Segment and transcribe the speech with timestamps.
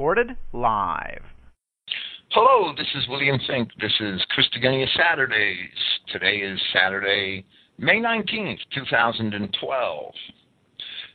[0.00, 1.20] recorded live.
[2.30, 3.68] Hello, this is William Finck.
[3.82, 5.68] This is Christogenea Saturdays.
[6.10, 7.44] Today is Saturday,
[7.76, 10.14] May 19th, 2012.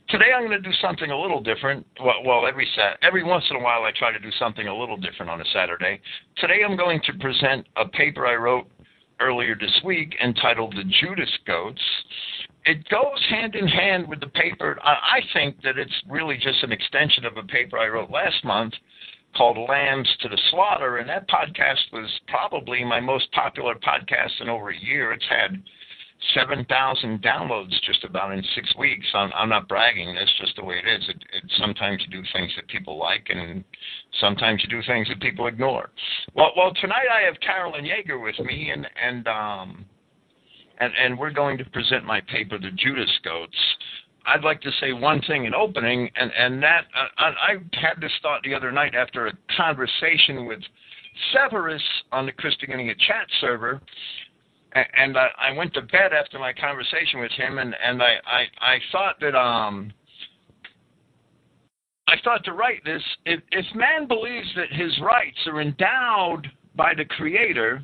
[0.09, 1.83] Today I'm going to do something a little different.
[1.99, 2.67] Well, well every
[3.01, 5.45] every once in a while I try to do something a little different on a
[5.51, 5.99] Saturday.
[6.37, 8.67] Today I'm going to present a paper I wrote
[9.19, 11.81] earlier this week entitled The Judas Goats.
[12.65, 14.79] It goes hand in hand with the paper.
[14.81, 18.73] I think that it's really just an extension of a paper I wrote last month
[19.37, 24.49] called Lambs to the Slaughter, and that podcast was probably my most popular podcast in
[24.49, 25.11] over a year.
[25.11, 25.61] It's had
[26.33, 29.05] 7,000 downloads just about in six weeks.
[29.13, 30.15] I'm, I'm not bragging.
[30.15, 31.07] That's just the way it is.
[31.09, 33.63] It, it, sometimes you do things that people like, and
[34.19, 35.89] sometimes you do things that people ignore.
[36.33, 39.85] Well, well, tonight I have Carolyn Yeager with me, and and um,
[40.79, 43.57] and and we're going to present my paper, to Judas Goats.
[44.27, 48.11] I'd like to say one thing in opening, and and that uh, I had this
[48.21, 50.59] thought the other night after a conversation with
[51.33, 53.81] Severus on the Christogenea chat server,
[54.73, 58.41] and I, I went to bed after my conversation with him, and and I I,
[58.61, 59.91] I thought that um.
[62.07, 66.93] I thought to write this if, if man believes that his rights are endowed by
[66.95, 67.83] the Creator,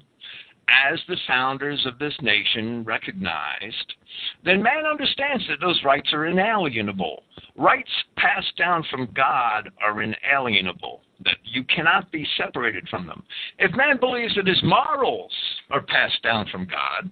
[0.72, 3.94] as the founders of this nation recognized,
[4.46, 7.24] then man understands that those rights are inalienable.
[7.58, 13.24] Rights passed down from God are inalienable, that you cannot be separated from them.
[13.60, 15.34] If man believes that his morals
[15.70, 17.12] are passed down from God,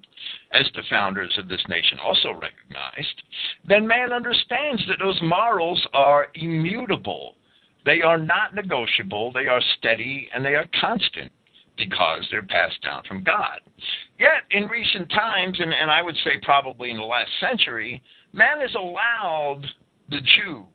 [0.51, 3.23] as the founders of this nation also recognized,
[3.67, 7.35] then man understands that those morals are immutable.
[7.85, 11.31] They are not negotiable, they are steady, and they are constant
[11.79, 13.61] because they're passed down from God.
[14.19, 18.61] Yet, in recent times, and, and I would say probably in the last century, man
[18.61, 19.63] has allowed
[20.09, 20.65] the Jew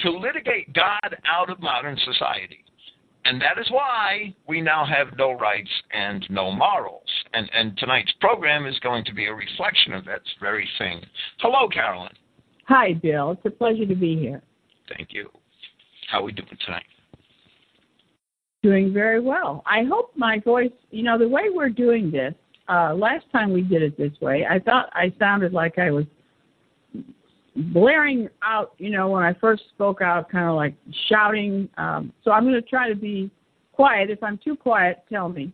[0.00, 2.64] to litigate God out of modern society.
[3.24, 7.02] And that is why we now have no rights and no morals.
[7.34, 11.02] And, and tonight's program is going to be a reflection of that very thing.
[11.40, 12.12] Hello, Carolyn.
[12.68, 13.32] Hi, Bill.
[13.32, 14.42] It's a pleasure to be here.
[14.96, 15.30] Thank you.
[16.10, 16.84] How are we doing tonight?
[18.62, 19.62] Doing very well.
[19.66, 22.34] I hope my voice, you know, the way we're doing this,
[22.68, 26.04] uh, last time we did it this way, I thought I sounded like I was
[27.72, 30.74] blaring out, you know, when I first spoke out, kind of like
[31.08, 31.68] shouting.
[31.78, 33.30] Um, so I'm going to try to be
[33.72, 34.10] quiet.
[34.10, 35.52] If I'm too quiet, tell me.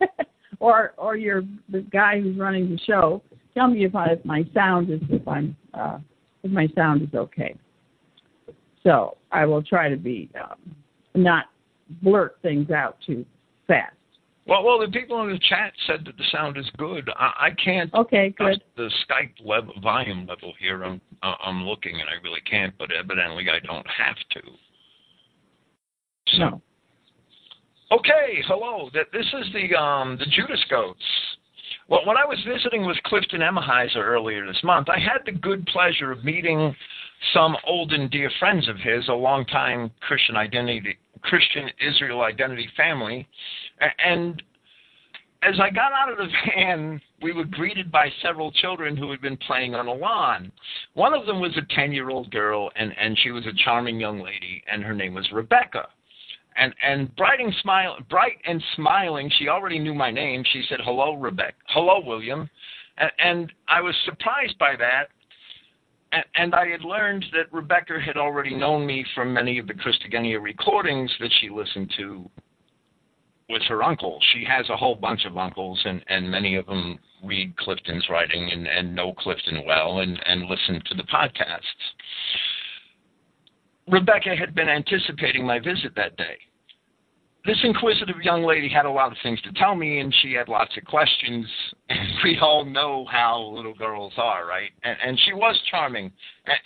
[0.60, 3.22] or or you're the guy who's running the show.
[3.54, 5.98] Tell me if, I, if my sound is if I'm uh,
[6.42, 7.54] if my sound is okay.
[8.82, 10.76] So I will try to be um,
[11.14, 11.46] not
[11.88, 13.24] blurt things out too
[13.66, 13.94] fast.
[14.46, 17.08] Well, well, the people in the chat said that the sound is good.
[17.16, 17.92] I, I can't.
[17.94, 18.62] Okay, good.
[18.76, 20.82] The Skype level, volume level here.
[20.82, 22.74] I'm uh, I'm looking, and I really can't.
[22.76, 24.40] But evidently, I don't have to.
[26.26, 26.38] So.
[26.38, 26.62] No.
[27.92, 28.90] Okay, hello.
[28.94, 31.04] That this is the um the Judas goats.
[31.88, 35.66] Well, when I was visiting with Clifton Emahiser earlier this month, I had the good
[35.66, 36.74] pleasure of meeting
[37.32, 43.28] some old and dear friends of his, a longtime Christian identity Christian Israel Identity family.
[44.04, 44.42] And
[45.42, 49.20] as I got out of the van, we were greeted by several children who had
[49.20, 50.52] been playing on a lawn.
[50.94, 54.00] One of them was a 10 year old girl, and, and she was a charming
[54.00, 55.88] young lady, and her name was Rebecca.
[56.56, 60.44] And, and bright and smile, bright and smiling, she already knew my name.
[60.52, 61.54] She said, "Hello, Rebecca.
[61.68, 62.50] Hello, William."
[62.98, 65.08] And, and I was surprised by that
[66.34, 70.40] and I had learned that Rebecca had already known me from many of the Christogenea
[70.40, 72.28] recordings that she listened to
[73.48, 74.18] with her uncle.
[74.32, 78.50] She has a whole bunch of uncles, and, and many of them read Clifton's writing
[78.52, 81.60] and, and know Clifton well and, and listen to the podcasts.
[83.88, 86.38] Rebecca had been anticipating my visit that day
[87.44, 90.48] this inquisitive young lady had a lot of things to tell me, and she had
[90.48, 91.46] lots of questions.
[91.88, 94.70] And we all know how little girls are, right?
[94.84, 96.12] And, and she was charming.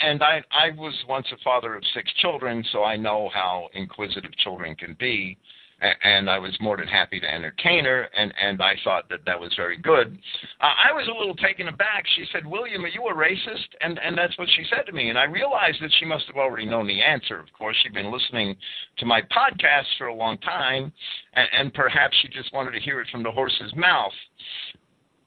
[0.01, 4.37] And I, I was once a father of six children, so I know how inquisitive
[4.37, 5.39] children can be
[5.81, 9.39] and I was more than happy to entertain her, and, and I thought that that
[9.39, 10.19] was very good.
[10.61, 12.05] Uh, I was a little taken aback.
[12.17, 13.69] She said, William, are you a racist?
[13.83, 15.11] And, and that's what she said to me.
[15.11, 17.39] And I realized that she must have already known the answer.
[17.39, 18.57] Of course, she'd been listening
[18.99, 20.93] to my podcast for a long time,
[21.35, 24.13] and, and perhaps she just wanted to hear it from the horse's mouth.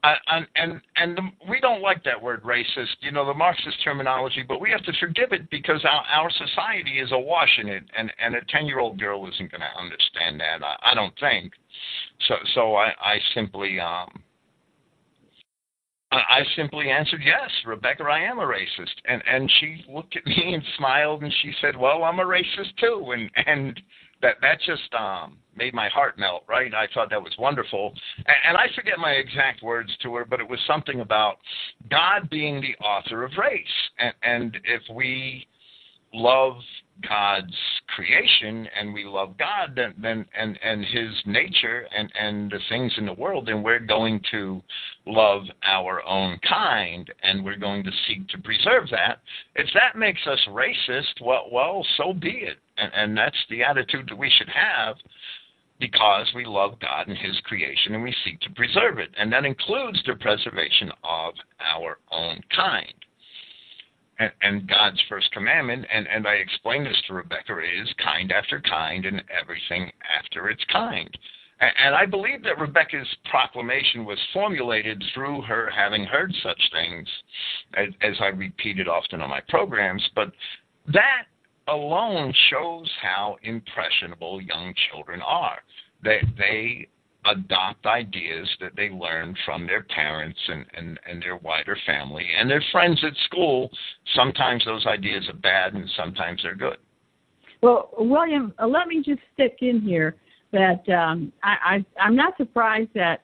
[0.01, 4.45] And and, and the, we don't like that word racist, you know, the Marxist terminology,
[4.47, 8.11] but we have to forgive it because our, our society is awash in it, and
[8.23, 10.63] and a ten year old girl isn't going to understand that.
[10.63, 11.51] I, I don't think.
[12.27, 14.23] So so I I simply um
[16.11, 20.53] I simply answered yes, Rebecca, I am a racist, and and she looked at me
[20.53, 23.79] and smiled and she said, "Well, I'm a racist too," and and
[24.21, 26.43] that that just um made my heart melt.
[26.47, 26.73] Right?
[26.73, 30.39] I thought that was wonderful, and, and I forget my exact words to her, but
[30.39, 31.37] it was something about
[31.89, 33.65] God being the author of race,
[33.97, 35.47] and and if we
[36.13, 36.55] love
[37.07, 37.55] God's
[37.95, 42.93] creation and we love God then, then and and his nature and and the things
[42.97, 44.61] in the world then we're going to
[45.05, 49.19] love our own kind and we're going to seek to preserve that.
[49.55, 52.57] If that makes us racist well well so be it.
[52.77, 54.95] And, and that's the attitude that we should have
[55.79, 59.09] because we love God and his creation and we seek to preserve it.
[59.17, 62.93] And that includes the preservation of our own kind
[64.19, 68.61] and, and God's first commandment, and, and I explained this to Rebecca, is kind after
[68.61, 71.09] kind and everything after its kind.
[71.61, 77.07] And, and I believe that Rebecca's proclamation was formulated through her having heard such things,
[77.75, 80.07] as, as I repeated often on my programs.
[80.15, 80.31] But
[80.87, 81.23] that
[81.67, 85.59] alone shows how impressionable young children are.
[86.03, 86.87] They, they
[87.25, 92.49] adopt ideas that they learn from their parents and, and, and their wider family and
[92.49, 93.69] their friends at school.
[94.15, 96.77] Sometimes those ideas are bad and sometimes they're good.
[97.61, 100.15] Well, William, uh, let me just stick in here
[100.51, 103.21] that um, I, I, I'm not surprised that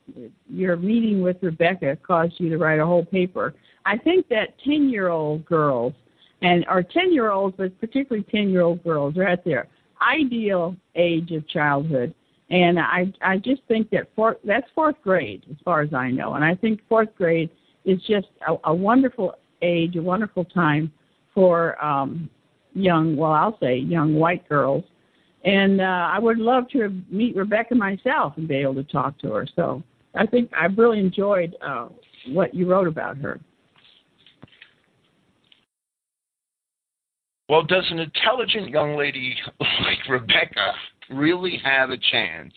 [0.48, 3.56] your meeting with Rebecca caused you to write a whole paper.
[3.86, 5.94] I think that 10 year old girls,
[6.42, 9.68] and or 10 year olds, but particularly 10 year old girls, are at their
[10.02, 12.14] ideal age of childhood
[12.50, 16.34] and I I just think that fourth that's fourth grade as far as I know,
[16.34, 17.50] and I think fourth grade
[17.86, 20.92] is just a, a wonderful age, a wonderful time
[21.34, 22.30] for um,
[22.74, 24.84] young, well I'll say young white girls,
[25.44, 29.32] and uh, I would love to meet Rebecca myself and be able to talk to
[29.32, 29.48] her.
[29.56, 29.84] So
[30.14, 31.90] I think I've really enjoyed uh,
[32.28, 33.40] what you wrote about her.
[37.48, 40.74] Well, does an intelligent young lady like Rebecca
[41.10, 42.54] really have a chance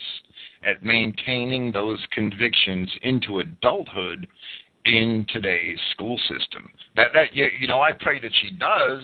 [0.64, 4.26] at maintaining those convictions into adulthood
[4.84, 6.68] in today's school system.
[6.96, 9.02] That that you know, I pray that she does,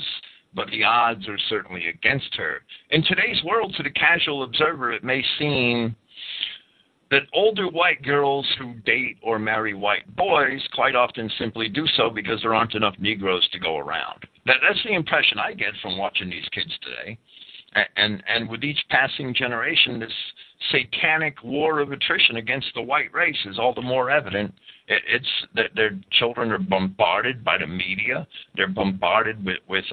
[0.55, 2.62] but the odds are certainly against her.
[2.91, 5.94] In today's world, to the casual observer, it may seem
[7.11, 12.11] that older white girls who date or marry white boys quite often simply do so
[12.11, 14.25] because there aren't enough Negroes to go around.
[14.47, 17.19] That, that's the impression I get from watching these kids today
[17.97, 20.12] and and with each passing generation, this
[20.71, 24.55] satanic war of attrition against the white race is all the more evident.
[24.88, 28.26] It, it's that their children are bombarded by the media.
[28.56, 29.85] They're bombarded with with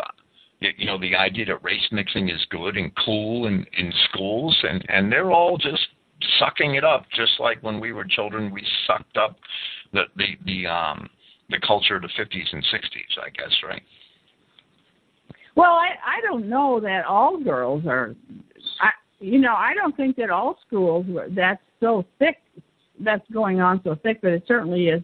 [0.59, 4.83] you know the idea that race mixing is good and cool in in schools, and
[4.89, 5.87] and they're all just
[6.39, 9.37] sucking it up, just like when we were children, we sucked up
[9.93, 11.09] the the the um
[11.49, 13.83] the culture of the 50s and 60s, I guess, right?
[15.55, 18.15] Well, I I don't know that all girls are.
[18.79, 22.37] I you know I don't think that all schools that's so thick
[22.99, 25.01] that's going on so thick, but it certainly is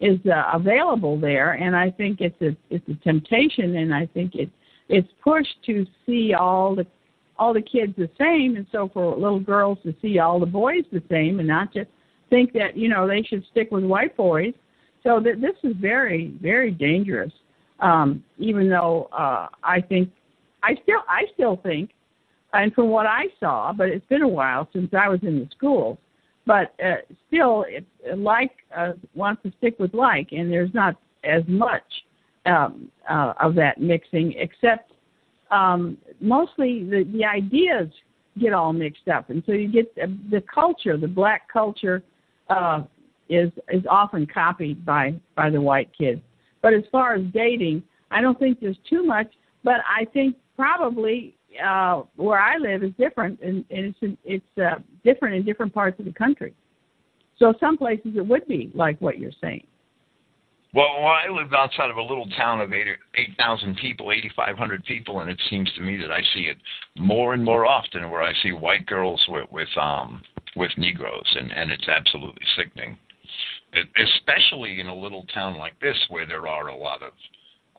[0.00, 4.34] is uh, available there, and I think it's a it's a temptation, and I think
[4.34, 4.50] it
[4.88, 6.86] it's pushed to see all the
[7.38, 10.84] all the kids the same, and so for little girls to see all the boys
[10.92, 11.88] the same, and not just
[12.30, 14.54] think that you know they should stick with white boys.
[15.02, 17.32] So that this is very very dangerous
[17.84, 20.10] um, even though uh, I think
[20.62, 21.90] I still I still think,
[22.54, 25.48] and from what I saw, but it's been a while since I was in the
[25.54, 25.98] schools,
[26.46, 26.96] but uh,
[27.28, 27.84] still, it,
[28.16, 31.82] like uh, wants to stick with like, and there's not as much
[32.46, 34.92] um, uh, of that mixing, except
[35.50, 37.88] um, mostly the the ideas
[38.40, 42.02] get all mixed up, and so you get the, the culture, the black culture,
[42.48, 42.82] uh,
[43.28, 46.22] is is often copied by by the white kids.
[46.64, 49.30] But as far as dating, I don't think there's too much.
[49.64, 54.78] But I think probably uh, where I live is different, and, and it's it's uh,
[55.04, 56.54] different in different parts of the country.
[57.38, 59.66] So some places it would be like what you're saying.
[60.72, 65.20] Well, well I live outside of a little town of eight 8,000 people, 8,500 people,
[65.20, 66.56] and it seems to me that I see it
[66.96, 70.22] more and more often where I see white girls with with um
[70.56, 72.96] with Negroes, and and it's absolutely sickening
[73.96, 77.12] especially in a little town like this where there are a lot of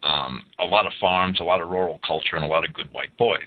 [0.06, 2.92] um, a lot of farms, a lot of rural culture, and a lot of good
[2.94, 3.40] white boys.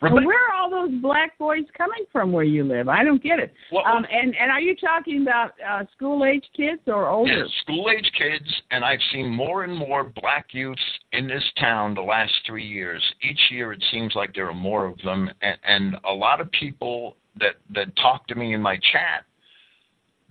[0.00, 2.88] Where are all those black boys coming from where you live?
[2.88, 3.52] I don't get it.
[3.72, 7.30] Well, um, and and are you talking about uh, school age kids or older?
[7.30, 10.80] Yeah, school age kids, and I've seen more and more black youths
[11.12, 13.02] in this town the last three years.
[13.22, 16.50] Each year, it seems like there are more of them, and, and a lot of
[16.52, 19.24] people that that talk to me in my chat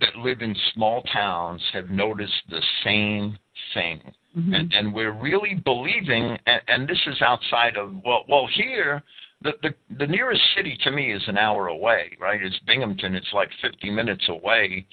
[0.00, 3.38] that live in small towns have noticed the same
[3.74, 4.00] thing.
[4.36, 4.54] Mm-hmm.
[4.54, 9.02] And, and we're really believing, and, and this is outside of, well, well, here,
[9.42, 12.42] the, the the nearest city to me is an hour away, right?
[12.42, 13.14] It's Binghamton.
[13.14, 14.86] It's like 50 minutes away,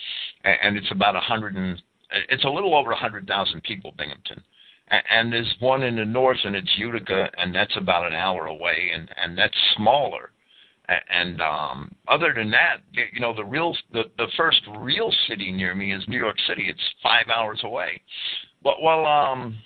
[0.43, 1.81] and it's about a hundred and
[2.29, 4.41] it's a little over a hundred thousand people, Binghamton.
[4.89, 8.91] And there's one in the north, and it's Utica, and that's about an hour away,
[8.93, 10.31] and and that's smaller.
[11.09, 15.75] And um, other than that, you know, the real the the first real city near
[15.75, 16.67] me is New York City.
[16.69, 18.01] It's five hours away.
[18.63, 19.57] But well, um,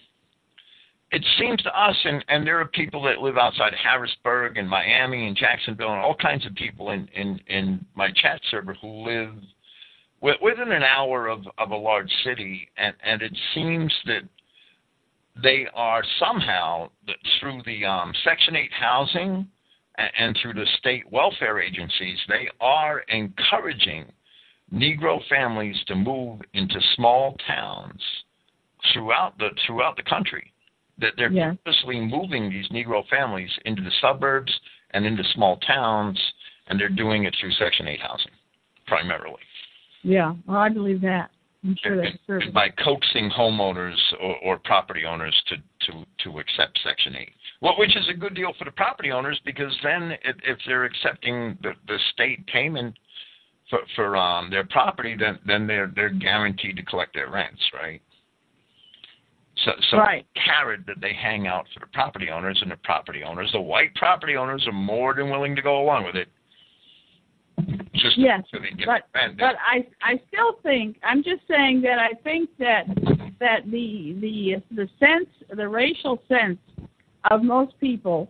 [1.12, 5.28] it seems to us, and, and there are people that live outside Harrisburg and Miami
[5.28, 9.34] and Jacksonville, and all kinds of people in, in, in my chat server who live
[10.22, 14.22] within an hour of, of a large city, and, and it seems that
[15.42, 16.90] they are somehow,
[17.40, 19.48] through the um, Section 8 housing
[20.02, 24.06] and, and through the state welfare agencies, they are encouraging
[24.74, 28.02] Negro families to move into small towns
[28.94, 30.52] throughout the throughout the country
[31.00, 31.54] that they're yeah.
[31.66, 34.52] purposely moving these Negro families into the suburbs
[34.92, 36.20] and into small towns,
[36.68, 38.32] and they're doing it through Section 8 housing,
[38.88, 39.42] primarily.
[40.04, 41.32] Yeah, well, I believe that.
[41.64, 42.52] I'm sure that's true.
[42.52, 47.30] By coaxing homeowners or, or property owners to, to, to accept Section 8.
[47.62, 50.86] Well, which is a good deal for the property owners because then if, if they're
[50.86, 52.98] accepting the, the state payment
[53.70, 58.02] for, for um, their property, then, then they're, they're guaranteed to collect their rents, right?
[59.64, 60.26] So, so right.
[60.44, 63.94] carrot that they hang out for the property owners and the property owners, the white
[63.94, 66.30] property owners are more than willing to go along with it.
[67.94, 69.04] Just yes, so but
[69.38, 72.86] but I I still think I'm just saying that I think that
[73.40, 76.58] that the the the sense the racial sense
[77.30, 78.30] of most people,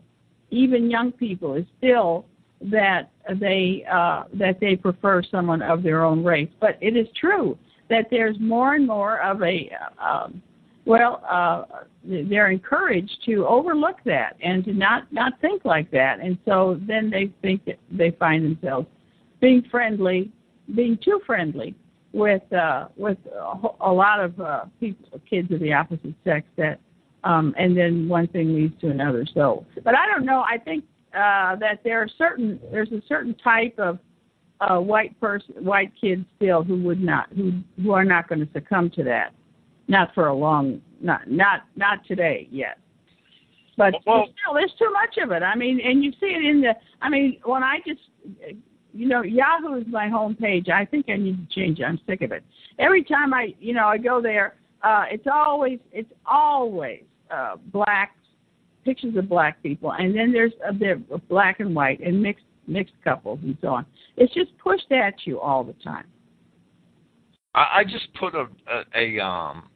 [0.50, 2.26] even young people, is still
[2.62, 6.50] that they uh, that they prefer someone of their own race.
[6.60, 7.58] But it is true
[7.90, 10.42] that there's more and more of a um,
[10.86, 16.38] well, uh, they're encouraged to overlook that and to not not think like that, and
[16.46, 18.88] so then they think that they find themselves
[19.40, 20.32] being friendly,
[20.76, 21.76] being too friendly
[22.14, 26.48] with uh, with a, a lot of uh, people, kids of the opposite sex.
[26.58, 26.80] That
[27.24, 29.26] um, and then one thing leads to another.
[29.34, 30.42] So, but I don't know.
[30.42, 34.00] I think uh, that there are certain there's a certain type of
[34.62, 38.52] uh, white person, white kids still who would not who who are not going to
[38.54, 39.34] succumb to that
[39.92, 42.78] not for a long, not not not today yet.
[43.78, 45.44] But well, still, there's too much of it.
[45.44, 46.74] I mean, and you see it in the.
[47.02, 48.02] I mean, when I just,
[48.94, 50.68] you know, Yahoo is my home page.
[50.70, 51.84] I think I need to change it.
[51.84, 52.44] I'm sick of it.
[52.80, 58.16] Every time I, you know, I go there, uh, it's always it's always uh, black
[58.84, 62.46] pictures of black people, and then there's a bit of black and white and mixed
[62.68, 63.86] mixed couples and so on.
[64.18, 66.06] It's just pushed at you all the time.
[67.54, 69.70] I, I just put a, a, a um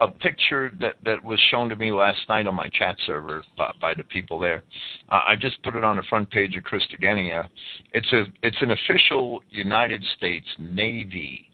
[0.00, 3.70] a picture that that was shown to me last night on my chat server by,
[3.80, 4.62] by the people there.
[5.10, 7.46] Uh, I just put it on the front page of Christogenea.
[7.92, 11.49] It's a it's an official United States Navy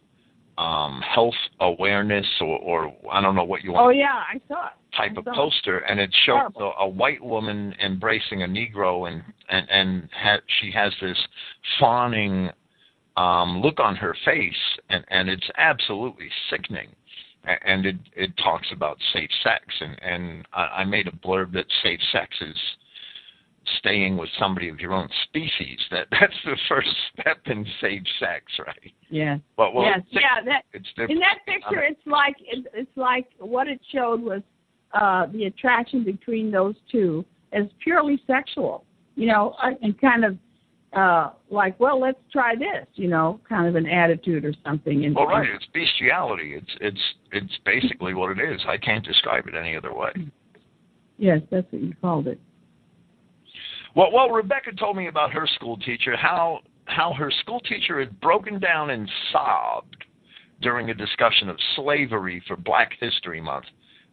[0.59, 3.87] um, health awareness or, or I don't know what you want.
[3.87, 4.97] Oh yeah, I saw it.
[4.97, 9.23] Type I of poster, and it shows a, a, white woman embracing a Negro, and
[9.49, 11.19] and and ha- she has this
[11.79, 12.51] fawning
[13.17, 14.55] um, look on her face,
[14.89, 16.89] and and it's absolutely sickening
[17.65, 22.01] and it it talks about safe sex and and I, made a blurb that safe
[22.13, 22.57] sex is
[23.79, 28.45] staying with somebody of your own species that that's the first step in safe sex
[28.67, 30.01] right yeah but well yes.
[30.11, 34.43] yeah that it's in that picture it's like it, it's like what it showed was
[34.95, 40.37] uh the attraction between those two as purely sexual you know uh, and kind of
[40.97, 45.05] uh, like, well, let's try this, you know, kind of an attitude or something.
[45.05, 46.55] And, well, right, it's bestiality.
[46.55, 47.01] It's it's
[47.33, 48.61] it's basically what it is.
[48.67, 50.11] I can't describe it any other way.
[51.19, 52.41] Yes, that's what you called it.
[53.97, 58.21] Well, well, Rebecca told me about her school teacher how how her school teacher had
[58.21, 60.05] broken down and sobbed
[60.61, 63.65] during a discussion of slavery for Black History Month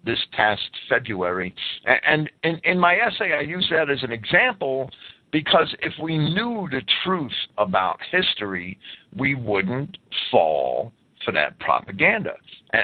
[0.06, 1.54] this past February.
[1.86, 4.90] And in, in my essay, I use that as an example
[5.32, 8.80] because if we knew the truth about history,
[9.16, 9.98] we wouldn't
[10.32, 10.94] fall
[11.26, 12.34] for that propaganda.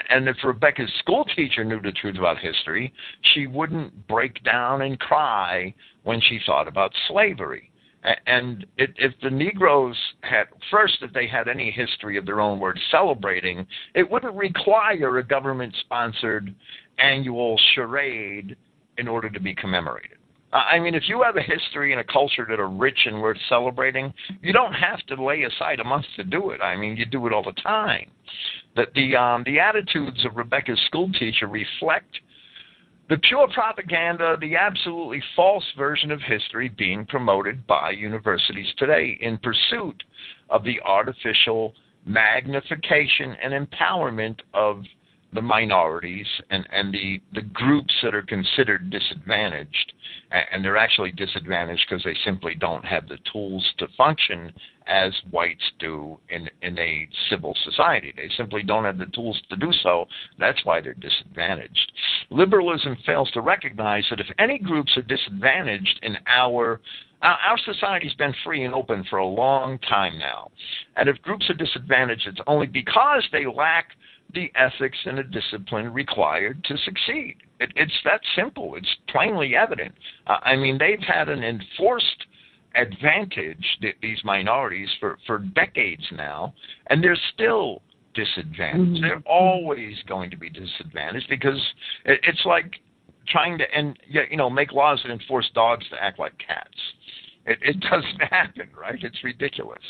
[0.08, 2.92] And, if Rebecca's school teacher knew the truth about history,
[3.34, 7.70] she wouldn't break down and cry when she thought about slavery.
[8.26, 12.78] And if the Negroes had, first, if they had any history of their own worth
[12.90, 16.54] celebrating, it wouldn't require a government sponsored
[16.98, 18.56] annual charade
[18.96, 20.18] in order to be commemorated.
[20.52, 23.38] I mean, if you have a history and a culture that are rich and worth
[23.48, 26.60] celebrating, you don't have to lay aside a month to do it.
[26.60, 28.10] I mean, you do it all the time.
[28.74, 32.18] That the um, the attitudes of Rebecca's school teacher reflect
[33.08, 39.36] the pure propaganda, the absolutely false version of history being promoted by universities today in
[39.38, 40.02] pursuit
[40.48, 41.74] of the artificial
[42.06, 44.84] magnification and empowerment of
[45.32, 49.92] the minorities and, and the, the groups that are considered disadvantaged.
[50.52, 54.52] And they're actually disadvantaged because they simply don't have the tools to function
[54.86, 58.12] as whites do in, in a civil society.
[58.16, 60.06] They simply don't have the tools to do so.
[60.38, 61.92] That's why they're disadvantaged.
[62.30, 66.80] Liberalism fails to recognize that if any groups are disadvantaged in our
[67.22, 70.50] our society's been free and open for a long time now.
[70.96, 73.88] And if groups are disadvantaged, it's only because they lack
[74.34, 77.36] the ethics and the discipline required to succeed.
[77.58, 78.74] It, it's that simple.
[78.76, 79.94] It's plainly evident.
[80.26, 82.26] Uh, I mean, they've had an enforced
[82.74, 86.54] advantage, that these minorities, for, for decades now,
[86.88, 87.82] and they're still
[88.14, 89.02] disadvantaged.
[89.02, 89.02] Mm-hmm.
[89.02, 91.60] They're always going to be disadvantaged because
[92.04, 92.76] it, it's like
[93.28, 96.68] trying to and you know make laws that enforce dogs to act like cats.
[97.46, 98.98] It, it doesn't happen, right?
[99.00, 99.82] It's ridiculous.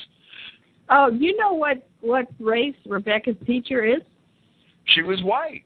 [0.90, 4.02] Oh, you know what what race Rebecca's teacher is?
[4.86, 5.64] She was white.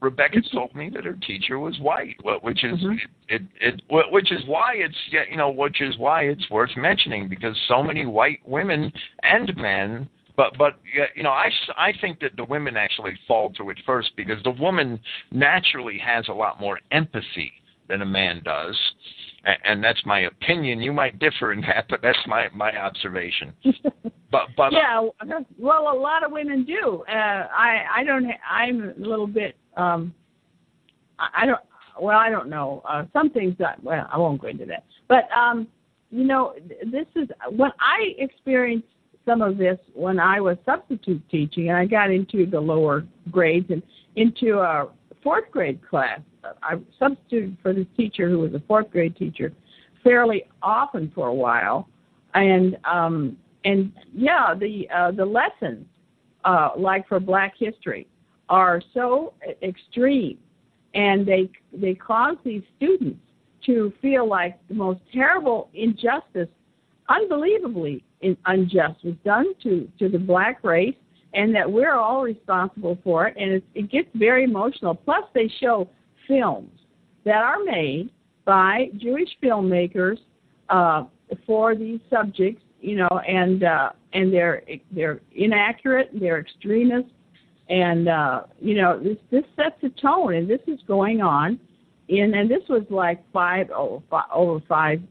[0.00, 0.56] Rebecca mm-hmm.
[0.56, 2.92] told me that her teacher was white, which is mm-hmm.
[3.28, 7.28] it, it, it, which is why it's you know which is why it's worth mentioning
[7.28, 10.78] because so many white women and men but but
[11.16, 14.52] you know I, I think that the women actually fall to it first because the
[14.52, 15.00] woman
[15.32, 17.52] naturally has a lot more empathy
[17.88, 18.78] than a man does
[19.44, 20.80] and that's my opinion.
[20.80, 23.52] You might differ in that, but that's my my observation.
[24.30, 25.06] but but yeah,
[25.58, 27.04] well, a lot of women do.
[27.08, 28.26] Uh, I I don't.
[28.48, 29.56] I'm a little bit.
[29.76, 30.14] um
[31.18, 31.60] I, I don't.
[32.00, 32.82] Well, I don't know.
[32.88, 33.82] Uh, some things that.
[33.82, 34.84] Well, I won't go into that.
[35.08, 35.68] But um,
[36.10, 38.88] you know, this is when I experienced
[39.26, 43.70] some of this when I was substitute teaching, and I got into the lower grades
[43.70, 43.82] and
[44.16, 44.88] into a
[45.22, 46.20] fourth grade class.
[46.62, 49.52] I substituted for this teacher who was a fourth grade teacher
[50.04, 51.88] fairly often for a while,
[52.34, 55.86] and um, and yeah, the uh, the lessons
[56.44, 58.06] uh, like for Black History
[58.48, 60.38] are so extreme,
[60.94, 63.20] and they they cause these students
[63.66, 66.48] to feel like the most terrible injustice,
[67.08, 68.02] unbelievably
[68.46, 70.94] unjust, was done to to the black race,
[71.34, 74.94] and that we're all responsible for it, and it, it gets very emotional.
[74.94, 75.88] Plus, they show
[76.28, 76.70] films
[77.24, 78.10] that are made
[78.44, 80.18] by Jewish filmmakers
[80.68, 81.04] uh,
[81.46, 84.62] for these subjects, you know, and uh, and they're
[84.92, 87.08] they're inaccurate, they're extremist,
[87.68, 91.58] and uh, you know this this sets a tone, and this is going on,
[92.08, 95.02] in and this was like five oh over five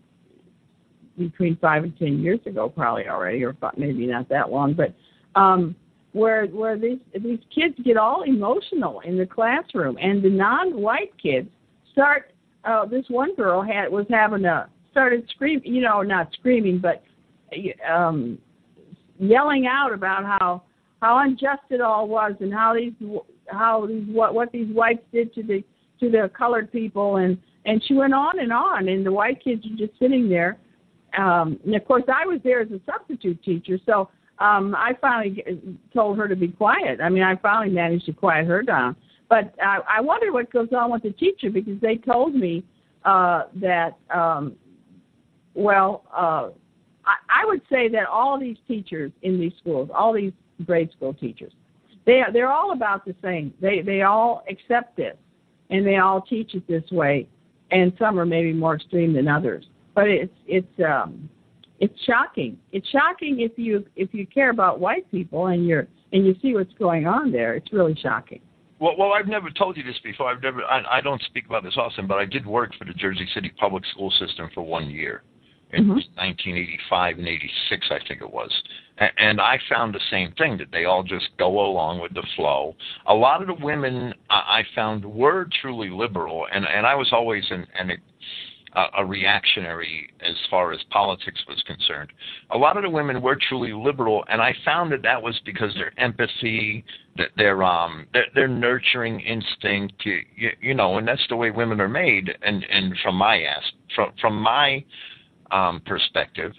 [1.17, 4.93] between five and ten years ago, probably already, or maybe not that long, but
[5.39, 5.75] um,
[6.17, 11.49] where where these these kids get all emotional in the classroom, and the non-white kids
[11.91, 12.31] start.
[12.65, 17.03] Uh, this one girl had was having a started screaming, you know, not screaming, but
[17.87, 18.37] um,
[19.19, 20.63] yelling out about how
[21.01, 22.93] how unjust it all was, and how these
[23.47, 25.63] how these what what these whites did to the
[25.99, 29.63] to the colored people, and and she went on and on, and the white kids
[29.65, 30.57] are just sitting there.
[31.17, 35.43] Um, and of course, I was there as a substitute teacher, so um, I finally
[35.93, 36.99] told her to be quiet.
[37.01, 38.95] I mean, I finally managed to quiet her down.
[39.29, 42.63] But I, I wonder what goes on with the teacher because they told me
[43.03, 44.55] uh, that, um,
[45.53, 46.49] well, uh,
[47.05, 50.33] I, I would say that all these teachers in these schools, all these
[50.65, 51.53] grade school teachers,
[52.05, 53.53] they they're all about the same.
[53.59, 55.17] They they all accept this,
[55.69, 57.27] and they all teach it this way.
[57.71, 59.65] And some are maybe more extreme than others.
[59.93, 61.29] But it's it's um,
[61.79, 62.57] it's shocking.
[62.71, 66.53] It's shocking if you if you care about white people and you're and you see
[66.53, 67.55] what's going on there.
[67.55, 68.41] It's really shocking.
[68.79, 70.29] Well, well, I've never told you this before.
[70.29, 70.63] I've never.
[70.63, 73.51] I, I don't speak about this often, but I did work for the Jersey City
[73.59, 75.23] Public School System for one year
[75.73, 75.93] in mm-hmm.
[76.15, 78.51] 1985 and 86, I think it was.
[78.99, 82.25] And, and I found the same thing that they all just go along with the
[82.35, 82.75] flow.
[83.07, 87.09] A lot of the women I, I found were truly liberal, and and I was
[87.11, 87.91] always an, an
[88.97, 92.11] a, reactionary as far as politics was concerned.
[92.51, 95.73] A lot of the women were truly liberal, and I found that that was because
[95.75, 96.85] their empathy,
[97.17, 101.49] that their um, their, their nurturing instinct, you, you, you know, and that's the way
[101.51, 102.29] women are made.
[102.41, 103.63] And and from my ass,
[103.95, 104.83] from from my
[105.51, 106.51] um, perspective,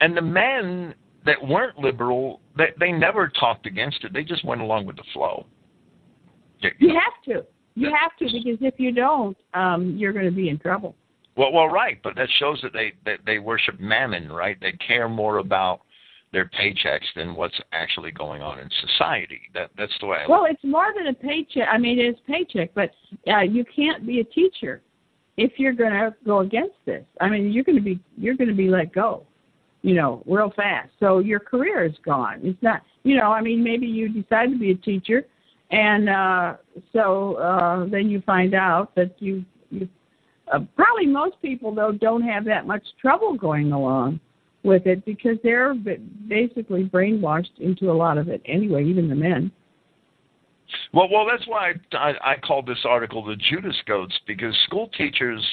[0.00, 4.12] and the men that weren't liberal, they they never talked against it.
[4.12, 5.46] They just went along with the flow.
[6.60, 7.46] You, you have to.
[7.76, 10.94] You have to because if you don't, um, you're going to be in trouble.
[11.36, 14.56] Well, well, right, but that shows that they that they worship mammon, right?
[14.60, 15.80] They care more about
[16.32, 19.40] their paychecks than what's actually going on in society.
[19.54, 20.18] That that's the way.
[20.24, 21.68] I well, it's more than a paycheck.
[21.70, 22.90] I mean, it's paycheck, but
[23.28, 24.82] uh, you can't be a teacher
[25.36, 27.04] if you're going to go against this.
[27.20, 29.24] I mean, you're going to be you're going to be let go,
[29.82, 30.90] you know, real fast.
[31.00, 32.40] So your career is gone.
[32.42, 35.24] It's not, you know, I mean, maybe you decide to be a teacher,
[35.70, 36.54] and uh,
[36.92, 39.44] so uh, then you find out that you you
[40.52, 44.20] uh, probably most people though don't have that much trouble going along
[44.62, 45.74] with it because they're
[46.28, 49.52] basically brainwashed into a lot of it anyway, even the men.
[50.92, 54.88] Well, well, that's why I, I, I called this article the Judas goats because school
[54.96, 55.44] teachers,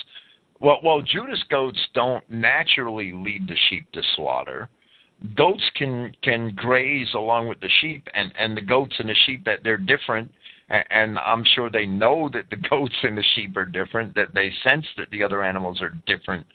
[0.59, 4.69] well, well, Judas goats don't naturally lead the sheep to slaughter.
[5.35, 9.45] Goats can can graze along with the sheep, and and the goats and the sheep
[9.45, 10.31] that they're different
[10.89, 14.51] and I'm sure they know that the goats and the sheep are different, that they
[14.63, 16.45] sense that the other animals are different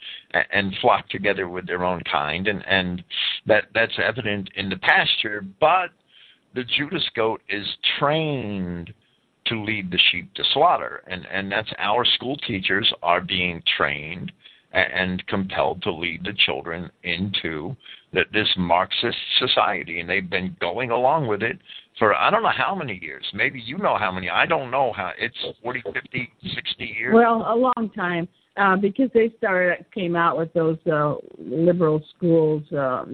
[0.53, 3.05] and flock together with their own kind, and, and
[3.47, 5.45] that that's evident in the pasture.
[5.61, 5.91] But
[6.55, 7.67] the Judas goat is
[7.99, 8.93] trained
[9.47, 14.33] to lead the sheep to slaughter, and and that's our school teachers are being trained
[14.73, 17.75] and compelled to lead the children into
[18.13, 21.59] that this Marxist society, and they've been going along with it
[21.99, 23.25] for I don't know how many years.
[23.33, 24.29] Maybe you know how many.
[24.29, 25.13] I don't know how.
[25.19, 27.15] It's 40, 50, 60 years.
[27.15, 32.63] Well, a long time uh, because they started came out with those uh, liberal schools
[32.73, 33.05] uh,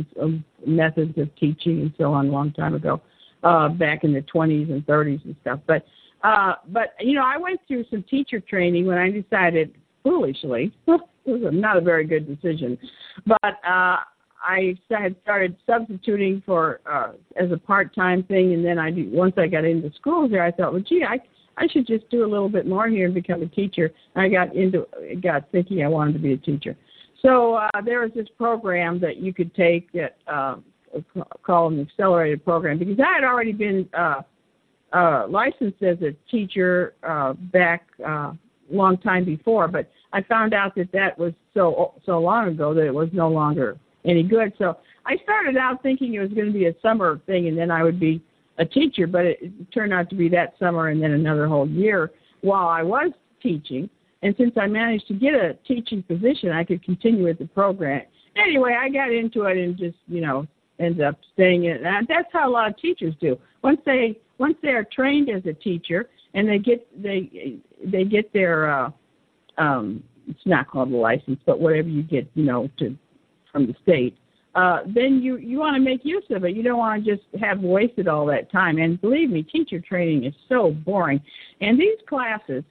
[0.67, 3.01] methods of teaching and so on a long time ago,
[3.43, 5.61] uh, back in the 20s and 30s and stuff.
[5.67, 5.85] But
[6.25, 11.01] uh, but you know, I went through some teacher training when I decided foolishly it
[11.27, 12.79] was not a very good decision,
[13.27, 13.97] but uh,
[14.43, 19.47] I had started substituting for uh, as a part-time thing, and then I once I
[19.47, 21.19] got into schools there, I thought, well, gee, I
[21.57, 23.93] I should just do a little bit more here and become a teacher.
[24.15, 24.87] And I got into
[25.23, 26.77] got thinking I wanted to be a teacher.
[27.21, 30.57] So uh, there was this program that you could take that uh,
[31.45, 34.23] called an accelerated program because I had already been uh,
[34.93, 38.33] uh, licensed as a teacher uh, back uh,
[38.71, 42.87] long time before, but I found out that that was so so long ago that
[42.87, 44.53] it was no longer any good.
[44.59, 47.71] So I started out thinking it was going to be a summer thing, and then
[47.71, 48.23] I would be
[48.59, 49.07] a teacher.
[49.07, 52.11] But it, turned out to be that summer and then another whole year
[52.41, 53.13] while I was
[53.43, 53.89] teaching.
[54.23, 58.03] And since I managed to get a teaching position, I could continue with the program.
[58.37, 60.47] Anyway, I got into it and just you know
[60.79, 62.07] ended up staying in it.
[62.09, 63.39] That's how a lot of teachers do.
[63.63, 68.33] Once they once they are trained as a teacher and they get they they get
[68.33, 68.91] their uh,
[69.59, 72.97] um, it's not called a license, but whatever you get, you know, to
[73.53, 74.17] from the state,
[74.55, 76.55] uh, then you you want to make use of it.
[76.55, 78.79] You don't want to just have wasted all that time.
[78.79, 81.21] And believe me, teacher training is so boring.
[81.61, 82.63] And these classes,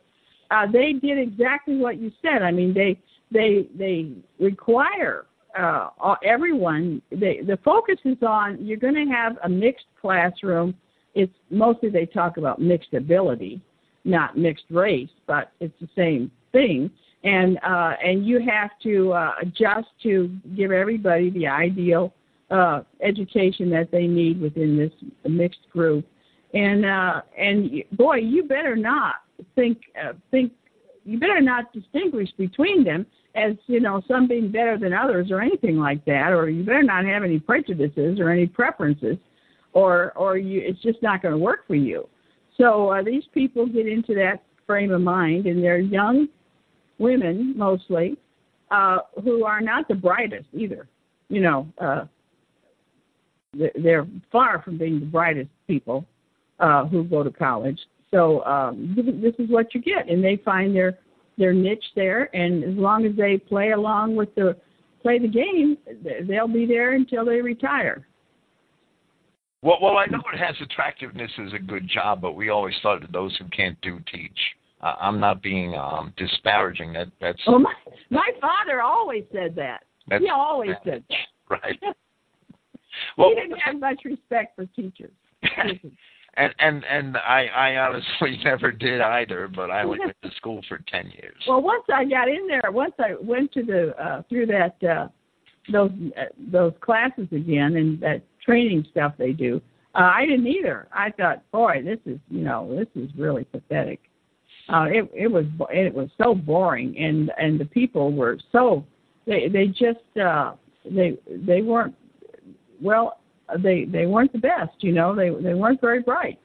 [0.52, 2.44] uh, they did exactly what you said.
[2.44, 3.00] I mean, they
[3.32, 5.26] they they require
[5.58, 5.90] uh,
[6.24, 7.02] everyone.
[7.10, 10.76] They, the focus is on you're going to have a mixed classroom.
[11.16, 13.60] It's mostly they talk about mixed ability,
[14.06, 16.92] not mixed race, but it's the same thing
[17.24, 22.14] and uh, and you have to uh, adjust to give everybody the ideal
[22.50, 24.92] uh, education that they need within this
[25.30, 26.06] mixed group.
[26.54, 29.16] And uh, and boy, you better not
[29.56, 30.52] think uh, think
[31.06, 33.06] you better not distinguish between them
[33.36, 36.84] as you know some being better than others or anything like that, or you better
[36.84, 39.18] not have any prejudices or any preferences,
[39.74, 42.08] or or you it's just not going to work for you.
[42.58, 46.28] So uh, these people get into that frame of mind, and they're young
[47.02, 48.18] women mostly,
[48.70, 50.88] uh, who are not the brightest either.
[51.28, 52.06] You know, uh,
[53.54, 56.06] they're far from being the brightest people
[56.60, 57.80] uh, who go to college.
[58.12, 61.00] So um, this is what you get, and they find their
[61.38, 62.34] their niche there.
[62.36, 64.56] And as long as they play along with the
[65.02, 65.78] play the game,
[66.28, 68.06] they'll be there until they retire.
[69.64, 73.02] Well, well, I know it has attractiveness as a good job, but we always thought
[73.02, 74.38] that those who can't do teach.
[74.82, 76.94] Uh, I'm not being um, disparaging.
[76.94, 77.40] That that's.
[77.48, 77.74] Well, my
[78.10, 79.84] my father always said that.
[80.20, 81.18] He always said that.
[81.50, 81.78] Right.
[83.18, 85.12] well, he didn't have much respect for teachers.
[86.38, 90.80] and and and I I honestly never did either, but I went to school for
[90.88, 91.36] ten years.
[91.46, 95.10] Well, once I got in there, once I went to the uh, through that uh,
[95.74, 99.62] those uh, those classes again and that training stuff they do,
[99.94, 100.88] uh, I didn't either.
[100.94, 104.00] I thought, boy, this is you know this is really pathetic
[104.70, 108.86] uh, it it was it was so boring, and and the people were so
[109.26, 110.54] they they just uh,
[110.86, 111.96] they they weren't
[112.82, 113.20] well
[113.64, 116.40] they they weren't the best, you know they they weren't very bright.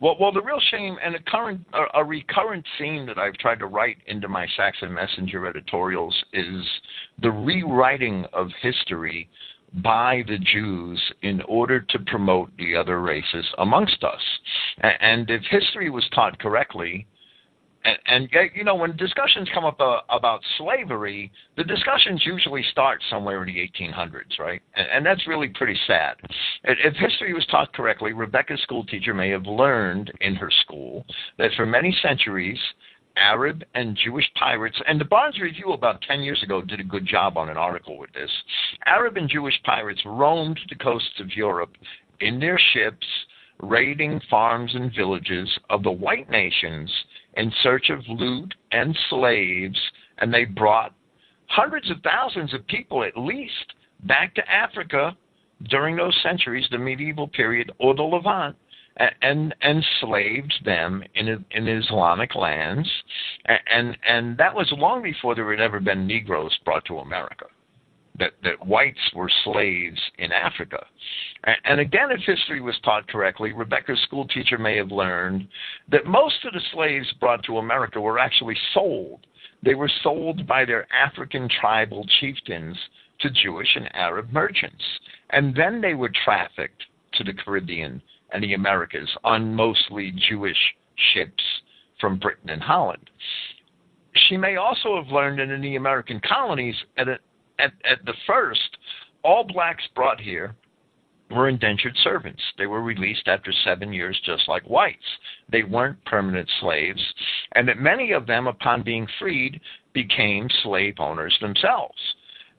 [0.00, 3.58] Well, well, the real shame and a current, a, a recurrent theme that I've tried
[3.58, 6.64] to write into my Saxon Messenger editorials is
[7.20, 9.28] the rewriting of history
[9.74, 14.20] by the Jews in order to promote the other races amongst us.
[14.78, 17.06] And if history was taught correctly,
[17.84, 23.02] and, and, you know when discussions come up uh, about slavery, the discussions usually start
[23.08, 24.60] somewhere in the 1800s, right?
[24.74, 26.16] And, and that's really pretty sad.
[26.64, 31.06] If history was taught correctly, Rebecca's school teacher may have learned in her school
[31.38, 32.58] that for many centuries,
[33.16, 37.06] Arab and Jewish pirates, and the Barnes Review about 10 years ago did a good
[37.06, 38.30] job on an article with this.
[38.86, 41.76] Arab and Jewish pirates roamed the coasts of Europe
[42.20, 43.06] in their ships,
[43.62, 46.90] raiding farms and villages of the white nations
[47.36, 49.78] in search of loot and slaves,
[50.18, 50.94] and they brought
[51.46, 55.16] hundreds of thousands of people at least back to Africa
[55.68, 58.56] during those centuries, the medieval period or the Levant,
[59.22, 62.88] and enslaved them in in Islamic lands,
[63.46, 67.46] and and that was long before there had ever been Negroes brought to America
[68.20, 70.86] that, that whites were slaves in Africa.
[71.44, 75.48] And, and again, if history was taught correctly, Rebecca's school teacher may have learned
[75.90, 79.26] that most of the slaves brought to America were actually sold.
[79.64, 82.76] They were sold by their African tribal chieftains
[83.20, 84.84] to Jewish and Arab merchants.
[85.30, 86.82] And then they were trafficked
[87.14, 88.00] to the Caribbean
[88.32, 90.58] and the Americas on mostly Jewish
[91.14, 91.42] ships
[92.00, 93.10] from Britain and Holland.
[94.28, 97.18] She may also have learned that in the American colonies, at, a,
[97.58, 98.76] at, at the first,
[99.22, 100.54] all blacks brought here
[101.30, 102.42] were indentured servants.
[102.58, 104.98] They were released after seven years, just like whites.
[105.50, 107.02] They weren't permanent slaves,
[107.54, 109.60] and that many of them, upon being freed,
[109.92, 111.98] became slave owners themselves.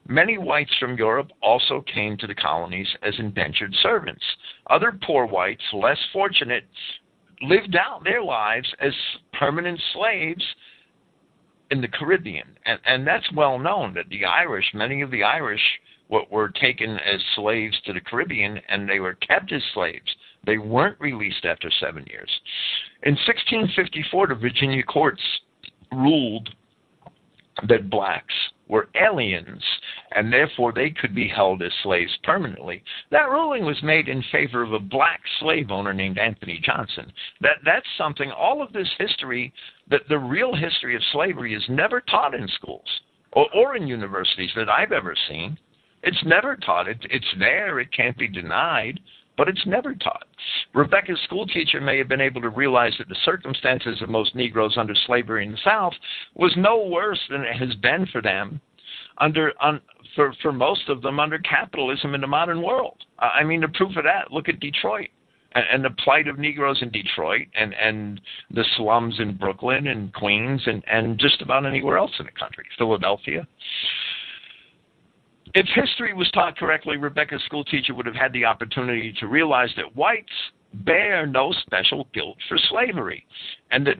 [0.07, 4.23] Many whites from Europe also came to the colonies as indentured servants.
[4.69, 6.65] Other poor whites, less fortunate,
[7.41, 8.93] lived out their lives as
[9.33, 10.43] permanent slaves
[11.71, 15.61] in the Caribbean, and, and that's well known that the Irish, many of the Irish,
[16.09, 20.15] were, were taken as slaves to the Caribbean, and they were kept as slaves.
[20.45, 22.29] They weren't released after seven years.
[23.03, 25.21] In 1654, the Virginia courts
[25.91, 26.49] ruled
[27.67, 28.33] that blacks
[28.71, 29.61] were aliens
[30.13, 32.81] and therefore they could be held as slaves permanently.
[33.11, 37.11] That ruling was made in favor of a black slave owner named Anthony Johnson.
[37.41, 39.53] That that's something all of this history
[39.89, 42.87] that the real history of slavery is never taught in schools
[43.33, 45.57] or, or in universities that I've ever seen.
[46.03, 46.87] It's never taught.
[46.87, 47.81] It, it's there.
[47.81, 49.01] It can't be denied
[49.37, 50.25] but it's never taught.
[50.73, 54.95] Rebecca's schoolteacher may have been able to realize that the circumstances of most Negroes under
[55.05, 55.93] slavery in the South
[56.35, 58.61] was no worse than it has been for them
[59.17, 59.81] under un,
[60.15, 62.97] for for most of them under capitalism in the modern world.
[63.19, 64.31] I mean, the proof of that.
[64.31, 65.09] Look at Detroit
[65.53, 70.13] and, and the plight of Negroes in Detroit and and the slums in Brooklyn and
[70.13, 73.47] Queens and and just about anywhere else in the country, Philadelphia.
[75.53, 79.95] If history was taught correctly, Rebecca's schoolteacher would have had the opportunity to realize that
[79.95, 80.31] whites
[80.73, 83.25] bear no special guilt for slavery,
[83.71, 83.97] and that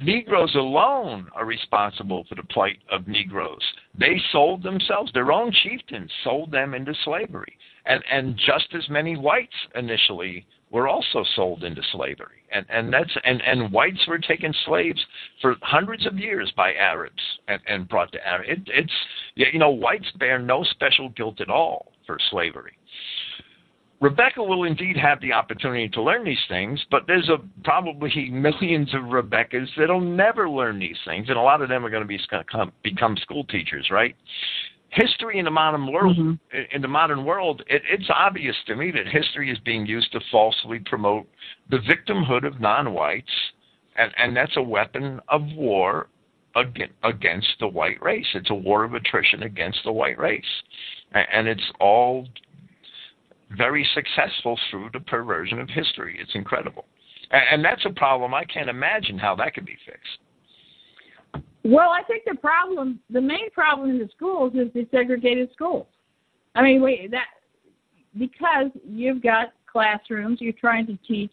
[0.00, 3.62] Negroes alone are responsible for the plight of Negroes.
[3.98, 7.56] They sold themselves, their own chieftains sold them into slavery.
[7.86, 12.42] And, and just as many whites initially were also sold into slavery.
[12.50, 12.90] And, and, mm-hmm.
[12.90, 15.00] that's, and, and whites were taken slaves
[15.40, 18.48] for hundreds of years by Arabs and, and brought to Arabs.
[18.48, 18.92] It, it's,
[19.36, 22.76] you know, whites bear no special guilt at all for slavery.
[24.00, 28.92] Rebecca will indeed have the opportunity to learn these things, but there's a, probably millions
[28.94, 32.08] of Rebeccas that'll never learn these things, and a lot of them are going to
[32.08, 32.20] be
[32.82, 34.16] become school teachers, right?
[34.94, 36.56] History in the modern world mm-hmm.
[36.72, 40.20] in the modern world it, it's obvious to me that history is being used to
[40.30, 41.26] falsely promote
[41.70, 43.30] the victimhood of non-whites
[43.96, 46.08] and, and that's a weapon of war
[47.02, 48.26] against the white race.
[48.34, 50.44] It's a war of attrition against the white race.
[51.12, 52.26] And it's all
[53.56, 56.18] very successful through the perversion of history.
[56.20, 56.86] It's incredible.
[57.30, 58.34] And that's a problem.
[58.34, 60.18] I can't imagine how that could be fixed
[61.64, 65.86] well, I think the problem, the main problem in the schools is the segregated schools.
[66.54, 67.26] I mean, wait, that
[68.18, 71.32] because you've got classrooms, you're trying to teach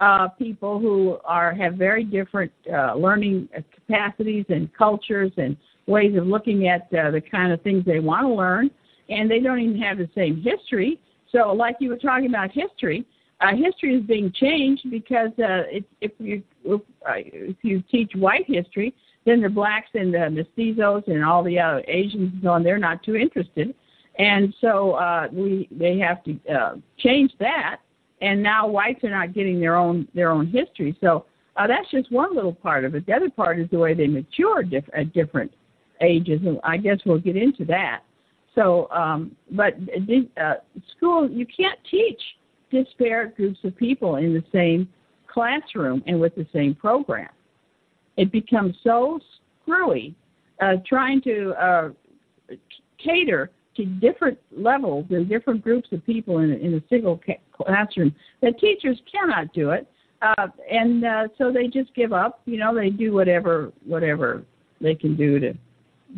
[0.00, 6.26] uh, people who are have very different uh, learning capacities and cultures and ways of
[6.26, 8.70] looking at uh, the kind of things they want to learn,
[9.08, 11.00] and they don't even have the same history.
[11.32, 13.06] So, like you were talking about history,
[13.40, 18.12] uh, history is being changed because uh, if, if you if, uh, if you teach
[18.14, 18.94] white history,
[19.30, 22.78] then the blacks and the mestizos and all the other Asians and so on, they're
[22.78, 23.74] not too interested.
[24.18, 27.76] And so uh, we they have to uh, change that.
[28.20, 30.96] and now whites are not getting their own their own history.
[31.00, 33.06] So uh, that's just one little part of it.
[33.06, 35.52] The other part is the way they mature diff- at different
[36.00, 38.02] ages, and I guess we'll get into that.
[38.54, 39.74] So, um, but
[40.36, 40.54] uh,
[40.96, 42.20] school, you can't teach
[42.70, 44.88] disparate groups of people in the same
[45.26, 47.30] classroom and with the same program.
[48.16, 49.20] It becomes so
[49.62, 50.14] screwy
[50.60, 51.88] uh, trying to uh,
[53.02, 58.14] cater to different levels and different groups of people in, in a single ca- classroom
[58.42, 59.88] that teachers cannot do it.
[60.22, 62.42] Uh, and uh, so they just give up.
[62.44, 64.42] You know, they do whatever whatever
[64.80, 65.54] they can do to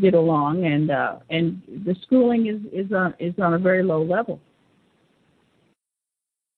[0.00, 4.02] get along, and uh, and the schooling is is on is on a very low
[4.02, 4.40] level.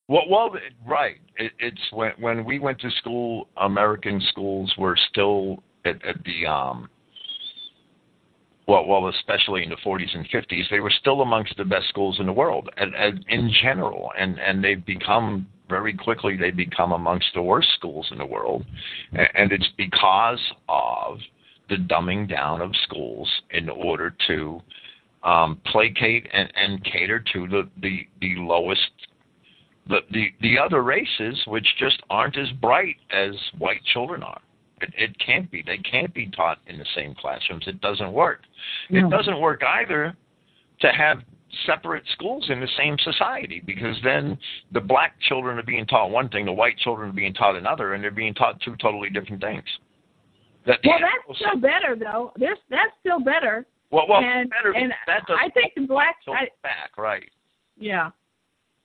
[0.09, 0.55] Well, well,
[0.87, 1.17] right.
[1.37, 6.47] It, it's when when we went to school, American schools were still at, at the
[6.47, 6.89] um.
[8.67, 12.17] Well, well, especially in the 40s and 50s, they were still amongst the best schools
[12.19, 16.93] in the world, and, and in general, and and they've become very quickly they become
[16.93, 18.65] amongst the worst schools in the world,
[19.13, 21.19] and, and it's because of
[21.69, 24.61] the dumbing down of schools in order to
[25.25, 28.91] um, placate and, and cater to the, the, the lowest
[29.89, 34.41] the, the the other races which just aren't as bright as white children are.
[34.81, 35.63] It, it can't be.
[35.65, 37.65] They can't be taught in the same classrooms.
[37.67, 38.41] It doesn't work.
[38.91, 39.07] No.
[39.07, 40.17] It doesn't work either
[40.81, 41.19] to have
[41.67, 44.37] separate schools in the same society because then
[44.73, 47.95] the black children are being taught one thing, the white children are being taught another,
[47.95, 49.65] and they're being taught two totally different things.
[50.67, 52.33] That well, that's still better though.
[52.37, 53.67] There's that's still better.
[53.91, 54.75] Well, well, and, better.
[54.75, 57.31] And that I think the black I, back right.
[57.79, 58.11] Yeah.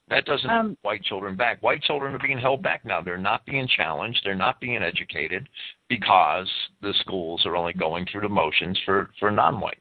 [0.09, 1.61] That doesn't um, white children back.
[1.61, 3.01] White children are being held back now.
[3.01, 4.21] They're not being challenged.
[4.23, 5.47] They're not being educated
[5.87, 6.49] because
[6.81, 9.79] the schools are only going through the motions for for non-whites.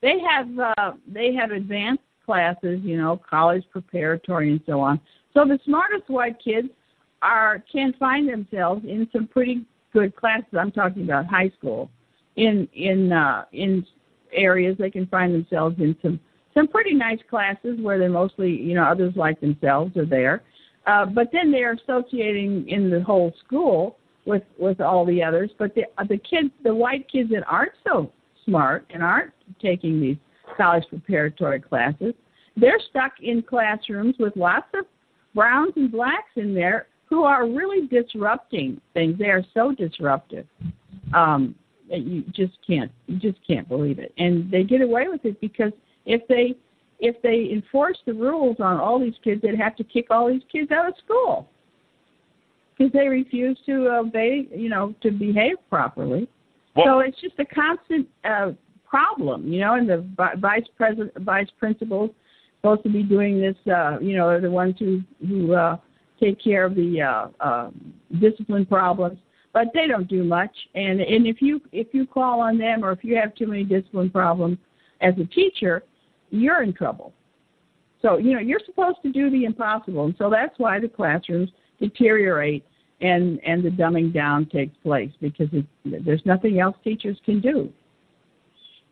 [0.00, 5.00] They have uh, they have advanced classes, you know, college preparatory and so on.
[5.32, 6.68] So the smartest white kids
[7.22, 10.54] are can find themselves in some pretty good classes.
[10.58, 11.88] I'm talking about high school.
[12.34, 13.86] In in uh, in
[14.32, 16.18] areas they can find themselves in some
[16.54, 20.42] some pretty nice classes where they're mostly you know others like themselves are there.
[20.86, 25.50] Uh, but then they're associating in the whole school with with all the others.
[25.58, 28.12] But the the kids, the white kids that aren't so
[28.44, 30.16] smart and aren't taking these
[30.56, 32.14] college preparatory classes,
[32.56, 34.84] they're stuck in classrooms with lots of
[35.34, 39.18] browns and blacks in there who are really disrupting things.
[39.18, 40.46] They are so disruptive.
[41.14, 41.54] Um,
[41.92, 44.12] that you just can't you just can't believe it.
[44.18, 45.72] And they get away with it because
[46.06, 46.56] if they
[47.00, 50.42] if they enforce the rules on all these kids, they'd have to kick all these
[50.50, 51.48] kids out of school
[52.76, 56.28] because they refuse to obey, you know, to behave properly.
[56.76, 58.52] Well, so it's just a constant uh,
[58.88, 59.74] problem, you know.
[59.74, 60.06] And the
[60.38, 62.10] vice president, vice principals,
[62.60, 65.76] supposed to be doing this, uh, you know, are the ones who who uh,
[66.20, 67.70] take care of the uh, uh,
[68.20, 69.18] discipline problems,
[69.52, 70.54] but they don't do much.
[70.74, 73.64] And and if you if you call on them or if you have too many
[73.64, 74.58] discipline problems
[75.00, 75.82] as a teacher,
[76.32, 77.12] you're in trouble.
[78.00, 81.50] So you know you're supposed to do the impossible, and so that's why the classrooms
[81.80, 82.64] deteriorate
[83.00, 85.64] and and the dumbing down takes place because it,
[86.04, 87.70] there's nothing else teachers can do.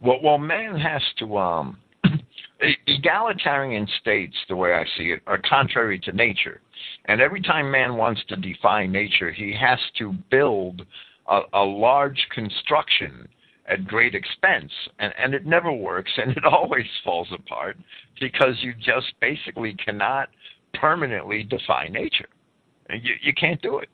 [0.00, 1.78] Well, well, man has to um
[2.86, 6.60] egalitarian states, the way I see it, are contrary to nature.
[7.06, 10.82] And every time man wants to defy nature, he has to build
[11.28, 13.28] a, a large construction
[13.70, 14.70] at great expense.
[14.98, 17.76] And, and it never works and it always falls apart
[18.20, 20.28] because you just basically cannot
[20.74, 22.28] permanently defy nature.
[22.90, 23.88] You, you can't do it.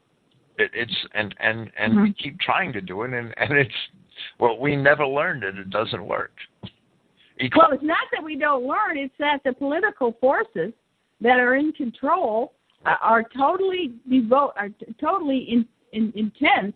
[0.58, 2.02] it it's and and and mm-hmm.
[2.02, 3.74] we keep trying to do it and and it's
[4.40, 5.58] well we never learned it.
[5.58, 6.32] It doesn't work.
[7.54, 10.72] Well, it's not that we don't learn; it's that the political forces
[11.20, 12.54] that are in control
[12.86, 16.74] uh, are totally devote, are t- totally in, in, intent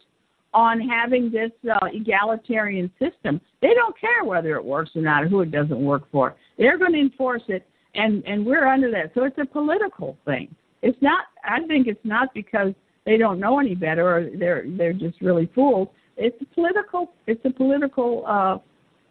[0.52, 3.40] on having this uh, egalitarian system.
[3.62, 6.36] They don't care whether it works or not, or who it doesn't work for.
[6.58, 9.12] They're going to enforce it, and and we're under that.
[9.14, 10.54] So it's a political thing.
[10.82, 11.26] It's not.
[11.44, 12.72] I think it's not because
[13.06, 15.88] they don't know any better or they're they're just really fools.
[16.16, 17.12] It's a political.
[17.26, 18.24] It's a political.
[18.26, 18.58] Uh,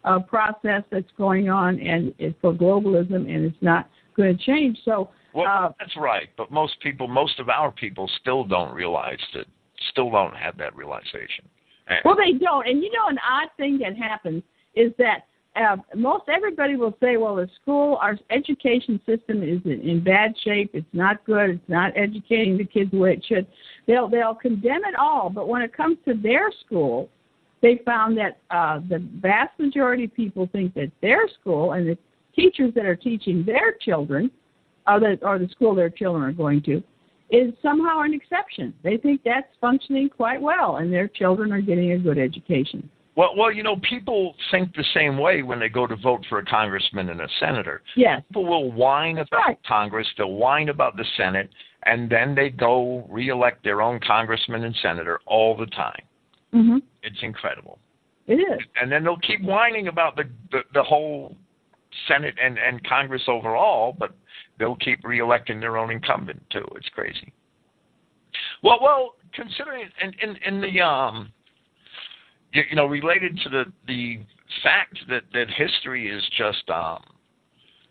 [0.04, 4.78] uh, process that's going on, and it's for globalism, and it's not going to change.
[4.84, 6.28] So, well, uh, that's right.
[6.36, 9.46] But most people, most of our people, still don't realize that.
[9.90, 11.48] Still don't have that realization.
[12.04, 12.66] well, they don't.
[12.66, 14.42] And you know, an odd thing that happens
[14.74, 15.24] is that
[15.56, 20.34] uh, most everybody will say, well, the school, our education system is in, in bad
[20.44, 20.70] shape.
[20.74, 21.50] It's not good.
[21.50, 23.46] It's not educating the kids the way it should.
[23.86, 25.28] They'll they'll condemn it all.
[25.30, 27.08] But when it comes to their school,
[27.62, 31.98] they found that uh, the vast majority of people think that their school and the
[32.34, 34.30] teachers that are teaching their children,
[34.86, 36.82] or the, or the school their children are going to,
[37.30, 38.74] is somehow an exception.
[38.82, 42.88] They think that's functioning quite well, and their children are getting a good education.
[43.16, 46.38] Well, well, you know, people think the same way when they go to vote for
[46.38, 47.82] a congressman and a senator.
[47.96, 48.22] Yes.
[48.28, 49.58] People will whine about right.
[49.66, 51.50] Congress, they'll whine about the Senate,
[51.84, 56.02] and then they go reelect their own congressman and senator all the time.
[56.54, 56.78] Mm-hmm.
[57.02, 57.78] It's incredible.
[58.26, 58.60] It is.
[58.80, 61.36] And then they'll keep whining about the the, the whole
[62.06, 64.14] Senate and, and Congress overall, but
[64.60, 66.64] they'll keep reelecting their own incumbent too.
[66.76, 67.32] It's crazy.
[68.62, 71.32] Well, well, considering in in, in the um,
[72.52, 74.20] you, you know, related to the the
[74.62, 77.02] fact that that history is just um,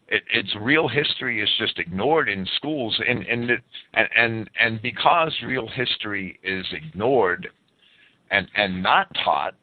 [0.08, 3.52] it, its real history is just ignored in schools, and and
[3.94, 7.50] and and and because real history is ignored
[8.32, 9.56] and and not taught,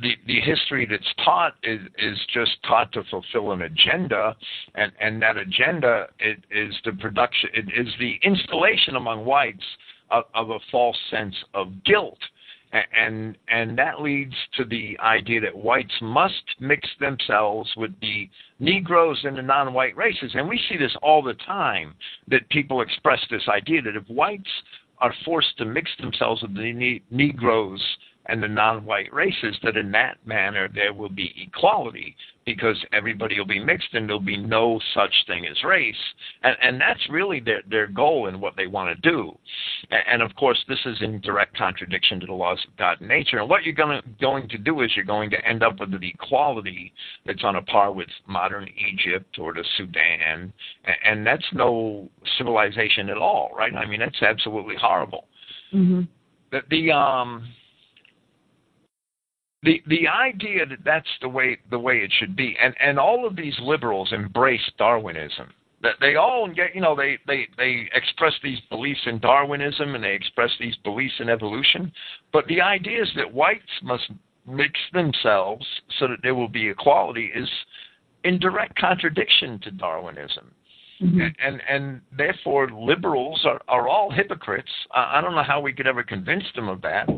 [0.00, 4.36] the the history that's taught is is just taught to fulfill an agenda,
[4.74, 9.64] and and that agenda is, is the production it is the installation among whites
[10.10, 12.18] of, of a false sense of guilt,
[12.72, 18.28] and and that leads to the idea that whites must mix themselves with the
[18.58, 21.94] Negroes and the non-white races, and we see this all the time
[22.28, 24.50] that people express this idea that if whites
[24.98, 27.82] are forced to mix themselves with the ne- Negroes
[28.28, 32.16] and the non-white races that in that manner there will be equality
[32.46, 35.96] because everybody will be mixed and there'll be no such thing as race.
[36.44, 39.36] And, and that's really their, their goal and what they want to do.
[39.90, 43.08] And, and of course this is in direct contradiction to the laws of god and
[43.08, 43.38] nature.
[43.38, 45.92] And what you're going to, going to do is you're going to end up with
[45.92, 46.92] an equality
[47.26, 50.52] that's on a par with modern egypt or the sudan.
[50.84, 52.08] And, and that's no
[52.38, 53.74] civilization at all right?
[53.74, 55.24] I mean that's absolutely horrible.
[55.74, 56.02] Mm-hmm.
[56.52, 57.42] the, the um
[59.66, 63.26] the the idea that that's the way the way it should be, and and all
[63.26, 65.52] of these liberals embrace Darwinism.
[65.82, 70.02] That they all get, you know, they they they express these beliefs in Darwinism and
[70.02, 71.92] they express these beliefs in evolution,
[72.32, 74.04] but the idea is that whites must
[74.46, 75.66] mix themselves
[75.98, 77.48] so that there will be equality is
[78.22, 80.52] in direct contradiction to Darwinism.
[81.02, 81.20] Mm-hmm.
[81.44, 84.70] And and therefore liberals are, are all hypocrites.
[84.92, 87.08] I, I don't know how we could ever convince them of that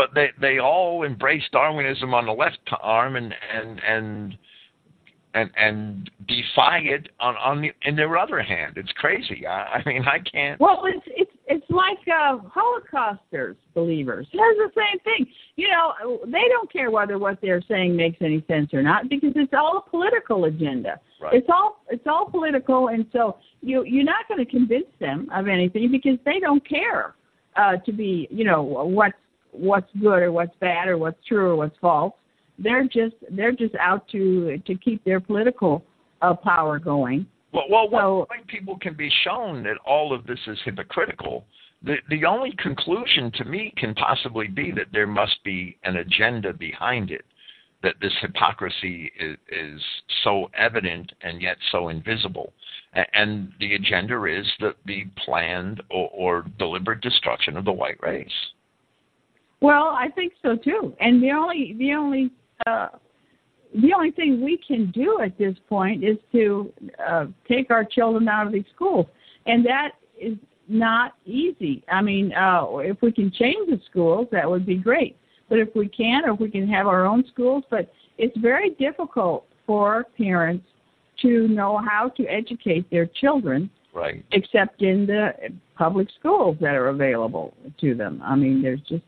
[0.00, 4.38] but they they all embrace Darwinism on the left arm and and and
[5.34, 8.78] and and defy it on on the, in their other hand.
[8.78, 9.46] It's crazy.
[9.46, 10.58] I, I mean, I can't.
[10.58, 14.26] Well, it's it's it's like uh, Holocausters, believers.
[14.32, 15.26] It's the same thing.
[15.56, 19.32] You know, they don't care whether what they're saying makes any sense or not because
[19.36, 20.98] it's all a political agenda.
[21.20, 21.34] Right.
[21.34, 25.46] It's all it's all political, and so you you're not going to convince them of
[25.46, 27.16] anything because they don't care
[27.56, 29.14] uh, to be you know what's
[29.52, 32.14] what's good or what's bad or what's true or what's false.
[32.58, 35.84] They're just they're just out to to keep their political
[36.22, 37.26] uh, power going.
[37.52, 41.44] Well, well, so, when people can be shown that all of this is hypocritical,
[41.82, 46.52] the the only conclusion to me can possibly be that there must be an agenda
[46.52, 47.24] behind it.
[47.82, 49.80] That this hypocrisy is, is
[50.22, 52.52] so evident and yet so invisible,
[53.14, 58.28] and the agenda is that the planned or, or deliberate destruction of the white race.
[59.60, 60.94] Well, I think so too.
[61.00, 62.30] And the only the only
[62.66, 62.88] uh,
[63.74, 66.72] the only thing we can do at this point is to
[67.06, 69.06] uh, take our children out of these schools,
[69.46, 70.36] and that is
[70.68, 71.82] not easy.
[71.90, 75.16] I mean, uh, if we can change the schools, that would be great.
[75.48, 78.70] But if we can, or if we can have our own schools, but it's very
[78.70, 80.64] difficult for parents
[81.22, 84.24] to know how to educate their children, right?
[84.32, 85.32] Except in the
[85.76, 88.22] public schools that are available to them.
[88.24, 89.02] I mean, there's just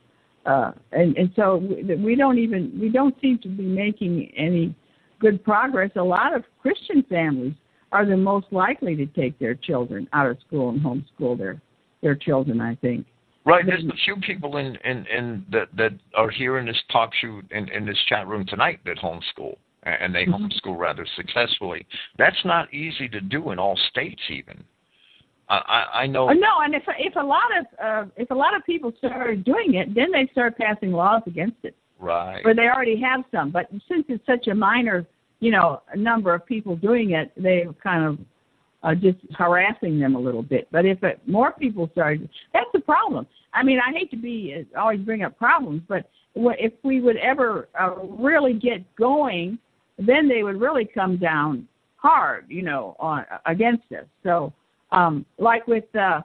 [0.47, 4.74] uh, and and so we, we don't even we don't seem to be making any
[5.20, 5.90] good progress.
[5.97, 7.55] A lot of Christian families
[7.93, 11.61] are the most likely to take their children out of school and homeschool their
[12.03, 12.61] their children.
[12.61, 13.07] I think.
[13.45, 13.66] Right.
[13.66, 17.40] There's a few people in, in, in that that are here in this talk show
[17.51, 20.45] in, in this chat room tonight that homeschool and they mm-hmm.
[20.45, 21.86] homeschool rather successfully.
[22.18, 24.62] That's not easy to do in all states even.
[25.49, 26.28] I, I know.
[26.28, 29.45] Uh, no, and if if a lot of uh, if a lot of people start
[29.45, 31.76] doing it, then they start passing laws against it.
[31.99, 32.40] Right.
[32.45, 35.07] Or they already have some, but since it's such a minor,
[35.40, 38.18] you know, number of people doing it, they're kind of
[38.82, 40.66] uh, just harassing them a little bit.
[40.72, 43.26] But if it, more people started, that's the problem.
[43.55, 47.18] I mean, I hate to be uh, always bring up problems, but if we would
[47.18, 49.59] ever uh, really get going,
[49.99, 54.07] then they would really come down hard, you know, on against us.
[54.24, 54.53] So
[54.93, 56.20] um, like with uh,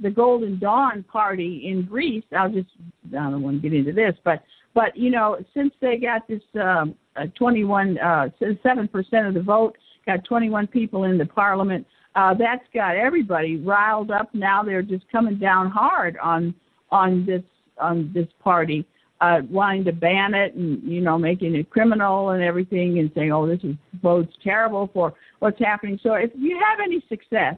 [0.00, 2.70] the Golden Dawn party in Greece, I'll just
[3.08, 4.42] I don't want to get into this, but
[4.74, 8.28] but you know since they got this um, uh, 21 uh,
[8.62, 11.86] seven percent of the vote, got 21 people in the parliament.
[12.14, 14.34] uh, that's got everybody riled up.
[14.34, 16.54] Now they're just coming down hard on
[16.90, 17.42] on this
[17.78, 18.86] on this party,
[19.20, 23.32] uh, wanting to ban it and you know making it criminal and everything, and saying,
[23.32, 27.56] "Oh, this is bodes terrible for what's happening." So if you have any success,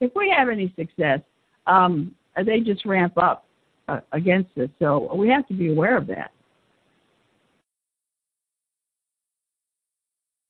[0.00, 1.20] if we have any success,
[1.66, 2.14] um,
[2.44, 3.46] they just ramp up
[3.88, 4.68] uh, against us.
[4.78, 6.30] So we have to be aware of that.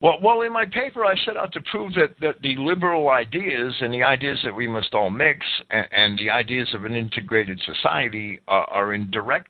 [0.01, 3.74] Well, well, in my paper, I set out to prove that, that the liberal ideas
[3.80, 7.59] and the ideas that we must all mix and, and the ideas of an integrated
[7.64, 9.49] society are, are in direct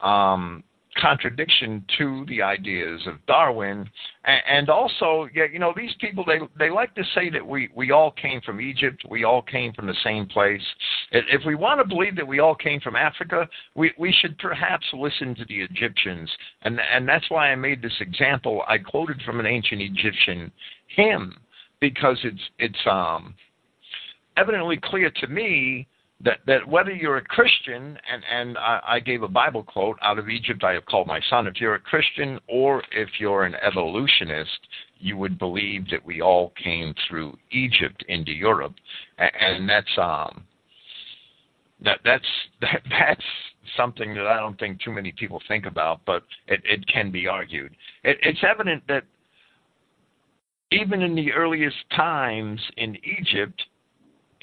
[0.00, 0.64] um,
[1.00, 3.88] contradiction to the ideas of Darwin,
[4.24, 7.90] and, also, yeah, you know, these people they they like to say that we we
[7.90, 10.62] all came from Egypt, we all came from the same place.
[11.10, 14.86] If we want to believe that we all came from Africa, we we should perhaps
[14.92, 16.30] listen to the Egyptians,
[16.62, 18.62] and and that's why I made this example.
[18.68, 20.52] I quoted from an ancient Egyptian
[20.88, 21.36] hymn
[21.80, 23.34] because it's it's um
[24.36, 25.86] evidently clear to me
[26.24, 30.18] that that whether you're a Christian and and I, I gave a Bible quote out
[30.18, 31.46] of Egypt I have called my son.
[31.46, 34.58] If you're a Christian or if you're an evolutionist,
[34.98, 38.74] you would believe that we all came through Egypt into Europe,
[39.18, 40.44] and, and that's um
[41.84, 42.24] that that's
[42.60, 43.24] that, that's
[43.76, 47.26] something that I don't think too many people think about, but it, it can be
[47.26, 47.74] argued.
[48.04, 49.04] It, it's evident that
[50.72, 53.62] even in the earliest times in Egypt,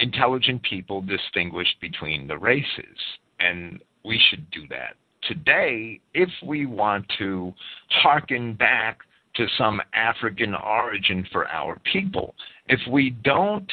[0.00, 2.96] intelligent people distinguished between the races,
[3.38, 4.94] and we should do that.
[5.28, 7.52] Today, if we want to
[7.90, 9.00] harken back
[9.36, 12.34] to some African origin for our people,
[12.68, 13.70] if we don't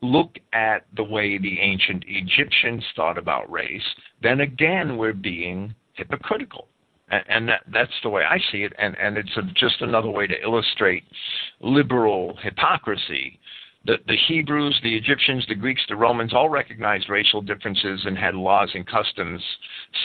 [0.00, 3.82] look at the way the ancient Egyptians thought about race,
[4.22, 6.68] then again we're being hypocritical.
[7.28, 10.26] And, that, that's the way I see it, and, and it's a, just another way
[10.26, 11.04] to illustrate
[11.60, 13.38] liberal hypocrisy
[13.86, 18.34] the, the Hebrews, the Egyptians, the Greeks, the Romans all recognized racial differences and had
[18.34, 19.42] laws and customs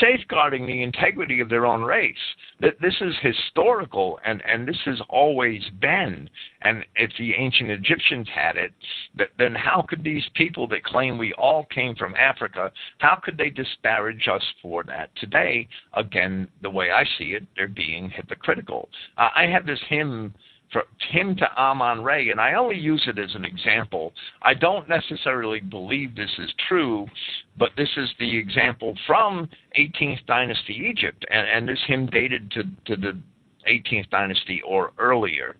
[0.02, 2.16] safeguarding the integrity of their own race.
[2.60, 6.30] That this is historical and, and this has always been.
[6.62, 8.74] And if the ancient Egyptians had it,
[9.18, 13.38] that, then how could these people that claim we all came from Africa, how could
[13.38, 15.70] they disparage us for that today?
[15.94, 18.90] Again, the way I see it, they're being hypocritical.
[19.18, 20.34] Uh, I have this hymn
[20.72, 24.14] from Hymn to Amon Re, and I only use it as an example.
[24.42, 27.08] I don't necessarily believe this is true,
[27.58, 32.64] but this is the example from 18th dynasty Egypt, and, and this hymn dated to,
[32.86, 33.20] to the
[33.68, 35.56] 18th dynasty or earlier.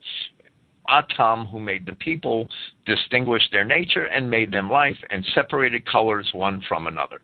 [0.90, 2.48] Atum, who made the people,
[2.86, 7.22] distinguished their nature and made them life, and separated colors one from another.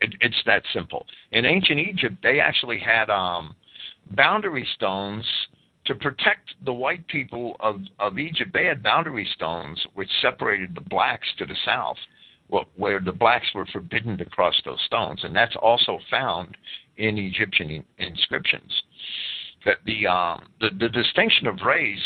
[0.00, 1.06] It, it's that simple.
[1.32, 3.54] In ancient Egypt, they actually had um,
[4.12, 5.24] boundary stones
[5.88, 10.82] to protect the white people of, of Egypt, they had boundary stones which separated the
[10.82, 11.96] blacks to the south,
[12.76, 16.56] where the blacks were forbidden to cross those stones, and that's also found
[16.98, 18.70] in Egyptian inscriptions.
[19.64, 21.98] That the um, the, the distinction of race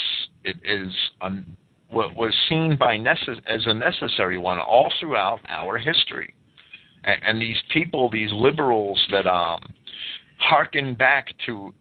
[0.45, 1.45] is um,
[1.91, 6.35] was seen by necess- as a necessary one all throughout our history,
[7.05, 9.61] and, and these people, these liberals that um,
[10.39, 11.75] harken back to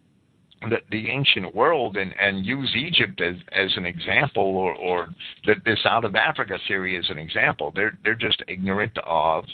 [0.70, 5.08] the, the ancient world and, and use Egypt as, as an example or, or
[5.64, 7.72] this out of Africa theory as an example.
[7.74, 9.44] They're, they're just ignorant of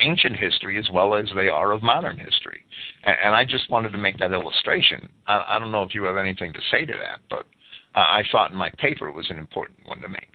[0.00, 2.60] ancient history as well as they are of modern history.
[3.04, 5.08] And, and I just wanted to make that illustration.
[5.26, 7.46] I, I don't know if you have anything to say to that, but
[7.94, 10.28] uh, I thought in my paper it was an important one to make.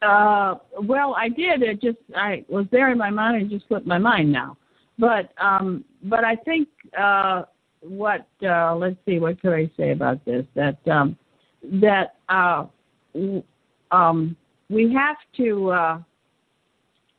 [0.00, 1.62] Uh, well, I did.
[1.62, 3.42] It just I was there in my mind.
[3.42, 4.56] It just slipped my mind now.
[4.96, 7.42] But um, but I think uh,
[7.80, 10.44] what uh, let's see what could I say about this?
[10.54, 11.16] That um,
[11.80, 12.66] that uh,
[13.90, 14.36] um,
[14.68, 15.98] we have to uh,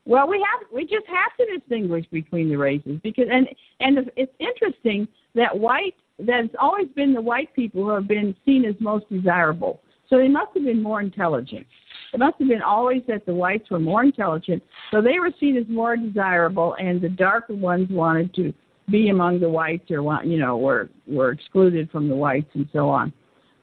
[0.06, 3.48] well we have we just have to distinguish between the races because and
[3.80, 8.66] and it's interesting that white that's always been the white people who have been seen
[8.66, 9.82] as most desirable.
[10.10, 11.66] So they must have been more intelligent.
[12.14, 15.58] It must have been always that the whites were more intelligent so they were seen
[15.58, 18.54] as more desirable and the darker ones wanted to
[18.92, 22.90] be among the whites or you know were were excluded from the whites and so
[22.90, 23.14] on.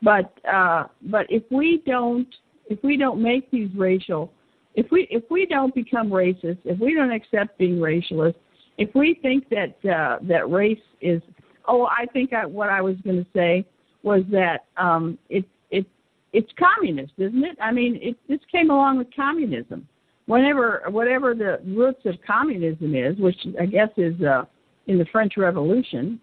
[0.02, 2.28] But uh but if we don't
[2.68, 4.32] if we don't make these racial
[4.74, 8.34] if we if we don't become racist if we don't accept being racialist
[8.78, 11.22] if we think that uh that race is
[11.66, 13.66] oh i think I, what i was going to say
[14.02, 15.88] was that um it's it's
[16.32, 17.56] it's communist isn't it?
[17.60, 19.88] I mean it this came along with communism.
[20.26, 24.44] Whenever whatever the roots of communism is which i guess is uh
[24.86, 26.20] in the French Revolution,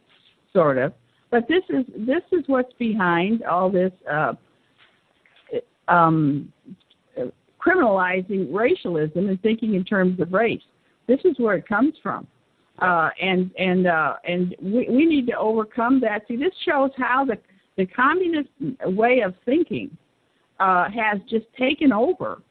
[0.51, 0.93] sort of.
[1.31, 4.33] But this is this is what's behind all this uh,
[5.87, 6.51] um,
[7.59, 10.61] criminalizing racialism and thinking in terms of race.
[11.07, 12.27] This is where it comes from.
[12.79, 16.23] Uh, and and uh, and we, we need to overcome that.
[16.27, 17.37] See, this shows how the
[17.77, 18.49] the communist
[18.85, 19.95] way of thinking
[20.59, 22.41] uh, has just taken over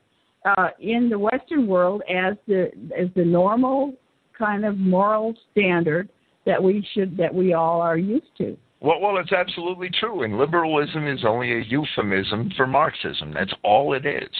[0.44, 3.94] uh, in the Western world as the as the normal
[4.42, 6.08] kind of moral standard
[6.46, 8.56] that we should that we all are used to.
[8.80, 13.32] Well, well, it's absolutely true, and liberalism is only a euphemism for Marxism.
[13.32, 14.34] That's all it is.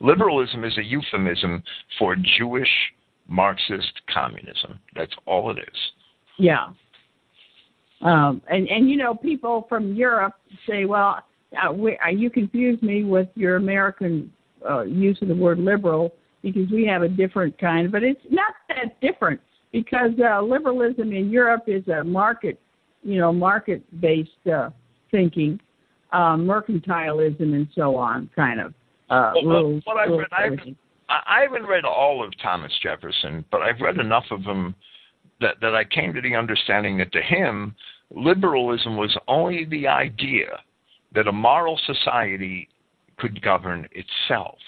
[0.00, 1.62] Liberalism is a euphemism
[1.98, 2.68] for Jewish
[3.26, 4.78] Marxist communism.
[4.94, 5.78] That's all it is.
[6.38, 6.66] Yeah.
[8.02, 10.34] Um, and and you know, people from Europe
[10.68, 11.22] say, "Well,
[11.56, 14.30] uh, we, uh, you confuse me with your American
[14.68, 18.52] uh, use of the word liberal because we have a different kind." But it's not
[18.68, 19.40] that different
[19.72, 22.58] because uh, liberalism in Europe is a market,
[23.02, 24.70] you know, market-based uh,
[25.10, 25.60] thinking,
[26.12, 28.74] uh, mercantilism, and so on, kind of
[29.10, 29.82] uh, well, rules.
[29.84, 30.76] What I've read, I haven't,
[31.08, 34.74] I haven't read all of Thomas Jefferson, but I've read enough of him
[35.40, 37.74] that that I came to the understanding that to him,
[38.10, 40.60] liberalism was only the idea
[41.14, 42.68] that a moral society
[43.18, 44.58] could govern itself.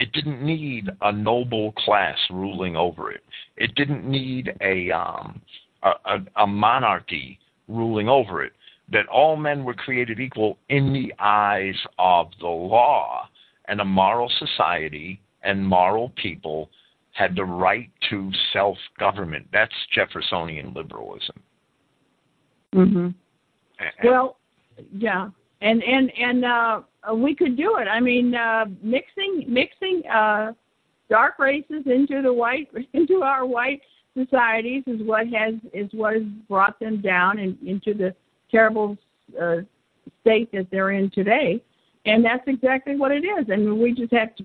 [0.00, 3.22] It didn't need a noble class ruling over it.
[3.58, 5.42] It didn't need a, um,
[5.82, 7.38] a, a, a monarchy
[7.68, 8.52] ruling over it.
[8.90, 13.28] That all men were created equal in the eyes of the law,
[13.66, 16.70] and a moral society and moral people
[17.12, 19.46] had the right to self government.
[19.52, 21.36] That's Jeffersonian liberalism.
[22.74, 23.14] Mhm.
[24.02, 24.38] Well,
[24.92, 25.28] yeah,
[25.60, 26.80] and and and uh,
[27.14, 27.88] we could do it.
[27.88, 30.52] I mean, uh, mixing mixing uh,
[31.08, 33.80] dark races into the white into our white
[34.16, 38.14] societies is what has is what has brought them down and into the
[38.50, 38.96] terrible
[39.40, 39.56] uh,
[40.20, 41.62] state that they're in today.
[42.06, 43.46] And that's exactly what it is.
[43.48, 44.44] And we just have to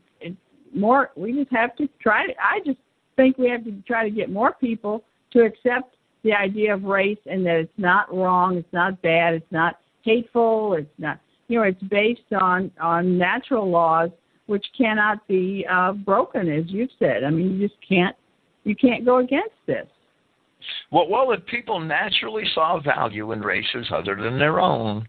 [0.74, 1.12] more.
[1.16, 2.28] We just have to try.
[2.28, 2.80] To, I just
[3.16, 7.20] think we have to try to get more people to accept the idea of race
[7.28, 11.64] and that it's not wrong, it's not bad, it's not hateful, it's not you know,
[11.66, 14.10] it's based on on natural laws
[14.48, 17.24] which cannot be uh, broken, as you've said.
[17.24, 18.16] I mean, you just can't
[18.64, 19.88] you can't go against this.
[20.92, 25.08] Well, well, if people naturally saw value in races other than their own,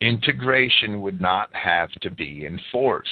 [0.00, 3.10] integration would not have to be enforced.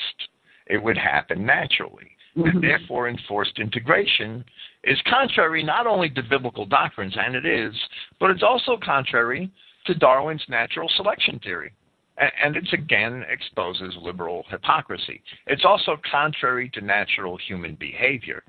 [0.66, 2.10] It would happen naturally.
[2.36, 2.48] Mm-hmm.
[2.48, 4.44] And therefore, enforced integration
[4.84, 7.74] is contrary not only to biblical doctrines, and it is,
[8.20, 9.50] but it's also contrary
[9.86, 11.72] to Darwin's natural selection theory.
[12.20, 15.22] And it again exposes liberal hypocrisy.
[15.46, 18.42] It's also contrary to natural human behavior.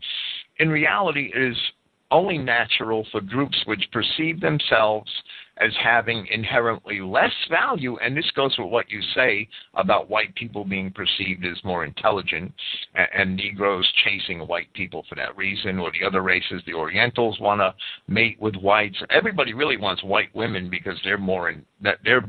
[0.59, 1.57] In reality, it is
[2.11, 5.09] only natural for groups which perceive themselves
[5.57, 10.65] as having inherently less value, and this goes with what you say about white people
[10.65, 12.51] being perceived as more intelligent
[12.95, 17.39] and, and Negroes chasing white people for that reason, or the other races, the Orientals
[17.39, 17.73] want to
[18.07, 18.97] mate with whites.
[19.09, 22.25] Everybody really wants white women because they're more in that they're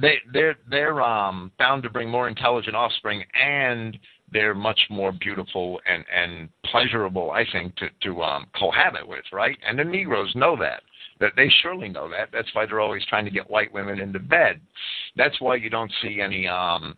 [0.00, 3.98] they they're they're um bound to bring more intelligent offspring and
[4.32, 9.56] they're much more beautiful and and pleasurable, I think, to to um, cohabit with, right?
[9.66, 10.82] And the Negroes know that.
[11.18, 12.28] That they surely know that.
[12.32, 14.60] That's why they're always trying to get white women into bed.
[15.16, 16.96] That's why you don't see any um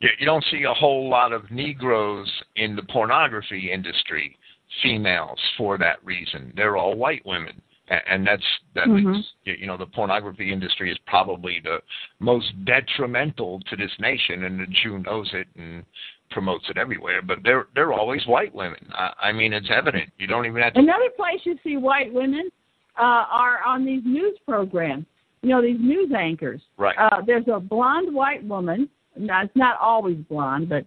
[0.00, 4.36] you, you don't see a whole lot of Negroes in the pornography industry,
[4.82, 6.52] females for that reason.
[6.56, 9.20] They're all white women and that's that mm-hmm.
[9.44, 11.78] you know the pornography industry is probably the
[12.20, 15.84] most detrimental to this nation, and the Jew knows it and
[16.30, 17.22] promotes it everywhere.
[17.22, 18.90] But they're they're always white women.
[18.94, 20.10] I, I mean, it's evident.
[20.18, 20.80] You don't even have to.
[20.80, 22.50] Another place you see white women
[22.98, 25.06] uh, are on these news programs.
[25.42, 26.60] You know, these news anchors.
[26.76, 26.96] Right.
[26.96, 28.88] Uh, there's a blonde white woman.
[29.16, 30.86] Now, it's not always blonde, but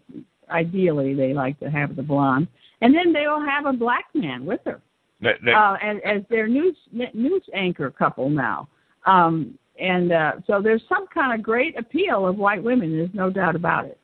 [0.49, 2.47] ideally they like to have the blonde.
[2.81, 4.81] And then they will have a black man with her.
[5.21, 8.67] That, that, uh, as, as their news news anchor couple now.
[9.05, 12.91] Um, and uh, so there's some kind of great appeal of white women.
[12.91, 13.99] There's no doubt about it.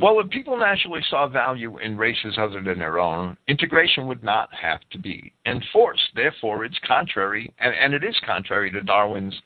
[0.00, 4.48] Well, if people naturally saw value in races other than their own, integration would not
[4.54, 6.08] have to be enforced.
[6.14, 9.38] Therefore, it's contrary, and, and it is contrary to Darwin's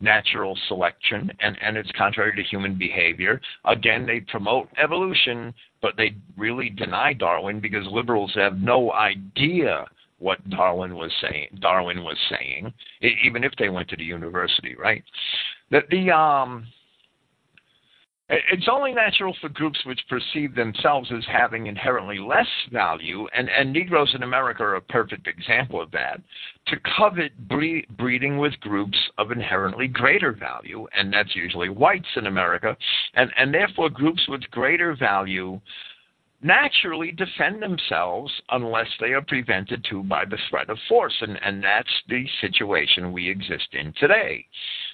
[0.00, 3.40] natural selection, and, and it's contrary to human behavior.
[3.64, 9.86] Again, they promote evolution, but they really deny Darwin because liberals have no idea
[10.22, 11.48] what Darwin was saying.
[11.60, 12.72] Darwin was saying,
[13.24, 15.02] even if they went to the university, right?
[15.70, 16.66] That the um,
[18.28, 23.72] it's only natural for groups which perceive themselves as having inherently less value, and, and
[23.72, 26.20] Negroes in America are a perfect example of that,
[26.68, 32.26] to covet bre- breeding with groups of inherently greater value, and that's usually whites in
[32.26, 32.74] America,
[33.14, 35.60] and, and therefore groups with greater value
[36.42, 41.14] naturally defend themselves unless they are prevented to by the threat of force.
[41.20, 44.44] And, and that's the situation we exist in today.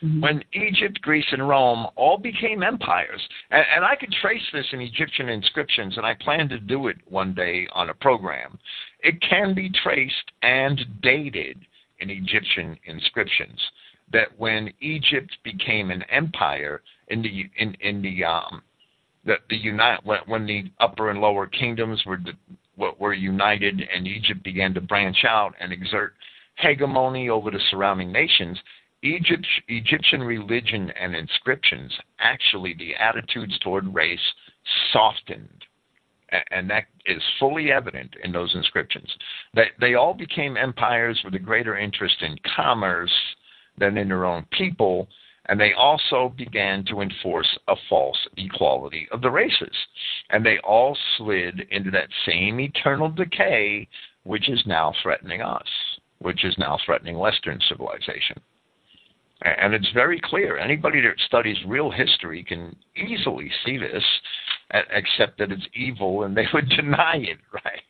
[0.02, 0.20] Mm-hmm.
[0.20, 3.20] When Egypt, Greece, and Rome all became empires,
[3.50, 6.96] and, and I could trace this in Egyptian inscriptions, and I plan to do it
[7.08, 8.58] one day on a program,
[9.00, 11.58] it can be traced and dated
[12.00, 13.60] in Egyptian inscriptions
[14.12, 18.62] that when Egypt became an empire in the in in the um,
[19.28, 22.18] the, the unite when, when the upper and lower kingdoms were
[22.98, 26.14] were united and Egypt began to branch out and exert
[26.56, 28.58] hegemony over the surrounding nations,
[29.02, 34.18] Egypt, Egyptian religion and inscriptions, actually the attitudes toward race
[34.92, 35.64] softened.
[36.50, 39.10] And that is fully evident in those inscriptions.
[39.54, 43.12] They, they all became empires with a greater interest in commerce
[43.76, 45.08] than in their own people,
[45.48, 49.74] and they also began to enforce a false equality of the races.
[50.30, 53.88] And they all slid into that same eternal decay,
[54.24, 55.66] which is now threatening us,
[56.18, 58.38] which is now threatening Western civilization.
[59.40, 60.58] And it's very clear.
[60.58, 64.04] Anybody that studies real history can easily see this,
[64.90, 67.82] except that it's evil and they would deny it, right?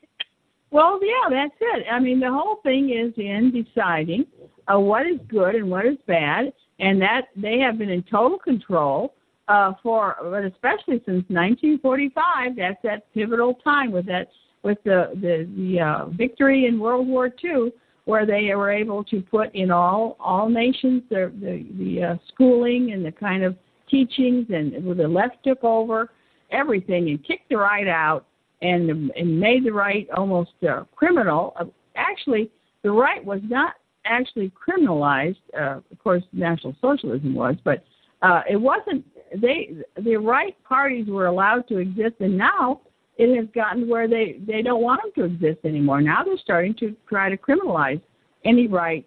[0.70, 1.86] Well, yeah, that's it.
[1.90, 4.26] I mean, the whole thing is in deciding
[4.72, 8.38] uh, what is good and what is bad, and that they have been in total
[8.38, 9.14] control
[9.48, 12.56] uh, for, but especially since 1945.
[12.56, 14.28] That's that pivotal time with that
[14.62, 17.72] with the the, the uh, victory in World War II,
[18.04, 22.92] where they were able to put in all all nations the the, the uh, schooling
[22.92, 23.56] and the kind of
[23.90, 26.10] teachings, and where the left took over
[26.50, 28.26] everything and kicked the right out
[28.62, 31.54] and and made the right almost uh, criminal.
[31.58, 31.64] Uh,
[31.96, 32.50] actually,
[32.82, 33.74] the right was not
[34.08, 35.36] actually criminalized.
[35.58, 37.84] Uh, of course, National Socialism was, but
[38.22, 39.04] uh, it wasn't.
[39.40, 39.70] They
[40.02, 42.80] the right parties were allowed to exist, and now
[43.16, 46.00] it has gotten where they they don't want them to exist anymore.
[46.00, 48.00] Now they're starting to try to criminalize
[48.44, 49.06] any right.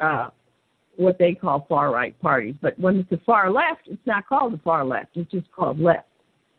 [0.00, 0.30] Uh,
[0.96, 4.52] what they call far right parties, but when it's the far left, it's not called
[4.52, 6.08] the far left; it's just called left.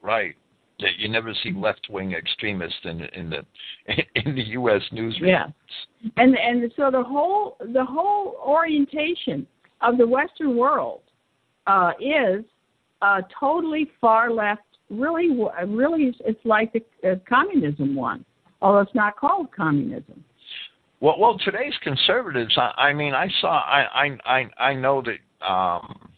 [0.01, 0.35] Right.
[0.81, 3.45] That you never see left wing extremists in in the
[4.15, 4.81] in the U.S.
[4.91, 5.29] newsroom.
[5.29, 5.47] Yeah,
[6.17, 9.47] and and so the whole the whole orientation
[9.81, 11.01] of the Western world
[11.67, 12.43] uh, is
[13.01, 14.61] uh, totally far left.
[14.89, 15.29] Really,
[15.67, 18.25] really, it's like the uh, communism one,
[18.61, 20.23] although it's not called communism.
[20.99, 22.53] Well, well, today's conservatives.
[22.57, 23.59] I, I mean, I saw.
[23.59, 25.45] I I I know that.
[25.45, 26.09] Um,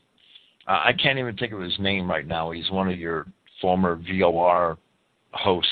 [0.66, 2.52] I can't even think of his name right now.
[2.52, 3.28] He's one of your
[3.64, 4.78] former VOR
[5.32, 5.70] hosts,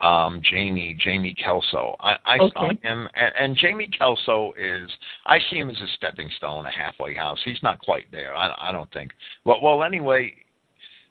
[0.00, 1.96] um, Jamie Jamie Kelso.
[2.00, 2.52] I, I okay.
[2.54, 4.88] saw him, and, and Jamie Kelso is.
[5.26, 7.38] I see him as a stepping stone, a halfway house.
[7.44, 8.34] He's not quite there.
[8.34, 9.10] I, I don't think.
[9.44, 10.32] Well, well, anyway,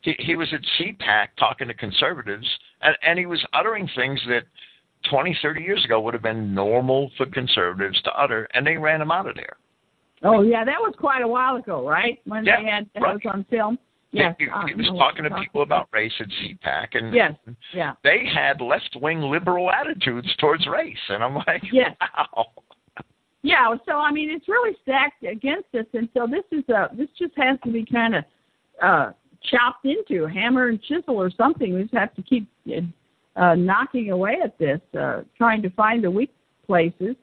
[0.02, 2.48] he he was at CPAC talking to conservatives,
[2.82, 4.44] and and he was uttering things that
[5.10, 9.02] 20, 30 years ago would have been normal for conservatives to utter, and they ran
[9.02, 9.58] him out of there.
[10.24, 12.20] Oh yeah, that was quite a while ago, right?
[12.26, 13.14] When yeah, they had that right.
[13.14, 13.80] was on film.
[14.14, 17.34] Yes, he, he was talking to people about race at CPAC, and yes,
[17.74, 17.94] yeah.
[18.04, 21.96] they had left-wing liberal attitudes towards race, and I'm like, yes.
[22.02, 22.48] wow.
[23.42, 27.08] Yeah, so I mean, it's really stacked against us, and so this is a this
[27.18, 28.24] just has to be kind of
[28.84, 29.12] uh,
[29.50, 31.74] chopped into hammer and chisel or something.
[31.74, 32.48] We just have to keep
[33.36, 36.34] uh, knocking away at this, uh, trying to find the weak
[36.68, 37.16] places.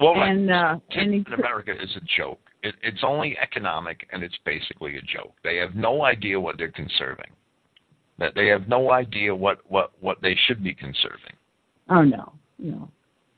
[0.00, 2.40] Well, and uh, and in America is a joke.
[2.62, 5.32] It, it's only economic, and it's basically a joke.
[5.42, 7.30] They have no idea what they're conserving.
[8.18, 11.34] That they have no idea what what what they should be conserving.
[11.88, 12.90] Oh no, no,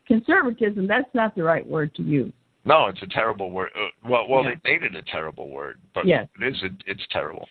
[0.09, 0.89] conservatism.
[0.89, 2.33] That's not the right word to use.
[2.65, 3.71] No, it's a terrible word.
[3.77, 4.55] Uh, well, well, yeah.
[4.65, 6.29] they made it a terrible word, but yes.
[6.41, 6.63] it is.
[6.63, 7.49] It, it's terrible.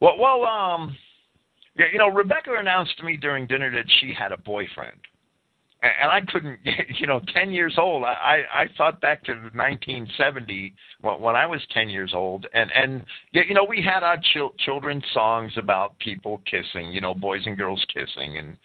[0.00, 0.96] Well, well, um,
[1.78, 4.98] yeah, you know, Rebecca announced to me during dinner that she had a boyfriend
[5.82, 6.58] and I couldn't,
[6.98, 8.04] you know, 10 years old.
[8.04, 13.54] I I thought back to 1970 when I was 10 years old, and and you
[13.54, 17.84] know we had our chil- children's songs about people kissing, you know, boys and girls
[17.92, 18.56] kissing, and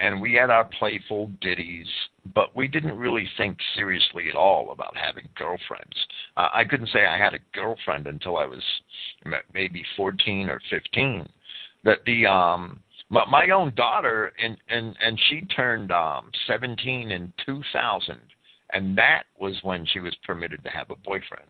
[0.00, 1.88] and we had our playful ditties,
[2.34, 5.96] but we didn't really think seriously at all about having girlfriends.
[6.36, 8.62] Uh, I couldn't say I had a girlfriend until I was
[9.52, 11.28] maybe 14 or 15.
[11.84, 12.80] That the um
[13.14, 18.18] my, my own daughter and and and she turned um 17 in 2000
[18.72, 21.48] and that was when she was permitted to have a boyfriend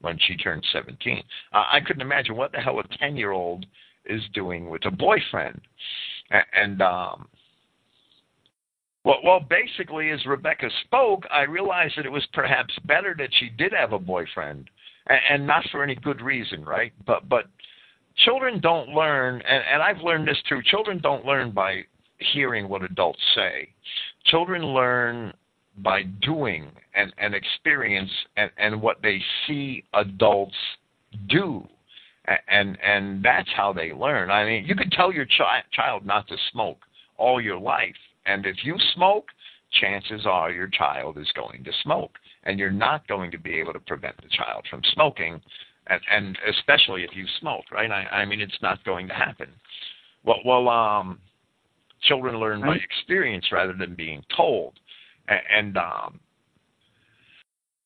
[0.00, 3.64] when she turned 17 uh, i couldn't imagine what the hell a 10 year old
[4.04, 5.60] is doing with a boyfriend
[6.52, 7.26] and um
[9.04, 13.48] well, well, basically, as Rebecca spoke, I realized that it was perhaps better that she
[13.48, 14.68] did have a boyfriend,
[15.08, 16.92] and, and not for any good reason, right?
[17.06, 17.46] But but
[18.24, 20.60] children don't learn, and, and I've learned this too.
[20.64, 21.82] Children don't learn by
[22.18, 23.68] hearing what adults say.
[24.26, 25.32] Children learn
[25.78, 30.56] by doing and, and experience and, and what they see adults
[31.28, 31.66] do.
[32.48, 34.30] And and that's how they learn.
[34.30, 36.76] I mean, you could tell your chi- child not to smoke
[37.16, 37.96] all your life,
[38.26, 39.28] and if you smoke,
[39.80, 42.12] chances are your child is going to smoke,
[42.44, 45.40] and you're not going to be able to prevent the child from smoking,
[45.88, 47.90] and, and especially if you smoke, right?
[47.90, 49.48] I, I mean, it's not going to happen.
[50.24, 51.18] Well, well, um,
[52.02, 54.78] children learn by experience rather than being told
[55.28, 56.20] and um,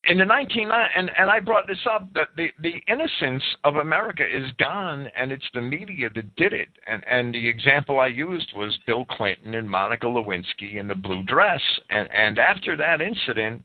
[0.05, 4.23] in the 19 and and I brought this up that the the innocence of America
[4.23, 8.51] is gone and it's the media that did it and and the example I used
[8.55, 13.63] was Bill Clinton and Monica Lewinsky in the blue dress and and after that incident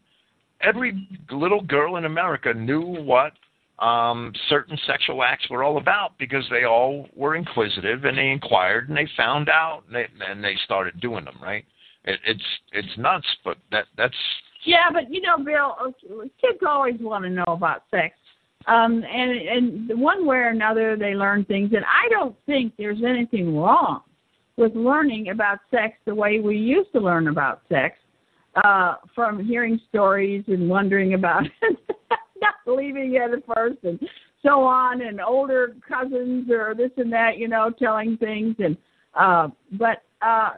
[0.61, 3.33] every little girl in America knew what
[3.79, 8.89] um certain sexual acts were all about because they all were inquisitive and they inquired
[8.89, 11.65] and they found out and they, and they started doing them right?
[12.05, 14.15] It, it's it's nuts, but that that's
[14.65, 15.77] yeah, but you know, Bill,
[16.41, 18.15] kids always want to know about sex,
[18.67, 23.03] um, and and one way or another they learn things, and I don't think there's
[23.07, 24.03] anything wrong
[24.57, 27.97] with learning about sex the way we used to learn about sex,
[28.65, 31.79] uh, from hearing stories and wondering about it,
[32.43, 33.99] not believing it at first, and
[34.43, 38.77] so on, and older cousins or this and that, you know, telling things, and
[39.15, 40.51] uh, but uh,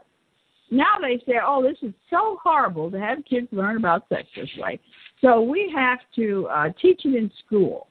[0.70, 4.49] now they say, oh, this is so horrible to have kids learn about sex this
[4.59, 4.78] way.
[5.20, 7.89] So we have to uh, teach it in school.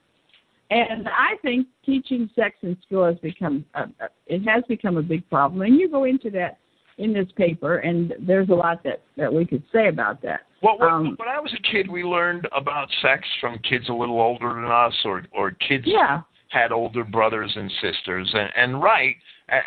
[0.71, 3.87] And I think teaching sex in school has become a,
[4.27, 5.63] it has become a big problem.
[5.63, 6.59] And you go into that
[6.99, 10.41] in this paper, and there's a lot that that we could say about that.
[10.61, 13.93] Well, when, um, when I was a kid, we learned about sex from kids a
[13.93, 16.21] little older than us, or or kids yeah.
[16.49, 19.15] had older brothers and sisters, and, and right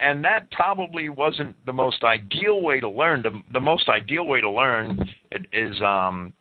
[0.00, 3.22] and that probably wasn't the most ideal way to learn.
[3.22, 4.98] The, the most ideal way to learn
[5.52, 6.32] is um,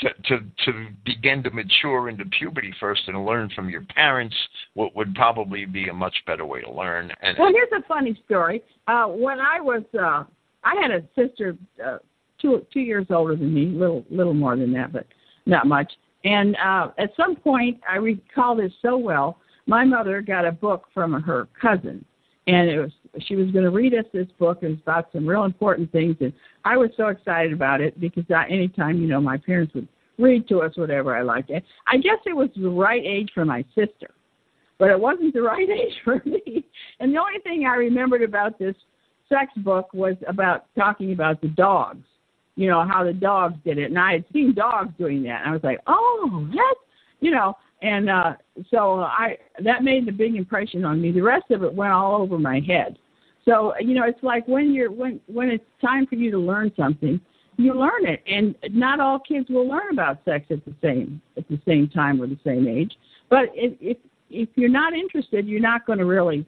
[0.00, 4.36] to, to to begin to mature into puberty first and learn from your parents.
[4.74, 7.12] What would probably be a much better way to learn.
[7.22, 8.62] And well, here's a funny story.
[8.86, 10.24] Uh, when I was, uh,
[10.64, 11.98] I had a sister uh,
[12.40, 15.06] two two years older than me, little little more than that, but
[15.46, 15.92] not much.
[16.24, 19.38] And uh, at some point, I recall this so well.
[19.66, 22.04] My mother got a book from her cousin,
[22.46, 22.90] and it was
[23.26, 26.32] she was going to read us this book and about some real important things and
[26.64, 29.88] I was so excited about it because I, anytime you know my parents would
[30.20, 31.64] read to us whatever I liked it.
[31.86, 34.10] I guess it was the right age for my sister,
[34.78, 36.64] but it wasn't the right age for me.
[37.00, 38.76] And the only thing I remembered about this
[39.28, 42.04] sex book was about talking about the dogs,
[42.60, 45.50] you know how the dogs did it, and I had seen dogs doing that, and
[45.50, 46.80] I was like, oh, that's
[47.20, 48.32] you know and uh
[48.70, 51.12] so i that made a big impression on me.
[51.12, 52.98] The rest of it went all over my head.
[53.44, 56.72] So you know it's like when you're when when it's time for you to learn
[56.76, 57.20] something
[57.56, 58.22] you learn it.
[58.26, 62.20] And not all kids will learn about sex at the same at the same time
[62.20, 62.92] or the same age.
[63.28, 63.96] But if if
[64.30, 66.46] if you're not interested you're not going to really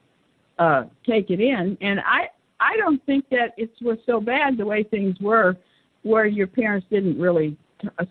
[0.59, 1.77] uh take it in.
[1.81, 2.27] And i
[2.59, 5.57] i don't think that it was so bad the way things were
[6.03, 7.57] where your parents didn't really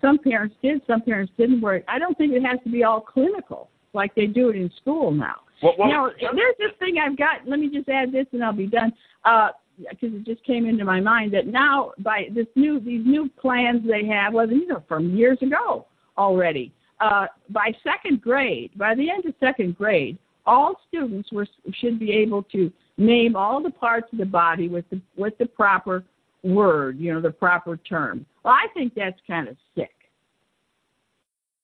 [0.00, 1.60] some parents did, some parents didn't.
[1.60, 4.70] Where I don't think it has to be all clinical like they do it in
[4.80, 5.36] school now.
[5.62, 7.46] Well, well, now, there's this thing I've got.
[7.46, 8.92] Let me just add this, and I'll be done.
[9.22, 13.28] Because uh, it just came into my mind that now by this new these new
[13.40, 15.86] plans they have, well, these are from years ago
[16.18, 16.72] already.
[17.00, 21.46] Uh, by second grade, by the end of second grade, all students were
[21.80, 25.46] should be able to name all the parts of the body with the with the
[25.46, 26.04] proper
[26.42, 28.26] word, you know, the proper term.
[28.44, 29.94] Well, I think that's kind of sick.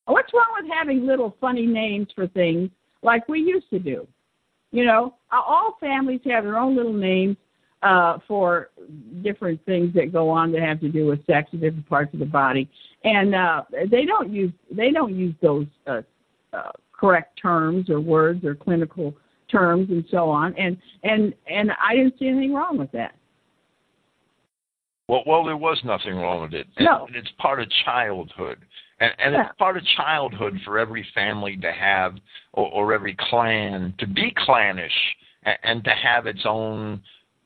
[0.07, 2.71] What's wrong with having little funny names for things
[3.03, 4.07] like we used to do?
[4.71, 7.37] You know, all families have their own little names
[7.83, 8.71] uh, for
[9.23, 12.21] different things that go on that have to do with sex and different parts of
[12.21, 12.69] the body,
[13.05, 16.03] and uh, they don't use they don't use those uh,
[16.53, 19.15] uh, correct terms or words or clinical
[19.51, 20.55] terms and so on.
[20.57, 23.15] And and and I didn't see anything wrong with that.
[25.09, 26.67] Well, well, there was nothing wrong with it.
[26.79, 27.07] No.
[27.07, 28.59] And it's part of childhood.
[29.01, 29.47] And, and yeah.
[29.47, 32.15] it's part of childhood for every family to have,
[32.53, 34.93] or, or every clan to be clannish
[35.45, 37.01] and, and to have its own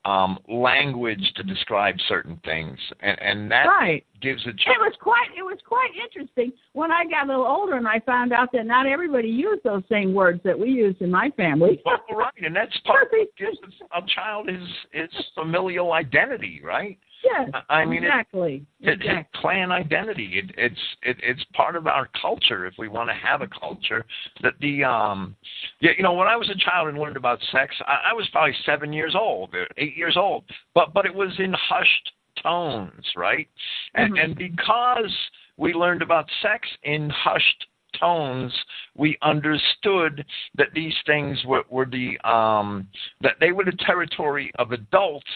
[0.05, 2.77] um, language to describe certain things.
[2.99, 4.03] And, and that right.
[4.21, 7.75] gives a It was quite it was quite interesting when I got a little older
[7.75, 11.09] and I found out that not everybody used those same words that we used in
[11.09, 11.81] my family.
[11.85, 13.57] well, right, and that's part of what gives
[13.95, 16.97] a child his his familial identity, right?
[17.23, 18.65] Yes, I mean, exactly.
[18.81, 19.39] It, it, exactly.
[19.41, 20.39] clan identity.
[20.39, 22.65] It, it's it, it's part of our culture.
[22.65, 24.05] If we want to have a culture,
[24.41, 25.35] that the um,
[25.79, 28.27] yeah, you know, when I was a child and learned about sex, I, I was
[28.31, 30.43] probably seven years old, or eight years old,
[30.75, 32.11] but but it was in hushed
[32.41, 33.47] tones, right?
[33.95, 34.23] And, Mhm.
[34.23, 35.15] and because
[35.57, 37.67] we learned about sex in hushed
[37.99, 38.53] tones,
[38.95, 42.87] we understood that these things were, were the um,
[43.21, 45.29] that they were the territory of adults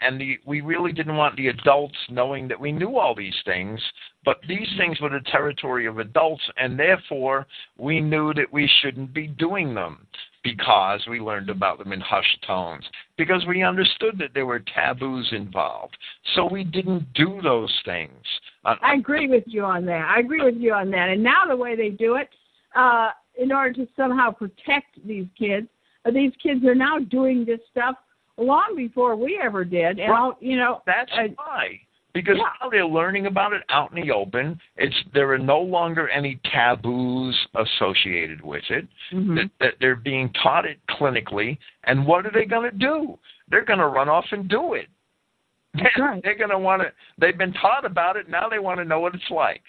[0.00, 3.80] and the, we really didn't want the adults knowing that we knew all these things,
[4.24, 9.14] but these things were the territory of adults, and therefore we knew that we shouldn't
[9.14, 10.06] be doing them
[10.42, 12.84] because we learned about them in hushed tones,
[13.16, 15.96] because we understood that there were taboos involved.
[16.34, 18.12] So we didn't do those things.
[18.64, 20.12] Uh, I agree with you on that.
[20.16, 21.08] I agree with you on that.
[21.08, 22.28] And now the way they do it,
[22.74, 25.68] uh, in order to somehow protect these kids,
[26.04, 27.96] uh, these kids are now doing this stuff
[28.38, 29.98] long before we ever did.
[29.98, 31.80] And you know, That's uh, why.
[32.14, 32.44] Because Yeah.
[32.62, 34.58] now they're learning about it out in the open.
[34.76, 38.88] It's there are no longer any taboos associated with it.
[39.12, 39.36] mhm.
[39.36, 43.18] That, that they're being taught it clinically, and what are they going to do?
[43.48, 44.88] They're going to run off and do it.
[45.98, 46.22] Right.
[46.22, 46.92] They're going to want to.
[47.18, 48.28] They've been taught about it.
[48.28, 49.62] Now they want to know what it's like.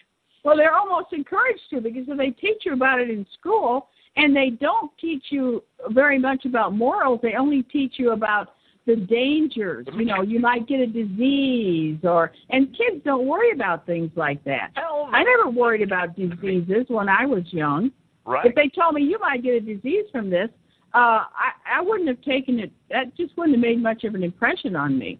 [0.44, 4.36] Well, they're almost encouraged to because if they teach you about it in school and
[4.36, 8.54] they don't teach you very much about morals, they only teach you about
[8.90, 9.86] the dangers.
[9.94, 14.44] You know, you might get a disease or and kids don't worry about things like
[14.46, 14.72] that.
[14.76, 17.92] Hell, I never worried about diseases when I was young.
[18.26, 18.46] right?
[18.48, 20.50] If they told me you might get a disease from this,
[20.96, 24.24] uh I, I wouldn't have taken it that just wouldn't have made much of an
[24.24, 25.20] impression on me.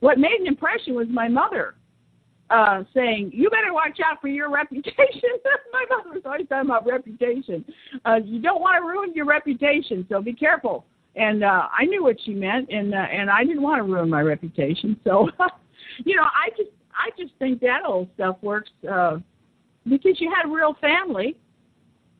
[0.00, 1.74] What made an impression was my mother
[2.48, 5.30] uh saying, You better watch out for your reputation.
[5.72, 7.64] my mother was always talking about reputation.
[8.06, 10.86] Uh you don't want to ruin your reputation, so be careful.
[11.16, 14.10] And uh I knew what she meant and uh, and I didn't want to ruin
[14.10, 14.98] my reputation.
[15.04, 15.28] So
[16.04, 19.18] you know, I just I just think that old stuff works uh
[19.88, 21.36] because you had a real family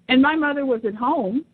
[0.08, 1.44] and my mother was at home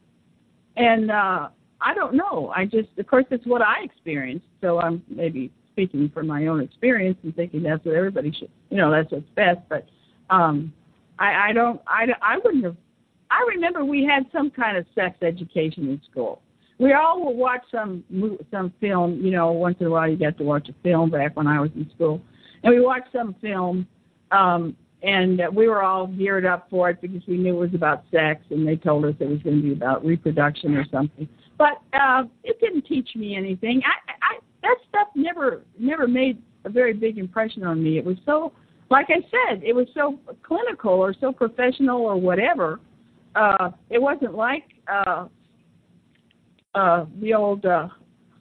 [0.77, 1.49] and uh
[1.83, 2.53] I don't know.
[2.55, 6.61] I just of course it's what I experienced, so I'm maybe speaking from my own
[6.61, 9.87] experience and thinking that's what everybody should you know, that's what's best, but
[10.29, 10.73] um
[11.19, 12.77] I I don't I I wouldn't have
[13.31, 16.43] I remember we had some kind of sex education in school.
[16.81, 18.03] We all would watch some
[18.51, 21.37] some film, you know, once in a while you got to watch a film back
[21.37, 22.23] when I was in school.
[22.63, 23.87] And we watched some film
[24.33, 28.05] um and we were all geared up for it because we knew it was about
[28.11, 31.29] sex and they told us it was going to be about reproduction or something.
[31.59, 33.83] But uh it didn't teach me anything.
[33.85, 37.99] I i that stuff never never made a very big impression on me.
[37.99, 38.53] It was so
[38.91, 42.81] like i said it was so clinical or so professional or whatever.
[43.35, 45.27] Uh it wasn't like uh
[46.75, 47.89] uh the old uh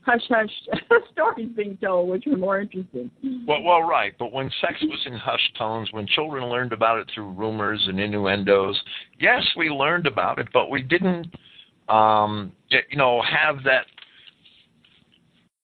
[0.02, 0.50] hush hush
[1.12, 3.12] stories being told which were more interesting
[3.48, 4.14] Well, well, right.
[4.18, 8.00] But when sex was in hushed tones, when children learned about it through rumors and
[8.00, 8.80] innuendos,
[9.20, 11.28] yes, we learned about it, but we didn't,
[11.90, 13.86] um, you know, have that.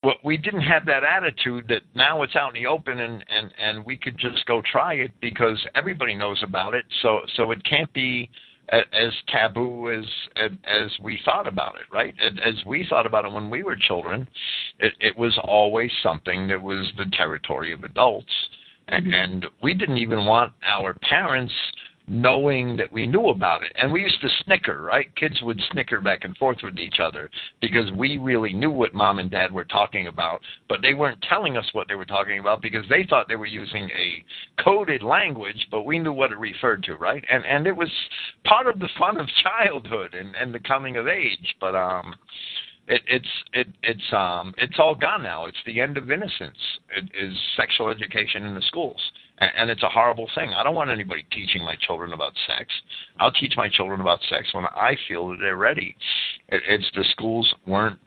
[0.03, 3.51] Well, we didn't have that attitude that now it's out in the open and and
[3.59, 6.85] and we could just go try it because everybody knows about it.
[7.01, 8.29] So so it can't be
[8.69, 10.05] as taboo as
[10.37, 12.15] as we thought about it, right?
[12.43, 14.27] As we thought about it when we were children,
[14.79, 18.31] it, it was always something that was the territory of adults,
[18.87, 21.53] and, and we didn't even want our parents
[22.07, 23.71] knowing that we knew about it.
[23.75, 25.13] And we used to snicker, right?
[25.15, 27.29] Kids would snicker back and forth with each other
[27.61, 31.57] because we really knew what mom and dad were talking about, but they weren't telling
[31.57, 34.23] us what they were talking about because they thought they were using a
[34.63, 37.23] coded language, but we knew what it referred to, right?
[37.31, 37.89] And and it was
[38.43, 41.55] part of the fun of childhood and, and the coming of age.
[41.59, 42.15] But um
[42.87, 45.45] it, it's it, it's um it's all gone now.
[45.45, 46.57] It's the end of innocence.
[46.95, 49.01] It is sexual education in the schools,
[49.39, 50.53] and, it's a horrible thing.
[50.53, 52.69] I don't want anybody teaching my children about sex.
[53.19, 55.95] I'll teach my children about sex when I feel that they're ready.
[56.49, 57.99] It, it's the schools weren't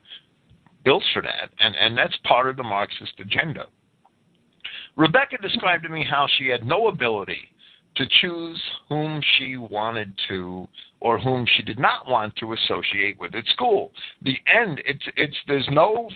[0.84, 3.66] built for that, and and that's part of the Marxist agenda.
[4.96, 7.48] Rebecca described to me how she had no ability
[7.96, 10.66] to choose whom she wanted to
[11.00, 13.92] or whom she did not want to associate with at school.
[14.22, 16.08] The end, it's it's there's no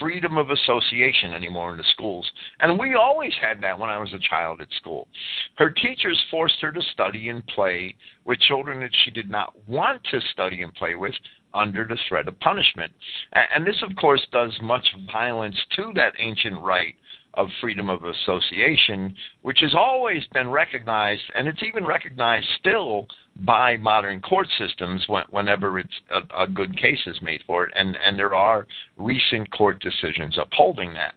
[0.00, 4.12] freedom of association anymore in the schools, and we always had that when I was
[4.12, 5.08] a child at school.
[5.56, 10.02] Her teachers forced her to study and play with children that she did not want
[10.10, 11.14] to study and play with
[11.54, 12.92] under the threat of punishment.
[13.32, 16.94] And this, of course, does much violence to that ancient right
[17.34, 23.06] of freedom of association, which has always been recognized, and it's even recognized still
[23.44, 27.96] by modern court systems whenever it's a, a good case is made for it, and
[28.04, 28.66] and there are
[28.96, 31.14] recent court decisions upholding that.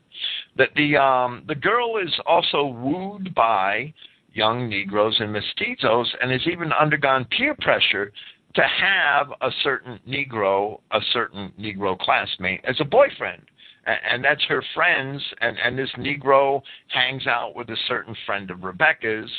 [0.58, 3.94] That the um, the girl is also wooed by
[4.34, 8.12] young Negroes and mestizos, and has even undergone peer pressure
[8.56, 13.44] to have a certain Negro, a certain Negro classmate as a boyfriend.
[13.86, 18.64] And that's her friends, and, and this Negro hangs out with a certain friend of
[18.64, 19.32] Rebecca's,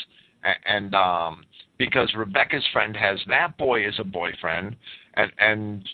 [0.64, 1.44] and um,
[1.80, 4.76] because Rebecca's friend has that boy as a boyfriend,
[5.14, 5.88] and and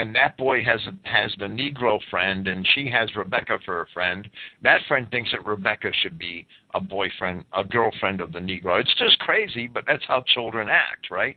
[0.00, 4.26] and that boy has has the Negro friend, and she has Rebecca for a friend.
[4.62, 8.80] That friend thinks that Rebecca should be a boyfriend, a girlfriend of the Negro.
[8.80, 11.36] It's just crazy, but that's how children act, right?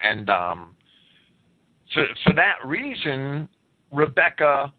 [0.00, 0.74] And um,
[1.92, 3.50] for for that reason,
[3.92, 4.72] Rebecca,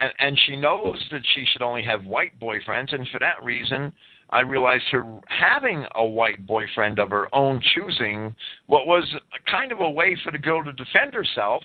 [0.00, 3.92] and, and she knows that she should only have white boyfriends, and for that reason,
[4.30, 8.34] I realized her having a white boyfriend of her own choosing,
[8.66, 9.04] what was
[9.50, 11.62] kind of a way for the girl to defend herself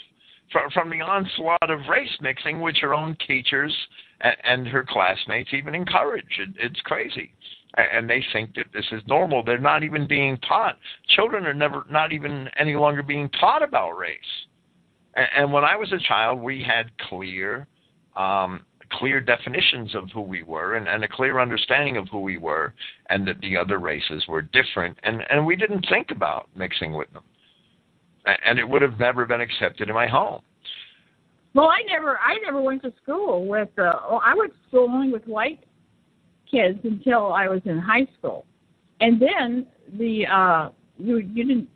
[0.52, 3.74] from, from the onslaught of race mixing, which her own teachers
[4.22, 6.40] and, and her classmates even encourage.
[6.40, 7.32] It, it's crazy.
[7.78, 9.44] And they think that this is normal.
[9.44, 10.78] They're not even being taught.
[11.10, 14.18] Children are never, not even any longer being taught about race.
[15.16, 17.68] And, and when I was a child, we had clear,
[18.16, 22.38] um, clear definitions of who we were and, and, a clear understanding of who we
[22.38, 22.74] were
[23.10, 27.12] and that the other races were different and, and we didn't think about mixing with
[27.14, 27.24] them
[28.46, 30.42] and it would have never been accepted in my home.
[31.54, 33.70] Well, I never, I never went to school with.
[33.78, 35.64] Uh, I went to school only with white
[36.50, 38.46] kids until I was in high school,
[39.00, 39.66] and then
[39.98, 41.70] the uh, you you didn't.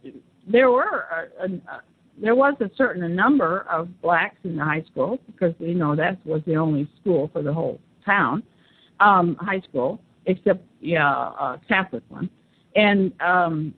[0.51, 1.82] There were a, a,
[2.22, 6.17] there was a certain number of blacks in the high school because you know that
[6.26, 8.43] was the only school for the whole town,
[8.99, 12.30] um, high school except yeah, a Catholic one,
[12.76, 13.74] and um,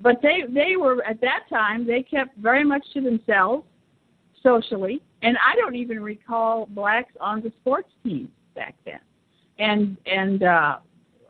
[0.00, 3.64] but they they were at that time they kept very much to themselves
[4.42, 9.00] socially, and I don't even recall blacks on the sports teams back then.
[9.58, 10.78] And and uh,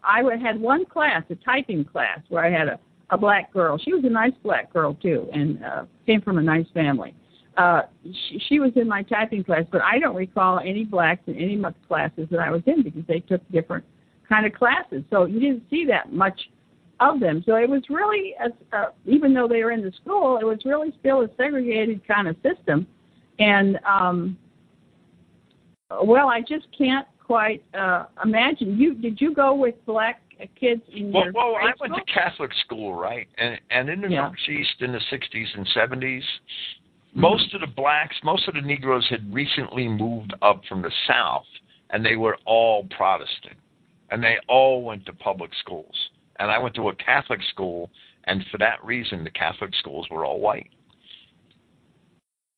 [0.02, 2.78] I had one class, a typing class, where I had a
[3.10, 3.78] a black girl.
[3.78, 7.14] She was a nice black girl too, and uh, came from a nice family.
[7.56, 11.36] Uh, she, she was in my typing class, but I don't recall any blacks in
[11.36, 13.84] any the classes that I was in because they took different
[14.28, 15.04] kind of classes.
[15.10, 16.38] So you didn't see that much
[17.00, 17.42] of them.
[17.46, 20.58] So it was really, a, uh, even though they were in the school, it was
[20.64, 22.86] really still a segregated kind of system.
[23.38, 24.36] And um,
[26.02, 28.78] well, I just can't quite uh, imagine.
[28.78, 30.20] You did you go with black
[30.60, 31.24] kids in well?
[31.34, 33.28] Well, I went to Catholic school, right?
[33.38, 34.22] And and in the yeah.
[34.22, 37.20] Northeast in the '60s and '70s, mm-hmm.
[37.20, 41.46] most of the blacks, most of the Negroes had recently moved up from the South,
[41.90, 43.56] and they were all Protestant,
[44.10, 45.94] and they all went to public schools
[46.38, 47.90] and I went to a Catholic school,
[48.24, 50.70] and for that reason, the Catholic schools were all white.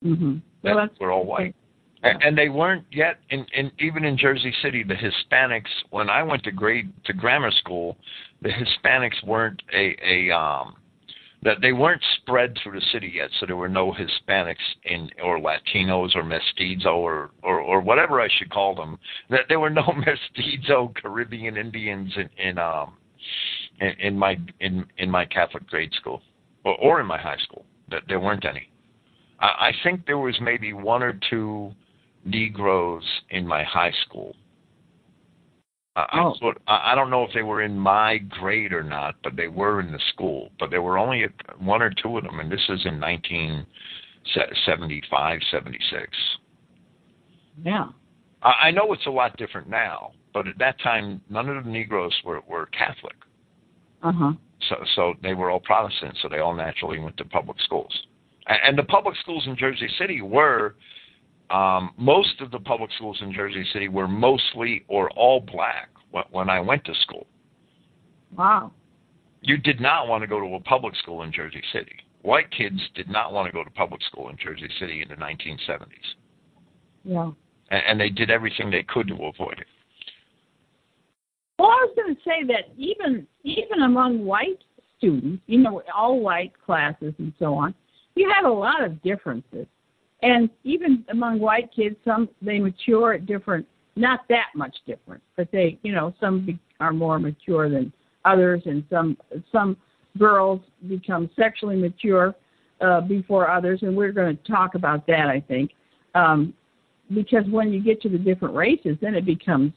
[0.04, 0.36] Mm-hmm.
[0.62, 1.54] Well, that's, were all white.
[2.22, 4.82] And, they weren't yet in, in even in Jersey City.
[4.82, 7.96] The Hispanics, when I went to grade to grammar school,
[8.42, 10.76] the Hispanics weren't a, a um,
[11.42, 15.38] that they weren't spread through the city yet, so there were no Hispanics in or
[15.38, 18.98] Latinos or mestizo or, or or whatever I should call them.
[19.30, 22.94] That there were no mestizo Caribbean Indians in, in um
[23.80, 26.22] in, in my in in my Catholic grade school
[26.64, 27.64] or, or in my high school.
[27.90, 28.68] That there weren't any.
[29.38, 31.72] I, I think there was maybe one or two
[32.26, 34.36] Negroes in my high school.
[35.96, 36.34] Uh, oh.
[36.34, 39.48] I, sort, I don't know if they were in my grade or not, but they
[39.48, 40.50] were in the school.
[40.58, 41.24] But there were only
[41.58, 46.06] one or two of them, and this is in 1975, 76.
[47.64, 47.86] Yeah.
[48.42, 51.70] I, I know it's a lot different now, but at that time, none of the
[51.70, 53.16] Negroes were, were Catholic.
[54.02, 54.32] Uh-huh.
[54.68, 57.98] So, so they were all Protestant, so they all naturally went to public schools.
[58.46, 60.74] And, and the public schools in Jersey City were,
[61.50, 65.90] um, most of the public schools in Jersey City were mostly or all black
[66.30, 67.26] when, I went to school.
[68.36, 68.72] Wow.
[69.42, 71.92] You did not want to go to a public school in Jersey City.
[72.22, 75.14] White kids did not want to go to public school in Jersey City in the
[75.14, 75.86] 1970s.
[77.04, 77.30] Yeah.
[77.70, 79.66] And, and they did everything they could to avoid it.
[81.58, 84.62] Well, I was going to say that even even among white
[84.98, 87.74] students, you know, all white classes and so on,
[88.14, 89.66] you had a lot of differences.
[90.26, 95.48] And even among white kids, some they mature at different, not that much different, but
[95.52, 97.92] they, you know, some are more mature than
[98.24, 99.16] others, and some
[99.52, 99.76] some
[100.18, 102.34] girls become sexually mature
[102.80, 105.70] uh, before others, and we're going to talk about that, I think,
[106.16, 106.52] um,
[107.14, 109.72] because when you get to the different races, then it becomes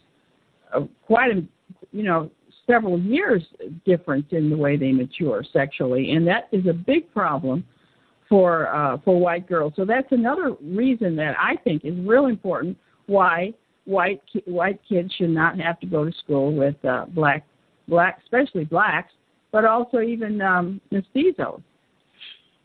[0.74, 1.44] a, quite a
[1.92, 2.32] you know
[2.66, 3.44] several years
[3.86, 7.64] difference in the way they mature sexually, and that is a big problem
[8.30, 9.74] for uh, for white girls.
[9.76, 12.78] So that's another reason that I think is real important
[13.08, 13.54] why
[13.86, 17.46] white white kids should not have to go to school with uh, black
[17.88, 19.12] black especially blacks,
[19.52, 21.62] but also even um, mestizos.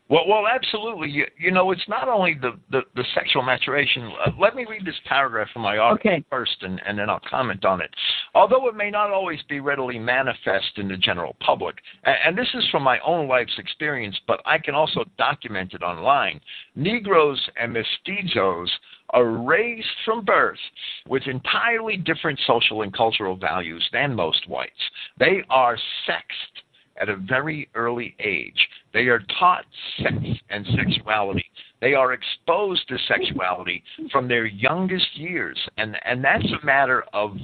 [0.07, 1.09] Well, well, absolutely.
[1.09, 4.11] You, you know, it's not only the the, the sexual maturation.
[4.23, 6.25] Uh, let me read this paragraph from my article okay.
[6.29, 7.89] first, and, and then I'll comment on it.
[8.35, 12.53] Although it may not always be readily manifest in the general public, and, and this
[12.53, 16.39] is from my own life's experience, but I can also document it online.
[16.75, 18.69] Negroes and mestizos
[19.11, 20.59] are raised from birth
[21.07, 24.71] with entirely different social and cultural values than most whites.
[25.17, 26.64] They are sexed
[26.99, 28.67] at a very early age.
[28.93, 29.65] They are taught
[30.01, 30.15] sex
[30.49, 31.45] and sexuality.
[31.81, 35.59] They are exposed to sexuality from their youngest years.
[35.77, 37.37] And, and that's a matter of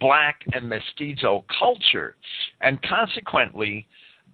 [0.00, 2.16] black and mestizo culture.
[2.60, 3.86] And consequently,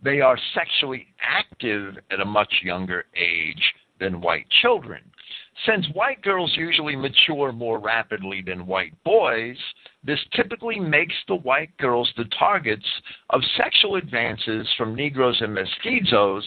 [0.03, 3.63] they are sexually active at a much younger age
[4.01, 5.01] than white children.
[5.67, 9.57] Since white girls usually mature more rapidly than white boys,
[10.05, 12.87] this typically makes the white girls the targets
[13.31, 16.43] of sexual advances from Negroes and mestizos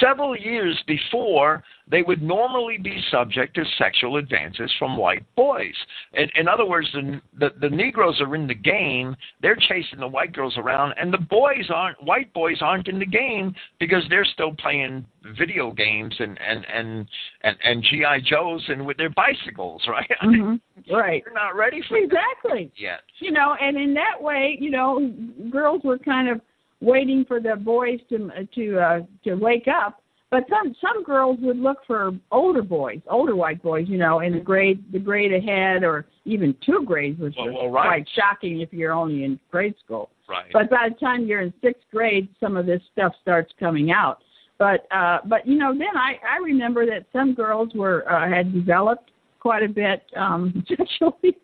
[0.00, 5.74] several years before they would normally be subject to sexual advances from white boys.
[6.14, 10.08] In, in other words, the, the, the Negroes are in the game, they're chasing the
[10.08, 14.24] white girls around, and the boys aren't, white boys aren't in the game because they're
[14.24, 15.04] still playing
[15.36, 17.06] video games and, and, and,
[17.42, 18.20] and, and G.I.
[18.20, 20.10] Joes and with their bicycles, right?
[20.22, 20.71] Mm-hmm.
[20.90, 21.22] Right.
[21.24, 23.00] They're not ready for exactly yet.
[23.20, 25.12] You know, and in that way, you know,
[25.50, 26.40] girls were kind of
[26.80, 30.02] waiting for the boys to to uh, to wake up.
[30.30, 34.32] But some some girls would look for older boys, older white boys, you know, in
[34.32, 37.86] the grade the grade ahead, or even two grades, which well, is well, right.
[37.86, 40.10] quite shocking if you're only in grade school.
[40.28, 40.46] Right.
[40.52, 44.22] But by the time you're in sixth grade, some of this stuff starts coming out.
[44.58, 48.54] But uh, but you know, then I I remember that some girls were uh, had
[48.54, 49.10] developed
[49.42, 51.36] quite a bit um, sexually,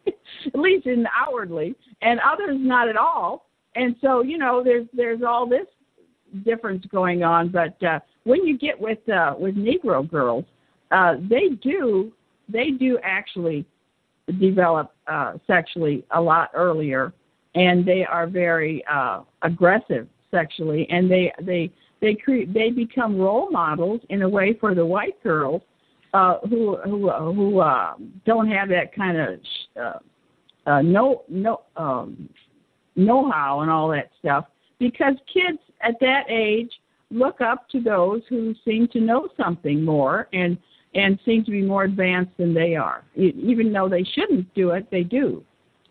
[0.46, 3.46] at least in outwardly, and others not at all.
[3.74, 5.66] And so you know there's there's all this
[6.44, 10.44] difference going on but uh when you get with uh with negro girls
[10.90, 12.12] uh they do
[12.50, 13.64] they do actually
[14.38, 17.14] develop uh sexually a lot earlier
[17.54, 21.72] and they are very uh aggressive sexually and they they
[22.02, 25.62] they create they become role models in a way for the white girls
[26.14, 27.94] uh who who who uh
[28.24, 29.40] don't have that kind of
[29.80, 29.98] uh
[30.68, 32.28] uh no no um
[32.98, 34.46] know-how and all that stuff.
[34.78, 36.70] Because kids at that age
[37.10, 40.58] look up to those who seem to know something more and
[40.94, 43.04] and seem to be more advanced than they are.
[43.14, 45.42] Even though they shouldn't do it they do.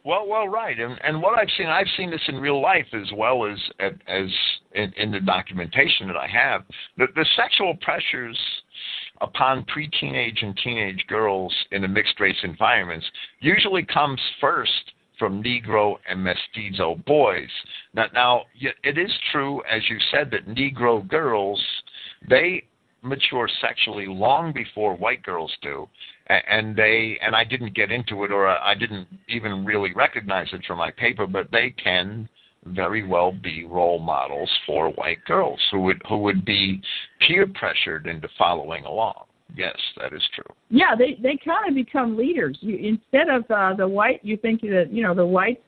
[0.03, 0.79] Well well right.
[0.79, 4.29] And and what i've seen i've seen this in real life as well as as
[4.73, 6.63] in, in the documentation that i have.
[6.97, 8.37] The, the sexual pressures
[9.21, 13.05] upon pre-teenage and teenage girls in the mixed race environments
[13.39, 14.71] usually comes first
[15.17, 17.49] from Negro and Mestizo boys.
[17.93, 18.41] Now, now
[18.83, 21.61] it is true, as you said, that Negro girls
[22.29, 22.63] they
[23.01, 25.87] mature sexually long before white girls do,
[26.27, 30.47] and they and I didn't get into it, or uh, I didn't even really recognize
[30.51, 32.27] it from my paper, but they can
[32.73, 36.81] very well be role models for white girls who would who would be
[37.25, 39.23] peer pressured into following along.
[39.55, 40.55] Yes, that is true.
[40.69, 42.57] Yeah, they they kind of become leaders.
[42.61, 45.61] You, instead of uh, the white, you think that you know the whites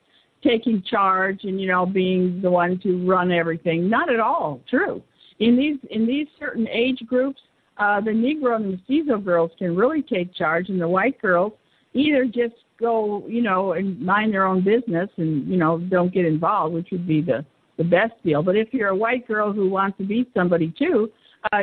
[0.44, 3.90] taking charge and you know being the one to run everything.
[3.90, 5.02] Not at all true.
[5.40, 7.40] In these in these certain age groups,
[7.78, 11.54] uh, the Negro and the Mestizo girls can really take charge, and the white girls
[11.94, 16.26] either just go you know and mind their own business and you know don't get
[16.26, 17.46] involved, which would be the
[17.78, 18.44] the best deal.
[18.44, 21.10] But if you're a white girl who wants to be somebody too,
[21.52, 21.62] uh,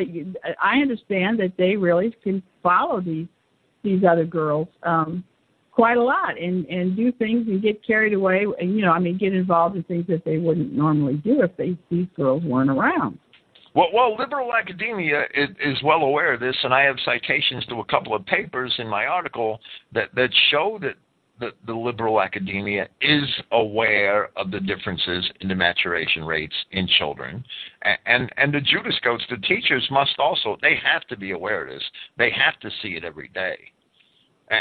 [0.61, 3.29] I understand that they really can follow these
[3.83, 5.23] these other girls um,
[5.71, 8.47] quite a lot and and do things and get carried away.
[8.59, 11.57] And, you know, I mean, get involved in things that they wouldn't normally do if
[11.57, 13.19] they these girls weren't around.
[13.75, 17.81] Well, well, liberal academia is, is well aware of this, and I have citations to
[17.81, 19.61] a couple of papers in my article
[19.93, 20.95] that that show that
[21.39, 27.45] the, the liberal academia is aware of the differences in the maturation rates in children.
[27.83, 31.63] And, and, and the Judas goats, the teachers must also, they have to be aware
[31.63, 31.83] of this.
[32.17, 33.57] They have to see it every day.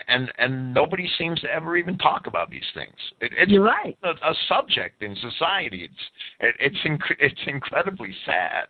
[0.08, 2.96] And and nobody seems to ever even talk about these things.
[3.22, 3.96] It, it's You're right.
[4.04, 5.84] A, a subject in society.
[5.84, 5.94] It's
[6.40, 8.66] it, it's inc- it's incredibly sad.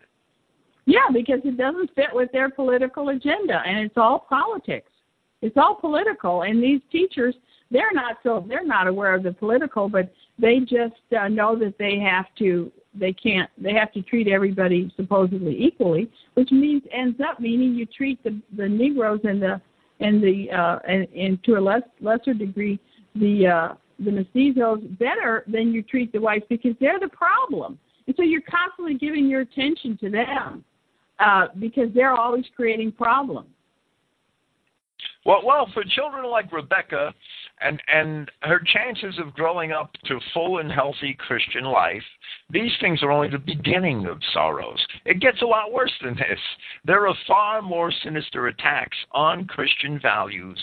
[0.86, 4.92] Yeah, because it doesn't fit with their political agenda, and it's all politics.
[5.42, 7.34] It's all political, and these teachers
[7.72, 11.78] they're not so they're not aware of the political, but they just uh, know that
[11.78, 17.20] they have to they can't they have to treat everybody supposedly equally, which means ends
[17.28, 19.62] up meaning you treat the the Negroes and the
[20.00, 22.80] and the uh, and, and to a less lesser degree
[23.16, 28.16] the uh, the mestizos better than you treat the whites because they're the problem, and
[28.16, 30.64] so you're constantly giving your attention to them
[31.20, 33.50] uh, because they're always creating problems.
[35.26, 37.14] Well, well, for children like Rebecca,
[37.62, 42.04] and and her chances of growing up to full and healthy Christian life,
[42.50, 44.86] these things are only the beginning of sorrows.
[45.06, 46.40] It gets a lot worse than this.
[46.84, 50.60] There are far more sinister attacks on Christian values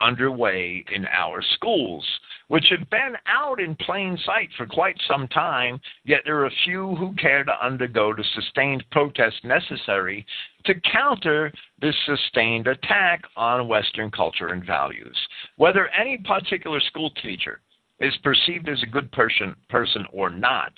[0.00, 2.06] underway in our schools,
[2.50, 6.96] which have been out in plain sight for quite some time, yet there are few
[6.96, 10.26] who care to undergo the sustained protest necessary
[10.64, 15.16] to counter this sustained attack on Western culture and values.
[15.58, 17.60] Whether any particular school teacher
[18.00, 20.72] is perceived as a good person, person or not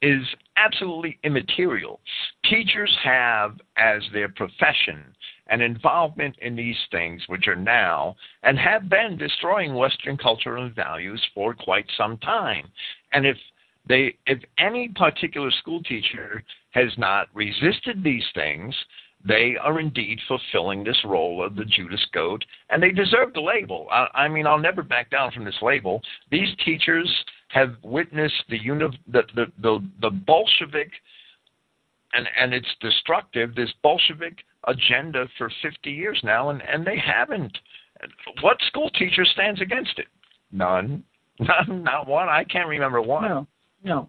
[0.00, 0.22] is
[0.56, 2.00] absolutely immaterial.
[2.48, 5.04] Teachers have as their profession
[5.48, 10.74] an involvement in these things, which are now and have been destroying Western culture and
[10.74, 12.68] values for quite some time.
[13.12, 13.36] And if
[13.88, 16.42] they, if any particular school teacher
[16.72, 18.74] has not resisted these things,
[19.26, 23.88] they are indeed fulfilling this role of the Judas goat, and they deserve the label.
[23.90, 26.02] I, I mean, I'll never back down from this label.
[26.30, 27.10] These teachers
[27.48, 30.90] have witnessed the uni- the, the, the, the Bolshevik
[32.12, 34.38] and and it's destructive this Bolshevik
[34.68, 37.56] agenda for 50 years now, and and they haven't.
[38.42, 40.06] What school teacher stands against it?
[40.52, 41.02] None.
[41.40, 41.82] None.
[41.82, 42.28] Not one.
[42.28, 43.28] I can't remember one.
[43.28, 43.46] No.
[43.84, 44.08] No.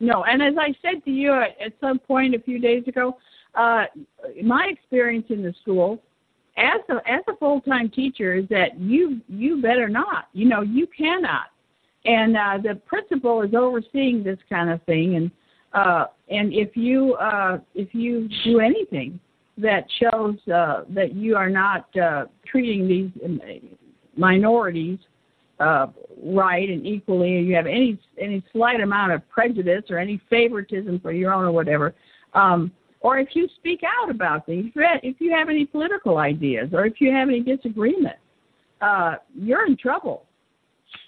[0.00, 0.24] No.
[0.24, 3.16] And as I said to you at some point a few days ago,
[3.54, 3.84] uh,
[4.42, 6.02] my experience in the school
[6.56, 10.28] as a as a full time teacher is that you you better not.
[10.32, 11.46] You know you cannot.
[12.06, 15.30] And uh, the principal is overseeing this kind of thing, and
[15.72, 19.18] uh, and if you uh, if you do anything
[19.58, 23.10] that shows uh, that you are not uh, treating these
[24.16, 24.98] minorities
[25.60, 25.86] uh,
[26.22, 31.12] right and equally, you have any any slight amount of prejudice or any favoritism for
[31.12, 31.94] your own or whatever,
[32.34, 36.86] um, or if you speak out about things, if you have any political ideas or
[36.86, 38.16] if you have any disagreement,
[38.80, 40.24] uh, you're in trouble.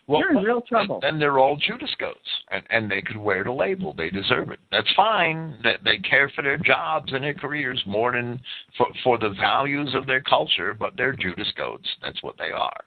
[0.09, 1.01] Well, You're in real trouble.
[1.01, 2.19] Then they're all Judas goats,
[2.53, 3.93] and, and they could wear the label.
[3.93, 4.61] They deserve it.
[4.71, 5.59] That's fine.
[5.65, 8.41] That they care for their jobs and their careers more than
[8.79, 11.89] for, for the values of their culture, but they're Judas goats.
[12.03, 12.85] That's what they are.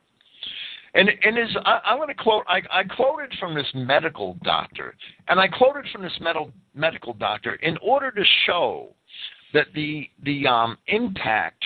[0.93, 2.45] And and is I, I'm going to quote.
[2.47, 4.95] I, I quoted from this medical doctor,
[5.27, 8.95] and I quoted from this medical medical doctor in order to show
[9.53, 11.63] that the the um, impact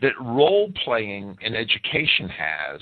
[0.00, 2.80] that role playing in education has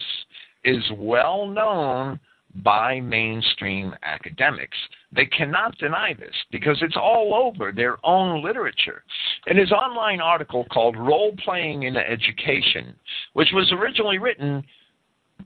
[0.64, 2.20] is well known
[2.56, 4.76] by mainstream academics.
[5.10, 9.05] They cannot deny this because it's all over their own literature.
[9.47, 12.94] In his online article called Role Playing in Education,
[13.32, 14.62] which was originally written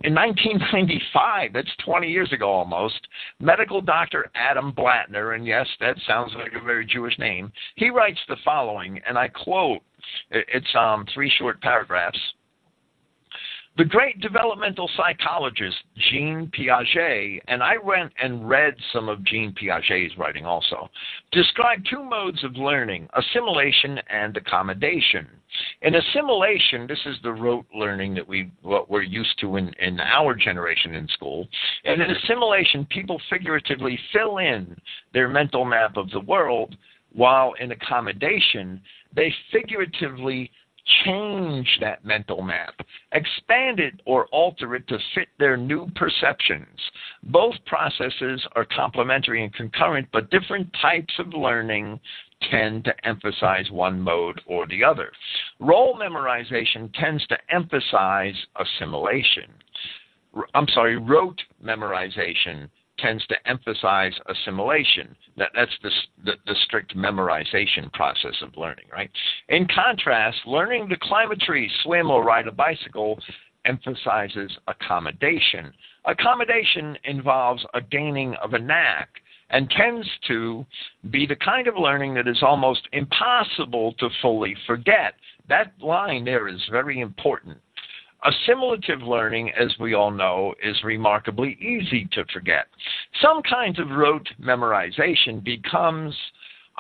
[0.03, 3.01] in 1995, that's 20 years ago almost,
[3.41, 8.19] medical doctor Adam Blatner, and yes, that sounds like a very Jewish name, he writes
[8.29, 9.81] the following, and I quote,
[10.31, 12.19] it's um, three short paragraphs.
[13.77, 15.77] The great developmental psychologist
[16.11, 20.89] Jean Piaget, and I went and read some of Jean Piaget's writing also,
[21.31, 25.27] described two modes of learning assimilation and accommodation.
[25.83, 30.01] In assimilation, this is the rote learning that we what we're used to in, in
[30.01, 31.47] our generation in school.
[31.85, 34.75] And in assimilation, people figuratively fill in
[35.13, 36.75] their mental map of the world,
[37.13, 38.81] while in accommodation,
[39.15, 40.51] they figuratively
[41.05, 42.75] change that mental map,
[43.13, 46.79] expand it or alter it to fit their new perceptions.
[47.25, 52.01] Both processes are complementary and concurrent, but different types of learning
[52.51, 55.11] tend to emphasize one mode or the other.
[55.59, 59.51] Role memorization tends to emphasize assimilation.
[60.55, 62.69] I'm sorry, rote memorization
[62.99, 65.15] tends to emphasize assimilation.
[65.37, 65.91] That, that's the,
[66.25, 69.11] the, the, strict memorization process of learning, right?
[69.49, 73.19] In contrast, learning to climb a tree, swim, or ride a bicycle
[73.65, 75.73] emphasizes accommodation.
[76.05, 79.09] Accommodation involves a gaining of a knack
[79.51, 80.65] and tends to
[81.11, 85.15] be the kind of learning that is almost impossible to fully forget.
[85.49, 87.59] That line there is very important.
[88.27, 92.67] Assimilative learning, as we all know, is remarkably easy to forget.
[93.23, 96.13] Some kinds of rote memorization becomes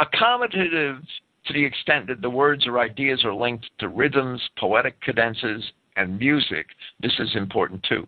[0.01, 1.01] accommodative
[1.47, 5.62] to the extent that the words or ideas are linked to rhythms, poetic cadences,
[5.97, 6.66] and music.
[7.01, 8.06] This is important too.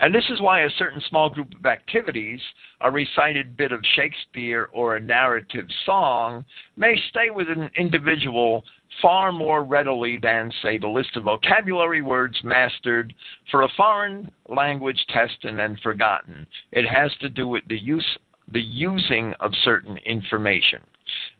[0.00, 2.40] And this is why a certain small group of activities,
[2.80, 6.44] a recited bit of Shakespeare or a narrative song,
[6.76, 8.64] may stay with an individual
[9.00, 13.14] far more readily than, say, the list of vocabulary words mastered
[13.50, 16.46] for a foreign language test and then forgotten.
[16.72, 18.18] It has to do with the use
[18.52, 20.80] the using of certain information.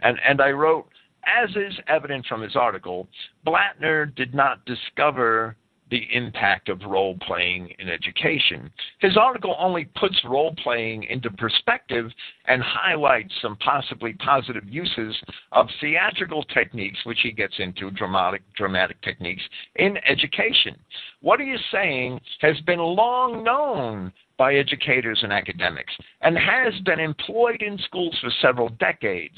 [0.03, 0.87] And and I wrote
[1.27, 3.09] as is evident from his article,
[3.47, 5.57] Blatner did not discover
[5.91, 8.71] the impact of role playing in education.
[9.01, 12.11] His article only puts role playing into perspective
[12.47, 15.17] and highlights some possibly positive uses
[15.53, 19.43] of theatrical techniques, which he gets into, dramatic, dramatic techniques,
[19.77, 20.77] in education.
[21.21, 25.93] What he is saying has been long known by educators and academics
[26.23, 29.37] and has been employed in schools for several decades.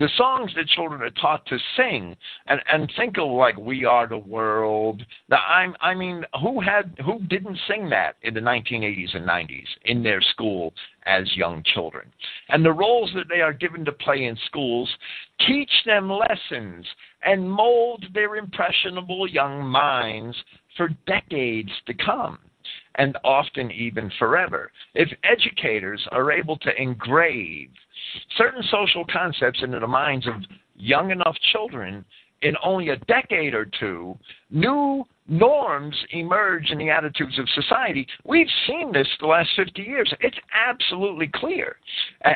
[0.00, 2.16] The songs that children are taught to sing
[2.48, 5.06] and, and think of like We Are the World.
[5.28, 9.68] The, I, I mean, who had who didn't sing that in the 1980s and 90s
[9.84, 10.74] in their school
[11.06, 12.10] as young children?
[12.48, 14.90] And the roles that they are given to play in schools
[15.46, 16.84] teach them lessons
[17.24, 20.36] and mold their impressionable young minds
[20.76, 22.40] for decades to come
[22.96, 24.70] and often even forever.
[24.94, 27.70] If educators are able to engrave
[28.36, 30.34] certain social concepts into the minds of
[30.76, 32.04] young enough children
[32.42, 34.18] in only a decade or two,
[34.50, 38.06] new norms emerge in the attitudes of society.
[38.24, 40.12] We've seen this the last 50 years.
[40.20, 41.76] It's absolutely clear.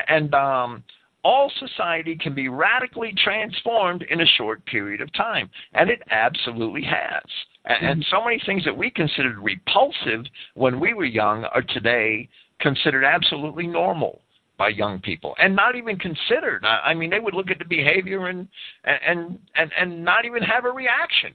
[0.07, 0.83] And um,
[1.23, 5.49] all society can be radically transformed in a short period of time.
[5.73, 7.23] And it absolutely has.
[7.65, 8.15] And, mm-hmm.
[8.15, 12.29] so many things that we considered repulsive when we were young are today
[12.59, 14.21] considered absolutely normal
[14.57, 16.63] by young people and not even considered.
[16.65, 18.47] I mean, they would look at the behavior and
[18.85, 21.33] and and and not even have a reaction.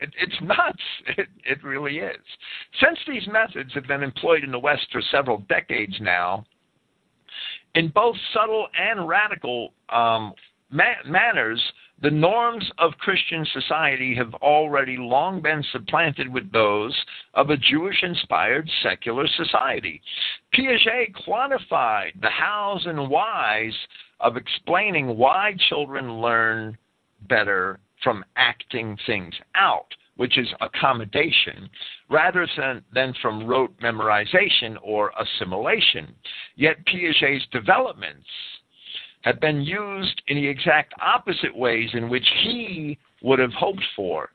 [0.00, 0.82] It, it's nuts.
[1.18, 2.24] It, it really is.
[2.80, 6.44] Since these methods have been employed in the West for several decades now,
[7.74, 10.32] in both subtle and radical um,
[10.70, 11.60] ma- manners,
[12.02, 16.94] the norms of Christian society have already long been supplanted with those
[17.34, 20.02] of a Jewish inspired secular society.
[20.52, 23.72] Piaget quantified the hows and whys
[24.18, 26.76] of explaining why children learn
[27.28, 31.70] better from acting things out, which is accommodation,
[32.10, 36.12] rather than, than from rote memorization or assimilation.
[36.56, 38.26] Yet Piaget's developments
[39.22, 44.30] have been used in the exact opposite ways in which he would have hoped for.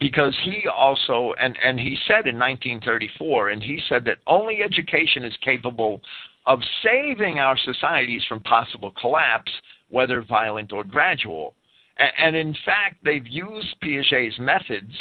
[0.00, 5.22] Because he also, and, and he said in 1934, and he said that only education
[5.22, 6.00] is capable
[6.46, 9.52] of saving our societies from possible collapse,
[9.90, 11.54] whether violent or gradual.
[11.98, 14.94] And, and in fact, they've used Piaget's methods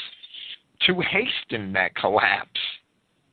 [0.88, 2.60] to hasten that collapse.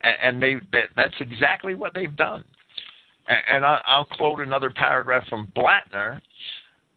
[0.01, 0.55] And they,
[0.95, 2.45] that's exactly what they've done
[3.29, 6.21] and I'll quote another paragraph from Blatner.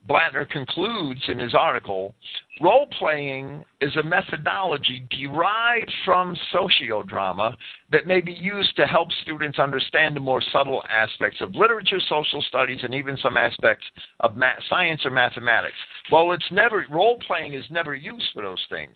[0.08, 2.14] Blatner concludes in his article
[2.60, 7.54] role playing is a methodology derived from sociodrama
[7.90, 12.42] that may be used to help students understand the more subtle aspects of literature, social
[12.42, 13.84] studies, and even some aspects
[14.20, 15.74] of math, science or mathematics.
[16.10, 18.94] Well, it's never role playing is never used for those things.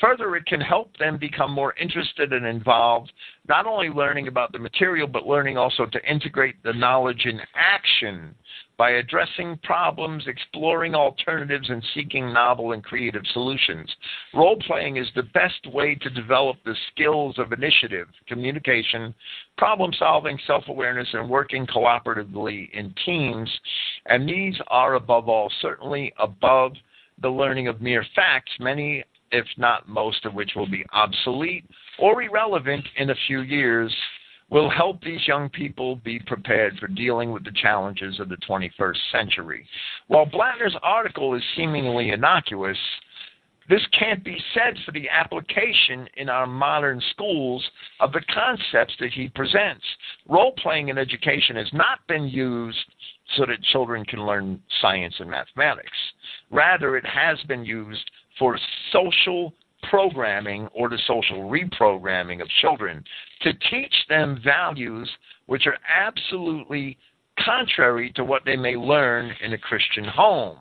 [0.00, 3.12] Further, it can help them become more interested and involved,
[3.50, 8.32] not only learning about the material, but learning also to integrate the knowledge in action
[8.78, 13.90] by addressing problems, exploring alternatives, and seeking novel and creative solutions.
[14.32, 19.12] Role playing is the best way to develop the skills of initiative, communication,
[19.58, 23.50] problem solving, self awareness, and working cooperatively in teams.
[24.06, 26.72] And these are, above all, certainly above
[27.20, 31.64] the learning of mere facts, many, if not most, of which will be obsolete
[31.98, 33.94] or irrelevant in a few years
[34.50, 38.96] will help these young people be prepared for dealing with the challenges of the 21st
[39.12, 39.64] century.
[40.08, 42.76] While Blatner's article is seemingly innocuous,
[43.68, 47.64] this can't be said for the application in our modern schools
[48.00, 49.84] of the concepts that he presents.
[50.28, 52.78] Role playing in education has not been used
[53.36, 55.96] so that children can learn science and mathematics.
[56.50, 58.10] Rather, it has been used
[58.40, 58.58] for
[58.90, 59.54] social
[59.88, 63.04] programming or the social reprogramming of children
[63.42, 65.08] to teach them values
[65.46, 66.98] which are absolutely
[67.44, 70.58] contrary to what they may learn in a Christian home.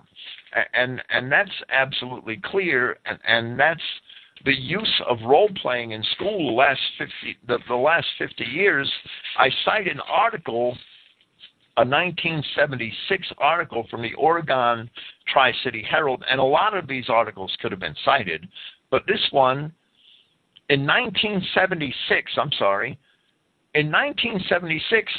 [0.74, 3.82] And and that's absolutely clear and, and that's
[4.46, 7.14] the use of role playing in school the last 50
[7.48, 8.90] the, the last 50 years
[9.38, 10.76] I cite an article
[11.80, 14.90] a 1976 article from the Oregon
[15.32, 18.46] Tri City Herald, and a lot of these articles could have been cited,
[18.92, 19.72] but this one
[20.68, 23.00] in 1976, I'm sorry,
[23.76, 25.10] in 1976,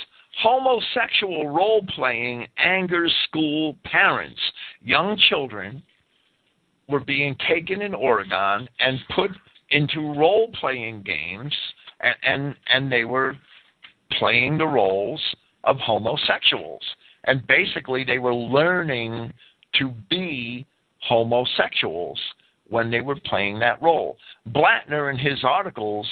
[0.42, 4.40] homosexual role playing angers school parents.
[4.82, 5.82] Young children
[6.90, 9.30] were being taken in Oregon and put
[9.70, 11.56] into role playing games,
[12.00, 13.34] and, and, and they were
[14.18, 15.22] playing the roles
[15.64, 16.82] of homosexuals.
[17.24, 19.32] And basically, they were learning
[19.78, 20.66] to be
[21.00, 22.18] homosexuals
[22.68, 24.16] when they were playing that role.
[24.48, 26.06] Blatner, in his articles,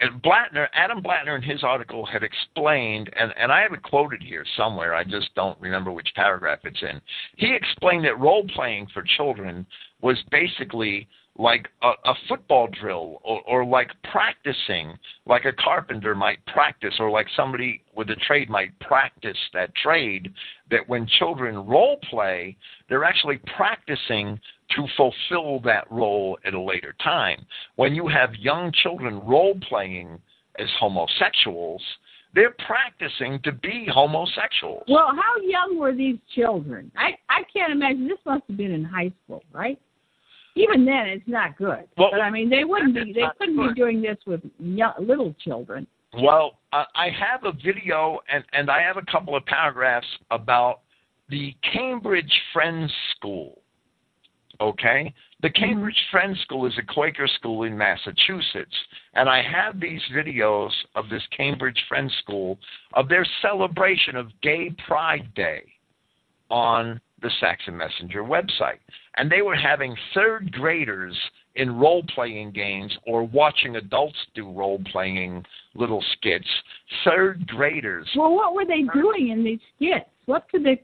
[0.00, 4.20] and Blatner, Adam Blatner, in his article, had explained, and, and I have it quoted
[4.20, 4.94] here somewhere.
[4.94, 7.00] I just don't remember which paragraph it's in.
[7.36, 9.64] He explained that role playing for children
[10.00, 16.44] was basically like a, a football drill or, or like practicing, like a carpenter might
[16.46, 20.32] practice, or like somebody with a trade might practice that trade.
[20.70, 22.56] That when children role play,
[22.88, 24.38] they're actually practicing
[24.76, 27.44] to fulfill that role at a later time.
[27.76, 30.18] When you have young children role playing
[30.58, 31.82] as homosexuals,
[32.34, 34.84] they're practicing to be homosexuals.
[34.88, 36.90] Well, how young were these children?
[36.96, 38.06] I I can't imagine.
[38.06, 39.78] This must have been in high school, right?
[40.54, 41.84] Even then, it's not good.
[41.96, 43.12] Well, but I mean, they wouldn't be.
[43.12, 43.74] They couldn't good.
[43.74, 45.86] be doing this with young, little children.
[46.20, 50.80] Well, uh, I have a video and and I have a couple of paragraphs about
[51.30, 53.58] the Cambridge Friends School.
[54.60, 55.64] Okay, the mm-hmm.
[55.64, 56.16] Cambridge mm-hmm.
[56.16, 58.76] Friends School is a Quaker school in Massachusetts,
[59.14, 62.58] and I have these videos of this Cambridge Friends School
[62.92, 65.62] of their celebration of Gay Pride Day
[66.50, 68.78] on the Saxon Messenger website.
[69.16, 71.16] And they were having third graders
[71.54, 75.44] in role playing games or watching adults do role playing
[75.74, 76.48] little skits.
[77.04, 78.08] Third graders.
[78.16, 80.08] Well, what were they doing in these skits?
[80.26, 80.82] What could they?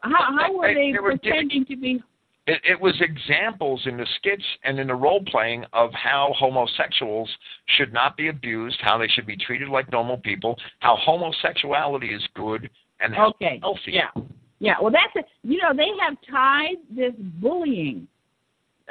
[0.00, 2.02] How, how were they, they, were pretending to be?
[2.46, 7.28] It, it was examples in the skits and in the role playing of how homosexuals
[7.76, 12.22] should not be abused, how they should be treated like normal people, how homosexuality is
[12.34, 12.70] good
[13.00, 13.58] and okay.
[13.60, 13.92] healthy.
[13.92, 14.22] Yeah.
[14.60, 18.08] Yeah, well, that's a, you know they have tied this bullying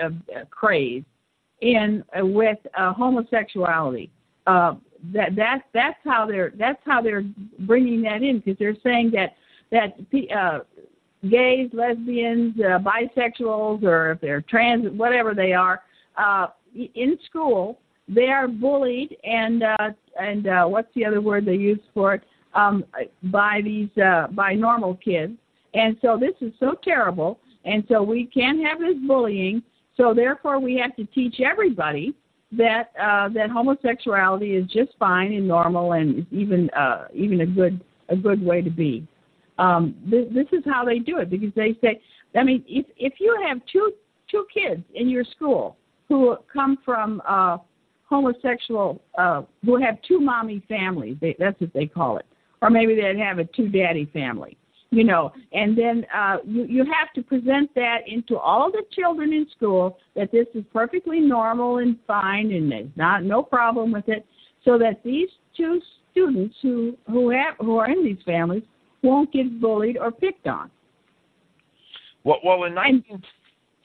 [0.02, 1.03] uh, uh, craze
[1.61, 4.10] in uh, with uh, homosexuality.
[4.45, 4.76] Uh,
[5.14, 7.26] that that that's how they're that's how they're
[7.60, 9.35] bringing that in because they're saying that
[9.72, 9.98] that
[10.35, 10.60] uh,
[11.30, 15.81] gays, lesbians, uh, bisexuals, or if they're trans, whatever they are,
[16.18, 19.89] uh, in school they are bullied and uh,
[20.19, 22.23] and uh, what's the other word they use for it?
[22.53, 22.85] Um,
[23.23, 25.34] by these uh, by normal kids
[25.73, 27.39] and so this is so terrible.
[27.65, 29.61] And so we can't have this bullying.
[29.95, 32.15] So therefore, we have to teach everybody
[32.52, 37.84] that uh, that homosexuality is just fine and normal, and even uh, even a good
[38.10, 39.06] a good way to be.
[39.57, 41.99] Um, this, this is how they do it because they say,
[42.35, 43.91] I mean, if if you have two
[44.31, 45.76] two kids in your school
[46.07, 47.57] who come from uh,
[48.06, 52.26] homosexual, uh, who have two mommy families, they, that's what they call it,
[52.61, 54.57] or maybe they'd have a two daddy family
[54.90, 59.34] you know and then uh you you have to present that into all the children
[59.34, 64.08] in school that this is perfectly normal and fine and there's not no problem with
[64.08, 64.26] it
[64.64, 65.82] so that these two
[66.12, 68.64] students who who have who are in these families
[69.04, 70.72] won't get bullied or picked on.
[72.24, 73.22] Well well in 19 and,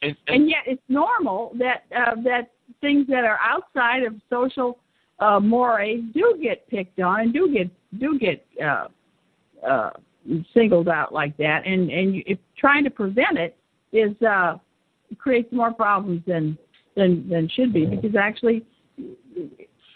[0.02, 2.50] and, and yet it's normal that uh that
[2.80, 4.78] things that are outside of social
[5.20, 7.70] uh mores do get picked on and do get
[8.00, 8.86] do get uh
[9.66, 9.90] uh
[10.54, 13.56] singled out like that, and and you, if trying to prevent it
[13.92, 14.56] is uh,
[15.18, 16.56] creates more problems than
[16.96, 18.64] than than should be because actually,
[18.96, 19.16] you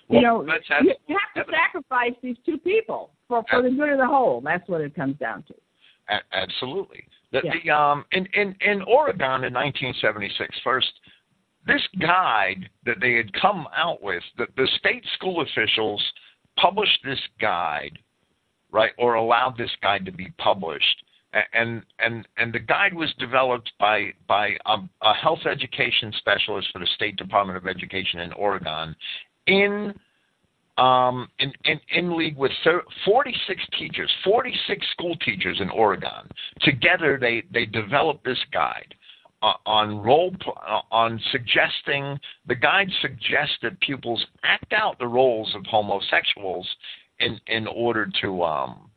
[0.08, 3.98] well, know, you, you have to sacrifice these two people for for the good of
[3.98, 4.40] the whole.
[4.40, 5.54] That's what it comes down to.
[6.32, 7.04] Absolutely.
[7.32, 7.52] The, yeah.
[7.64, 10.92] the um in, in in Oregon in 1976, first
[11.66, 16.02] this guide that they had come out with, the, the state school officials
[16.56, 17.98] published this guide
[18.76, 21.02] right, or allowed this guide to be published.
[21.52, 26.78] And and and the guide was developed by by a, a health education specialist for
[26.78, 28.94] the State Department of Education in Oregon,
[29.46, 29.92] in
[30.78, 32.52] um, in, in, in league with
[33.04, 36.28] 46 teachers, 46 school teachers in Oregon.
[36.60, 38.94] Together, they, they developed this guide
[39.42, 45.54] uh, on role uh, on suggesting the guide suggests that pupils act out the roles
[45.54, 46.68] of homosexuals
[47.20, 48.90] in in order to um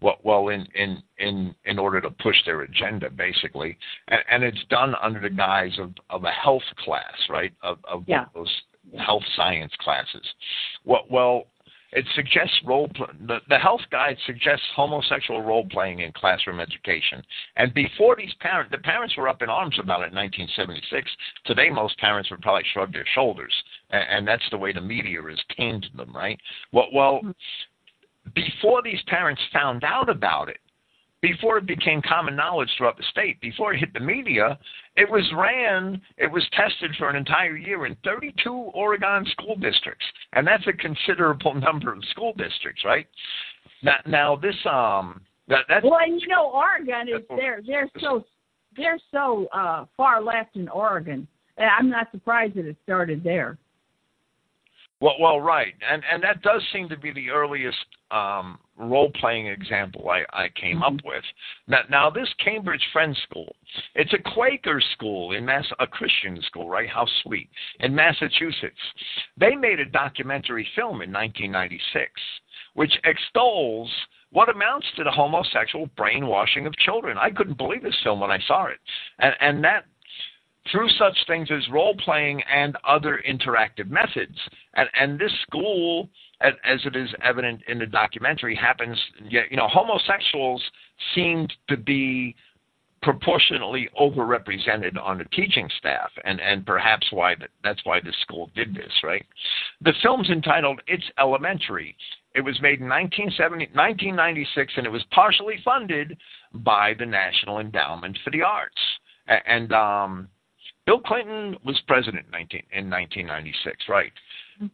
[0.00, 3.76] well, well in in in in order to push their agenda basically.
[4.08, 7.52] And, and it's done under the guise of of a health class right?
[7.62, 8.26] Of of yeah.
[8.34, 8.52] those
[9.04, 10.26] health science classes.
[10.84, 11.46] Well well
[11.90, 17.22] it suggests role play, the, the health guide suggests homosexual role playing in classroom education.
[17.56, 21.10] And before these parents the parents were up in arms about it in 1976
[21.44, 23.52] today most parents would probably shrug their shoulders
[23.90, 26.38] and, and that's the way the media has tamed them, right?
[26.72, 28.30] Well, well, mm-hmm.
[28.34, 30.58] before these parents found out about it,
[31.20, 34.56] before it became common knowledge throughout the state, before it hit the media,
[34.96, 40.04] it was ran, it was tested for an entire year in 32 Oregon school districts,
[40.34, 43.06] and that's a considerable number of school districts, right?
[43.82, 48.24] Now, now this um, that that's well, and you know, Oregon is they're they're so
[48.76, 51.26] they're so uh, far left in Oregon.
[51.58, 53.58] I'm not surprised that it started there.
[55.00, 59.46] Well, well, right, and and that does seem to be the earliest um, role playing
[59.46, 60.96] example I, I came mm-hmm.
[60.96, 61.22] up with.
[61.68, 63.54] Now, now, this Cambridge Friends School,
[63.94, 66.88] it's a Quaker school in Mass, a Christian school, right?
[66.88, 67.48] How sweet
[67.78, 68.74] in Massachusetts.
[69.36, 72.10] They made a documentary film in 1996,
[72.74, 73.88] which extols
[74.30, 77.16] what amounts to the homosexual brainwashing of children.
[77.18, 78.78] I couldn't believe this film when I saw it,
[79.20, 79.84] and and that
[80.70, 84.36] through such things as role playing and other interactive methods.
[84.74, 86.08] And, and this school,
[86.40, 86.54] as,
[86.84, 88.98] it is evident in the documentary, happens,
[89.28, 90.62] you know, homosexuals
[91.14, 92.34] seemed to be
[93.02, 98.74] proportionately overrepresented on the teaching staff, and, and perhaps why that's why this school did
[98.74, 99.24] this, right?
[99.82, 101.96] The film's entitled It's Elementary.
[102.34, 106.16] It was made in 1970, 1996, and it was partially funded
[106.52, 108.74] by the National Endowment for the Arts.
[109.46, 110.28] And um,
[110.88, 114.10] Bill Clinton was president in, 19, in 1996, right?
[114.56, 114.66] Mm-hmm.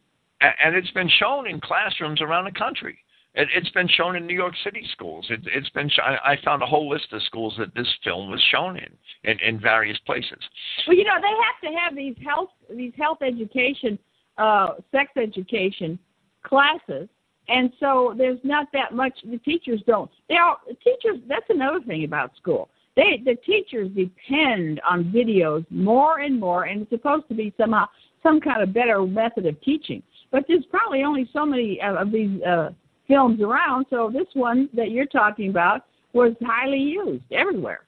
[0.63, 2.97] And it's been shown in classrooms around the country.
[3.33, 5.25] It, has been shown in New York City schools.
[5.29, 5.91] It, has been.
[6.01, 8.87] I found a whole list of schools that this film was shown in,
[9.25, 10.39] in, in various places.
[10.87, 13.99] Well, you know, they have to have these health these health education,
[14.37, 15.99] uh, sex education
[16.43, 17.09] classes,
[17.49, 19.19] and so there's not that much.
[19.29, 20.11] The teachers don't.
[20.29, 21.19] They are teachers.
[21.27, 26.81] That's another thing about school they the teachers depend on videos more and more, and
[26.81, 27.85] it's supposed to be somehow
[28.23, 30.01] some kind of better method of teaching.
[30.31, 32.71] But there's probably only so many of these uh,
[33.07, 37.81] films around, so this one that you're talking about was highly used everywhere.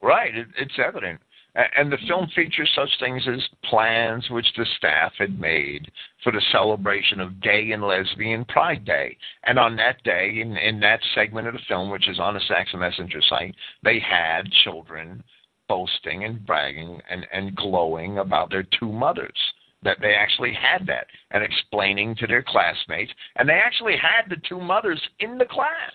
[0.00, 1.20] Right, it, it's evident.
[1.54, 5.90] And the film features such things as plans which the staff had made
[6.24, 9.18] for the celebration of Gay and Lesbian Pride Day.
[9.44, 12.40] And on that day, in, in that segment of the film, which is on the
[12.48, 15.22] Saxon Messenger site, they had children
[15.68, 19.38] boasting and bragging and, and glowing about their two mothers.
[19.82, 23.12] That they actually had that and explaining to their classmates.
[23.36, 25.92] And they actually had the two mothers in the class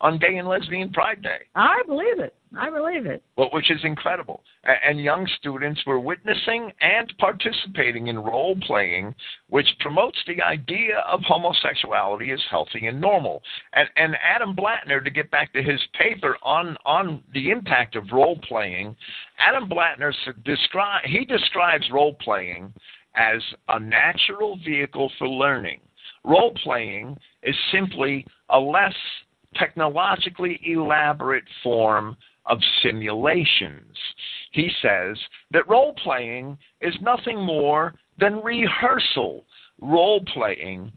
[0.00, 1.40] on Gay and Lesbian Pride Day.
[1.54, 2.34] I believe it.
[2.56, 3.22] I believe it.
[3.36, 4.42] Well, which is incredible.
[4.64, 9.14] And young students were witnessing and participating in role playing,
[9.50, 13.42] which promotes the idea of homosexuality as healthy and normal.
[13.74, 18.04] And, and Adam Blatner, to get back to his paper on, on the impact of
[18.12, 18.96] role playing,
[19.38, 20.12] Adam Blatner
[20.44, 22.72] describe, he describes role playing
[23.14, 25.80] as a natural vehicle for learning.
[26.24, 28.94] Role playing is simply a less
[29.56, 32.16] technologically elaborate form
[32.46, 33.96] of simulations.
[34.52, 35.18] He says
[35.50, 39.44] that role playing is nothing more than rehearsal.
[39.80, 40.92] Role playing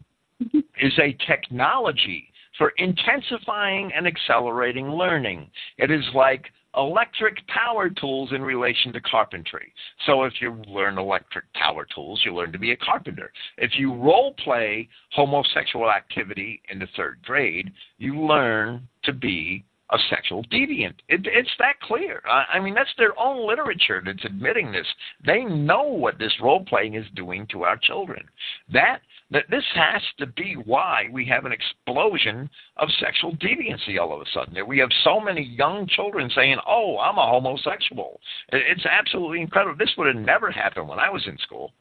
[0.81, 5.49] is a technology for intensifying and accelerating learning.
[5.77, 6.45] It is like
[6.75, 9.73] electric power tools in relation to carpentry.
[10.05, 13.31] So if you learn electric power tools, you learn to be a carpenter.
[13.57, 19.97] If you role play homosexual activity in the third grade, you learn to be a
[20.09, 20.93] sexual deviant.
[21.09, 22.21] It, it's that clear.
[22.25, 24.87] I, I mean, that's their own literature that's admitting this.
[25.25, 28.23] They know what this role playing is doing to our children.
[28.71, 28.99] That
[29.31, 34.21] that this has to be why we have an explosion of sexual deviancy all of
[34.21, 34.53] a sudden.
[34.53, 39.77] That We have so many young children saying, "Oh, I'm a homosexual." It's absolutely incredible.
[39.77, 41.73] This would have never happened when I was in school.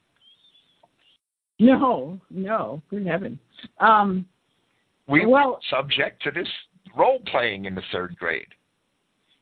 [1.59, 3.39] No, no, good heaven.
[3.79, 4.27] Um,
[5.07, 6.49] we well, subject to this
[6.97, 8.47] role playing in the third grade.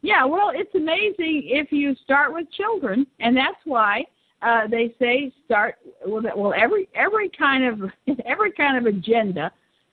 [0.00, 4.04] Yeah, well, it's amazing if you start with children, and that's why
[4.42, 5.76] uh, they say start.
[6.06, 7.90] Well, well, every every kind of
[8.26, 9.50] every kind of agenda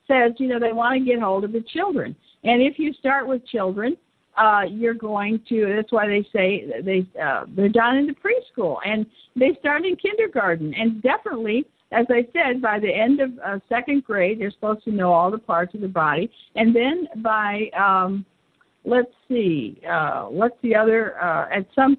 [0.08, 3.28] says you know they want to get hold of the children, and if you start
[3.28, 3.98] with children,
[4.38, 5.74] uh, you're going to.
[5.76, 9.06] That's why they say they uh, they're done into preschool, and
[9.36, 14.04] they start in kindergarten, and definitely as I said, by the end of uh, second
[14.04, 18.26] grade, they're supposed to know all the parts of the body, and then by um,
[18.84, 21.22] let's see, uh, what's the other?
[21.22, 21.98] Uh, at some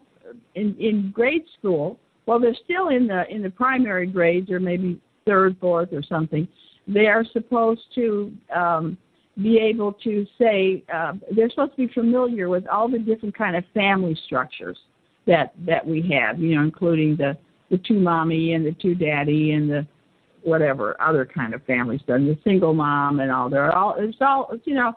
[0.54, 5.00] in in grade school, well, they're still in the in the primary grades, or maybe
[5.24, 6.46] third, fourth, or something.
[6.88, 8.98] They are supposed to um,
[9.42, 13.56] be able to say uh, they're supposed to be familiar with all the different kind
[13.56, 14.78] of family structures
[15.26, 17.36] that that we have, you know, including the
[17.70, 19.86] the two mommy and the two daddy and the
[20.42, 23.50] whatever other kind of family stuff, the single mom and all.
[23.50, 24.92] They're all it's all you know.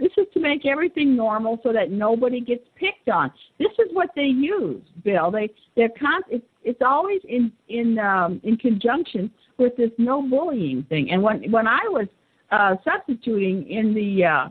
[0.00, 3.32] This is to make everything normal so that nobody gets picked on.
[3.58, 5.32] This is what they use, Bill.
[5.32, 10.84] They they're con- it's, it's always in in um, in conjunction with this no bullying
[10.88, 11.10] thing.
[11.10, 12.06] And when when I was
[12.50, 14.48] uh, substituting in the uh,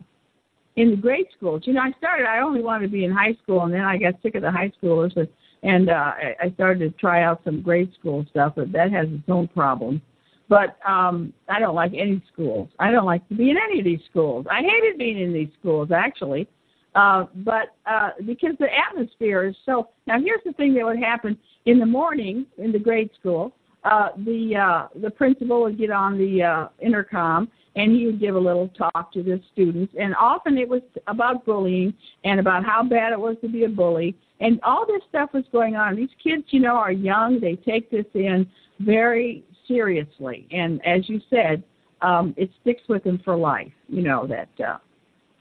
[0.76, 2.28] in the grade schools, you know, I started.
[2.28, 4.52] I only wanted to be in high school, and then I got sick of the
[4.52, 5.28] high schoolers, and,
[5.64, 8.54] and uh, I started to try out some grade school stuff.
[8.56, 10.02] But that has its own problems.
[10.50, 12.70] But um, I don't like any schools.
[12.80, 14.46] I don't like to be in any of these schools.
[14.50, 16.48] I hated being in these schools actually,
[16.96, 19.90] uh, but uh, because the atmosphere is so.
[20.06, 21.38] Now here's the thing that would happen
[21.68, 23.54] in the morning in the grade school.
[23.84, 28.36] Uh, the uh, the principal would get on the uh, intercom and he would give
[28.36, 32.82] a little talk to the students, and often it was about bullying and about how
[32.84, 35.96] bad it was to be a bully, and all this stuff was going on.
[35.96, 38.50] These kids, you know, are young; they take this in
[38.80, 40.48] very seriously.
[40.52, 41.62] And as you said,
[42.02, 43.72] um, it sticks with them for life.
[43.88, 44.78] You know that uh,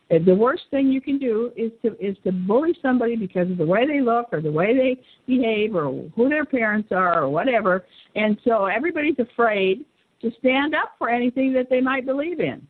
[0.08, 3.66] the worst thing you can do is to is to bully somebody because of the
[3.66, 7.84] way they look or the way they behave or who their parents are or whatever.
[8.14, 9.84] And so everybody's afraid
[10.22, 12.66] to stand up for anything that they might believe in.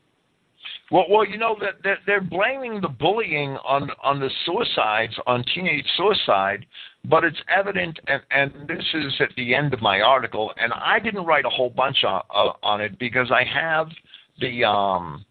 [0.91, 5.45] Well, well, you know that they're, they're blaming the bullying on on the suicides, on
[5.55, 6.65] teenage suicide,
[7.05, 10.99] but it's evident, and, and this is at the end of my article, and I
[11.01, 12.23] didn't write a whole bunch on
[12.63, 13.89] on it because I have
[14.41, 15.25] the um,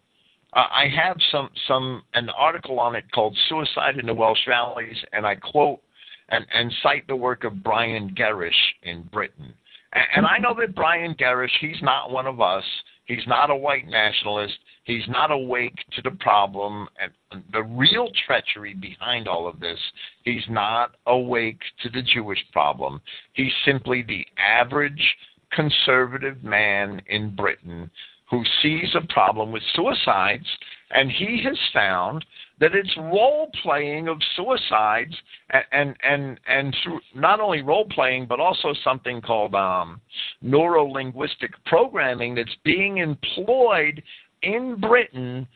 [0.56, 4.98] Uh, I have some some an article on it called "Suicide in the Welsh Valleys,"
[5.12, 5.82] and I quote
[6.30, 8.54] and, and cite the work of Brian Gerrish
[8.84, 9.54] in Britain.
[9.94, 12.64] And, and I know that Brian Gerrish, he's not one of us.
[13.06, 14.56] He's not a white nationalist.
[14.86, 19.80] He's not awake to the problem and the real treachery behind all of this.
[20.24, 23.02] He's not awake to the Jewish problem.
[23.34, 25.16] He's simply the average
[25.52, 27.92] conservative man in Britain
[28.30, 30.48] who sees a problem with suicides,
[30.92, 32.26] and he has found
[32.60, 35.16] that it's role playing of suicides
[35.50, 40.00] and and and, and through not only role playing but also something called um,
[40.42, 44.02] neuro linguistic programming that's being employed
[44.42, 45.48] in Britain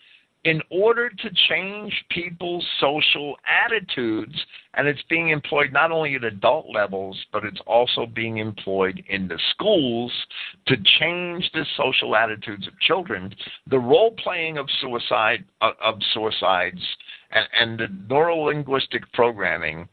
[0.45, 4.34] in order to change people's social attitudes,
[4.76, 9.28] and it's being employed not only at adult levels, but it's also being employed in
[9.28, 10.11] the schools
[10.68, 13.34] to change the social attitudes of children.
[13.70, 16.82] The role playing of suicide uh, of suicides
[17.32, 19.90] and, and the neurolinguistic programming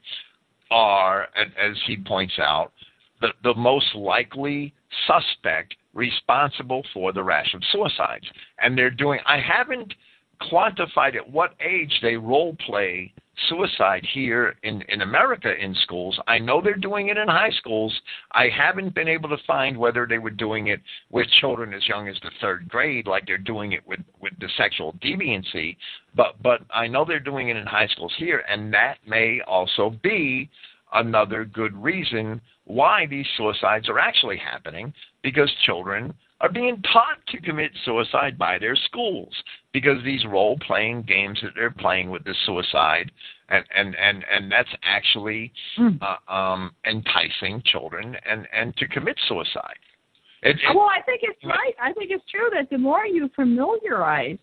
[0.71, 2.73] are, as he points out,
[3.21, 4.73] the, the most likely
[5.07, 8.27] suspect responsible for the rash of suicides.
[8.61, 9.93] And they're doing, I haven't
[10.41, 13.13] quantified at what age they role play
[13.49, 16.19] suicide here in, in America in schools.
[16.27, 17.95] I know they're doing it in high schools.
[18.33, 20.81] I haven't been able to find whether they were doing it
[21.11, 24.49] with children as young as the third grade, like they're doing it with, with the
[24.57, 25.77] sexual deviancy,
[26.15, 29.95] but but I know they're doing it in high schools here, and that may also
[30.03, 30.49] be
[30.95, 34.93] another good reason why these suicides are actually happening
[35.23, 39.33] because children are being taught to commit suicide by their schools
[39.77, 43.11] because these role playing games that they're playing with the suicide
[43.51, 45.99] and and and and that's actually mm.
[46.01, 49.77] uh, um enticing children and and to commit suicide
[50.41, 53.29] it, it, well i think it's right i think it's true that the more you
[53.37, 54.39] familiarize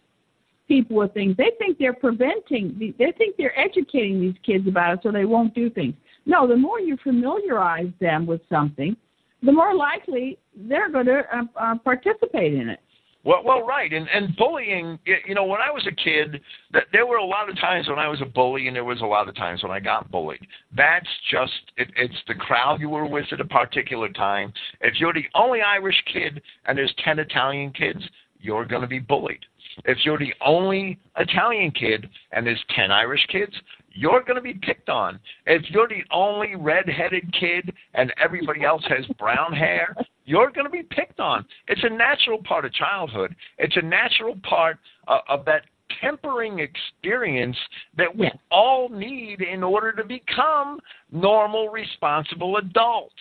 [0.67, 4.99] people with things they think they're preventing they think they're educating these kids about it
[5.01, 5.95] so they won't do things
[6.27, 8.95] no the more you familiarize them with something
[9.43, 12.79] the more likely they're going to uh, uh, participate in it.
[13.25, 14.99] Well, well, right, and and bullying.
[15.05, 16.41] You know, when I was a kid,
[16.73, 18.99] that there were a lot of times when I was a bully, and there was
[19.01, 20.45] a lot of times when I got bullied.
[20.75, 24.51] That's just it, it's the crowd you were with at a particular time.
[24.81, 28.03] If you're the only Irish kid and there's ten Italian kids,
[28.41, 29.45] you're going to be bullied.
[29.85, 33.53] If you're the only Italian kid and there's 10 Irish kids,
[33.93, 35.19] you're going to be picked on.
[35.45, 39.95] If you're the only red-headed kid and everybody else has brown hair,
[40.25, 41.45] you're going to be picked on.
[41.67, 43.35] It's a natural part of childhood.
[43.57, 45.63] It's a natural part uh, of that
[46.01, 47.57] tempering experience
[47.97, 50.79] that we all need in order to become
[51.11, 53.13] normal, responsible adults.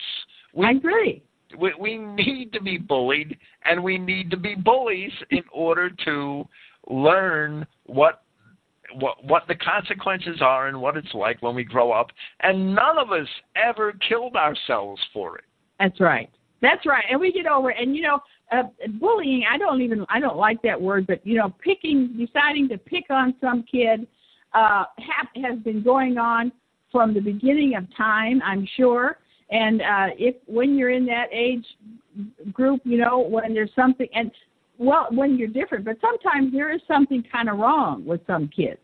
[0.53, 1.23] We, I agree.
[1.59, 6.47] We, we need to be bullied, and we need to be bullies in order to
[6.89, 8.22] learn what
[8.95, 12.07] what what the consequences are and what it's like when we grow up
[12.41, 15.45] and none of us ever killed ourselves for it.
[15.79, 16.29] That's right.
[16.61, 17.03] That's right.
[17.09, 17.77] And we get over it.
[17.79, 18.19] And you know
[18.51, 18.63] uh,
[18.99, 22.77] bullying i don't even i don't like that word but you know picking deciding to
[22.77, 24.05] pick on some kid
[24.53, 26.51] uh have, has been going on
[26.91, 29.17] from the beginning of time i'm sure.
[29.53, 31.65] And uh, if when you're in that age
[32.51, 34.31] group, you know, when there's something, and
[34.77, 38.79] well, when you're different, but sometimes there is something kind of wrong with some kids,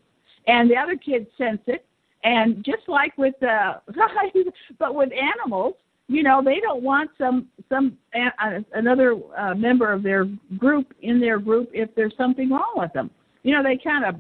[0.48, 1.86] and the other kids sense it.
[2.24, 3.76] And just like with uh,
[4.80, 5.76] but with animals,
[6.08, 10.26] you know, they don't want some some uh, another uh, member of their
[10.58, 13.10] group in their group if there's something wrong with them.
[13.44, 14.16] You know, they kind of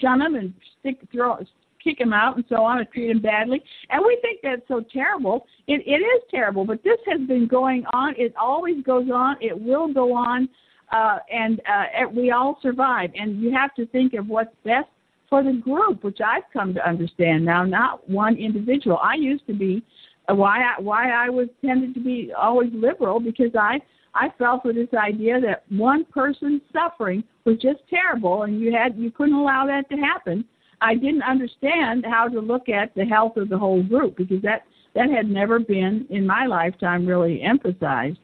[0.00, 1.38] shun them and stick throw
[1.86, 3.62] kick them out and so on and treat them badly.
[3.90, 5.46] And we think that's so terrible.
[5.66, 8.14] It, it is terrible, but this has been going on.
[8.16, 9.36] It always goes on.
[9.40, 10.48] It will go on.
[10.92, 13.10] Uh, and uh, we all survive.
[13.14, 14.88] And you have to think of what's best
[15.28, 18.98] for the group, which I've come to understand now, not one individual.
[19.02, 19.82] I used to be
[20.28, 23.80] uh, why I, why I was tended to be always liberal because I
[24.14, 28.96] I fell for this idea that one person's suffering was just terrible and you had
[28.96, 30.44] you couldn't allow that to happen.
[30.80, 34.62] I didn't understand how to look at the health of the whole group because that
[34.94, 38.18] that had never been in my lifetime really emphasized.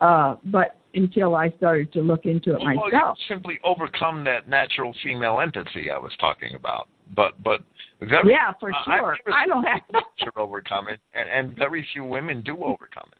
[0.00, 2.92] Uh, but until I started to look into it well, myself.
[2.92, 6.88] Well, you simply overcome that natural female empathy I was talking about.
[7.14, 7.60] But but
[8.00, 9.16] very, yeah, for sure.
[9.28, 13.18] Uh, I don't have to overcome it, and, and very few women do overcome it.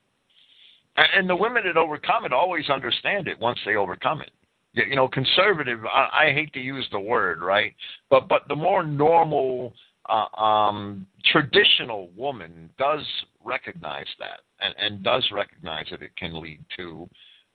[0.97, 4.31] And, and the women that overcome it always understand it once they overcome it
[4.77, 5.81] you know, conservative.
[5.87, 7.75] I, I hate to use the word, right?
[8.11, 9.73] But but the more normal,
[10.09, 13.05] uh, um, traditional woman does
[13.45, 17.09] recognize that, and, and does recognize that it can lead to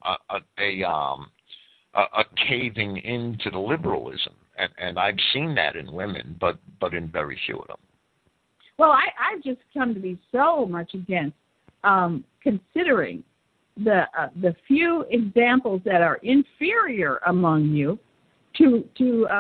[0.06, 1.30] a, a, um
[1.94, 6.94] a, a caving into the liberalism, and, and I've seen that in women, but but
[6.94, 7.78] in very few of them.
[8.78, 11.36] Well, I I've just come to be so much against
[11.84, 13.24] um, considering
[13.78, 18.00] the uh, the few examples that are inferior among you
[18.58, 19.34] to to uh,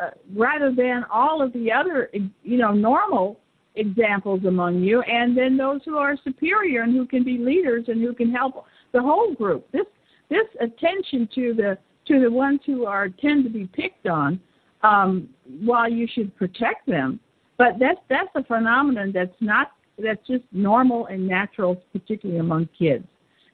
[0.00, 2.10] uh, rather than all of the other
[2.42, 3.38] you know normal
[3.74, 8.02] examples among you and then those who are superior and who can be leaders and
[8.02, 9.86] who can help the whole group this
[10.32, 14.40] this attention to the to the ones who are tend to be picked on
[14.82, 15.28] um,
[15.64, 17.20] while you should protect them
[17.58, 23.04] but that's that's a phenomenon that's not that's just normal and natural particularly among kids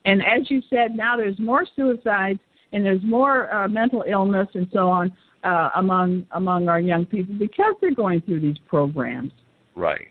[0.09, 2.40] and as you said, now there's more suicides
[2.72, 5.12] and there's more uh, mental illness and so on
[5.44, 9.32] uh, among among our young people because they're going through these programs.
[9.74, 10.09] Right.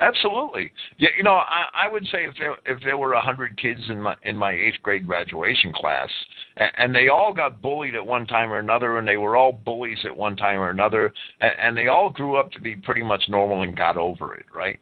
[0.00, 0.72] Absolutely.
[0.96, 3.80] Yeah, you know, I, I would say if there if there were a hundred kids
[3.90, 6.08] in my in my eighth grade graduation class,
[6.56, 9.52] and, and they all got bullied at one time or another, and they were all
[9.52, 11.12] bullies at one time or another,
[11.42, 14.46] and, and they all grew up to be pretty much normal and got over it,
[14.54, 14.80] right?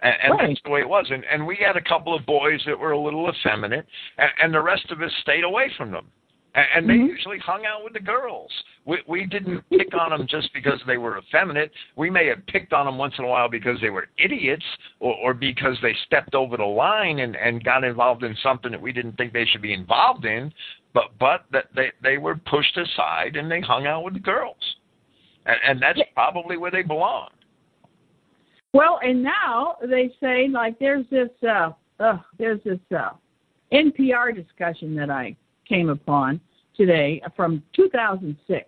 [0.00, 0.48] And, and right.
[0.48, 1.06] that's the way it was.
[1.08, 3.86] And, and we had a couple of boys that were a little effeminate,
[4.18, 6.08] and, and the rest of us stayed away from them.
[6.56, 7.08] And, they mm-hmm.
[7.08, 8.50] usually hung out with the girls.
[8.86, 11.70] We, we didn't pick on them just because they were effeminate.
[11.96, 14.64] We may have picked on them once in a while because they were idiots
[14.98, 18.80] or, or because they stepped over the line and, and got involved in something that
[18.80, 20.50] we didn't think they should be involved in.
[20.94, 24.56] But but that they they were pushed aside and they hung out with the girls,
[25.44, 27.28] and, and that's probably where they belong.
[28.72, 33.10] Well, and now they say like there's this uh, uh there's this uh,
[33.74, 35.36] NPR discussion that I
[35.68, 36.40] came upon
[36.76, 38.66] today from 2006.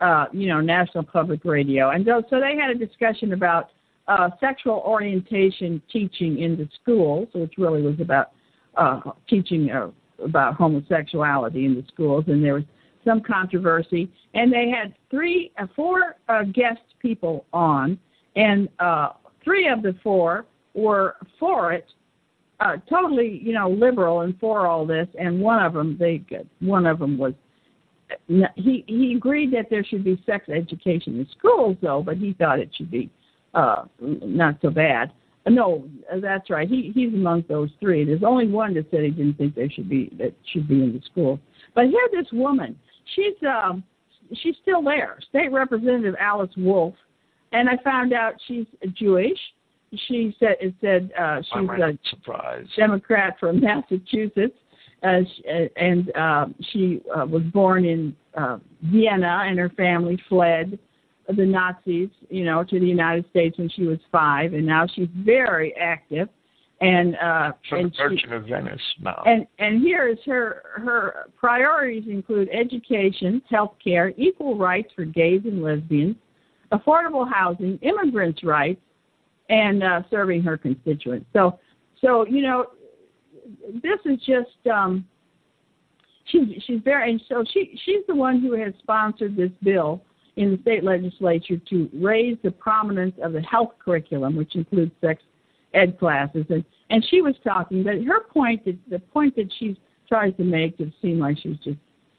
[0.00, 3.68] Uh, you know, National Public Radio, and so, so they had a discussion about
[4.08, 8.30] uh, sexual orientation teaching in the schools, which really was about
[8.76, 9.88] uh, teaching uh,
[10.24, 12.64] about homosexuality in the schools, and there was
[13.04, 14.10] some controversy.
[14.34, 17.98] And they had three, uh, four uh, guest people on,
[18.36, 19.10] and uh,
[19.44, 21.86] three of the four were for it,
[22.60, 26.22] uh, totally, you know, liberal and for all this, and one of them, they,
[26.60, 27.32] one of them was,
[28.56, 32.58] he he agreed that there should be sex education in schools, though, but he thought
[32.58, 33.08] it should be
[33.54, 35.12] uh, not so bad.
[35.48, 35.88] No,
[36.20, 36.68] that's right.
[36.68, 38.04] He he's among those three.
[38.04, 40.92] There's only one that said he didn't think there should be that should be in
[40.92, 41.38] the school.
[41.74, 42.76] But here, this woman,
[43.14, 43.84] she's um,
[44.42, 45.18] she's still there.
[45.28, 46.94] State Representative Alice Wolf
[47.52, 49.38] and I found out she's Jewish.
[50.08, 52.66] She said it said uh, she's a surprise.
[52.76, 54.56] Democrat from Massachusetts,
[55.02, 55.20] uh,
[55.76, 60.78] and uh, she uh, was born in uh, Vienna, and her family fled
[61.36, 65.08] the Nazis, you know, to the United States when she was five, and now she's
[65.14, 66.28] very active.
[66.80, 69.22] And uh, from and the Merchant of Venice now.
[69.26, 75.42] And and here is her her priorities include education, health care, equal rights for gays
[75.44, 76.16] and lesbians,
[76.72, 78.80] affordable housing, immigrants' rights,
[79.50, 81.26] and uh, serving her constituents.
[81.34, 81.58] So,
[82.00, 82.66] so you know,
[83.82, 85.06] this is just um,
[86.24, 90.02] she's she's very and so she she's the one who has sponsored this bill
[90.36, 95.22] in the state legislature to raise the prominence of the health curriculum, which includes sex
[95.74, 99.78] ed classes, and and she was talking, but her point, that, the point that she
[100.08, 101.78] tries to make to seem like she's just,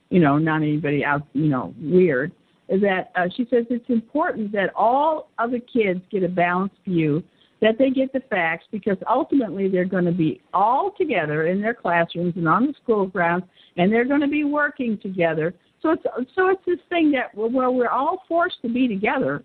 [0.10, 2.32] you know, not anybody out, you know, weird,
[2.72, 6.78] is that uh, she says it's important that all of the kids get a balanced
[6.86, 7.22] view,
[7.62, 11.74] that they get the facts, because ultimately they're going to be all together in their
[11.74, 13.44] classrooms and on the school grounds,
[13.78, 15.54] and they're going to be working together.
[15.82, 16.04] So it's
[16.36, 19.44] so it's this thing that where we're all forced to be together.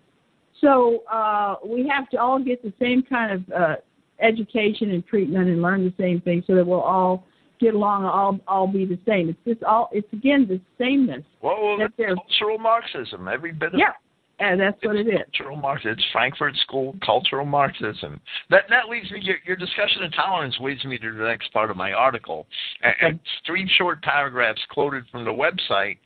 [0.61, 3.75] So uh, we have to all get the same kind of uh,
[4.19, 7.25] education and treatment and learn the same thing, so that we'll all
[7.59, 9.29] get along all all be the same.
[9.29, 11.23] It's just all it's again the sameness.
[11.41, 13.93] Well, that cultural Marxism, every bit of yeah.
[14.39, 15.19] And that's what it is.
[15.35, 15.93] Cultural Marxism.
[15.93, 18.21] It's Frankfurt School cultural Marxism.
[18.51, 19.19] That that leads me.
[19.23, 22.45] Your, your discussion of tolerance leads me to the next part of my article.
[22.83, 25.97] And, and three short paragraphs quoted from the website,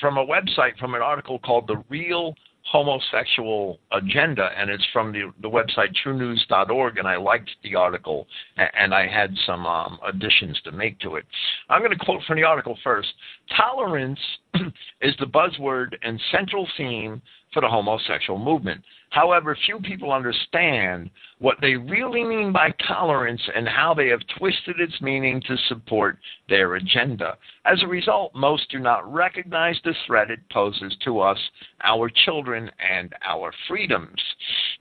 [0.00, 2.34] from a website from an article called "The Real
[2.70, 8.26] homosexual agenda, and it's from the, the website truenews.org, and I liked the article,
[8.56, 11.24] and I had some um, additions to make to it.
[11.70, 13.08] I'm going to quote from the article first.
[13.56, 14.20] Tolerance
[15.00, 17.22] is the buzzword and central theme
[17.54, 18.82] for the homosexual movement.
[19.10, 24.80] However, few people understand what they really mean by tolerance and how they have twisted
[24.80, 26.18] its meaning to support
[26.48, 27.36] their agenda.
[27.64, 31.38] As a result, most do not recognize the threat it poses to us,
[31.84, 34.20] our children, and our freedoms.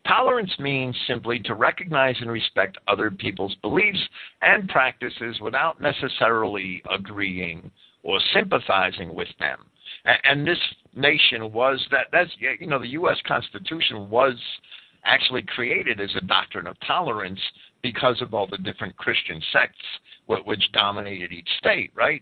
[0.05, 4.01] Tolerance means simply to recognize and respect other people's beliefs
[4.41, 7.71] and practices without necessarily agreeing
[8.03, 9.59] or sympathizing with them.
[10.23, 10.59] And this
[10.95, 13.17] nation was that that's you know the U.S.
[13.27, 14.35] Constitution was
[15.05, 17.39] actually created as a doctrine of tolerance
[17.81, 19.75] because of all the different Christian sects
[20.45, 22.21] which dominated each state, right?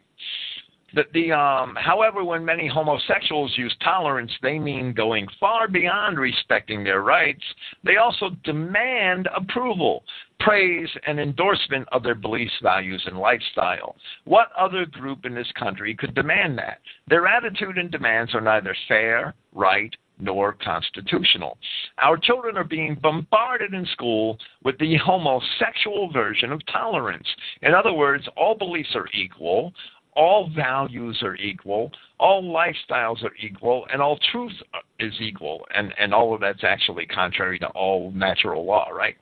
[0.96, 6.84] that the um, however, when many homosexuals use tolerance, they mean going far beyond respecting
[6.84, 7.44] their rights.
[7.84, 10.04] They also demand approval,
[10.40, 13.96] praise, and endorsement of their beliefs, values, and lifestyle.
[14.26, 16.80] What other group in this country could demand that?
[17.08, 21.58] Their attitude and demands are neither fair, right, nor constitutional.
[21.98, 27.28] Our children are being bombarded in school with the homosexual version of tolerance.
[27.62, 29.74] In other words, all beliefs are equal,
[30.16, 34.54] all values are equal, all lifestyles are equal, and all truth
[35.00, 35.66] is equal.
[35.74, 39.16] And, and all of that's actually contrary to all natural law, right?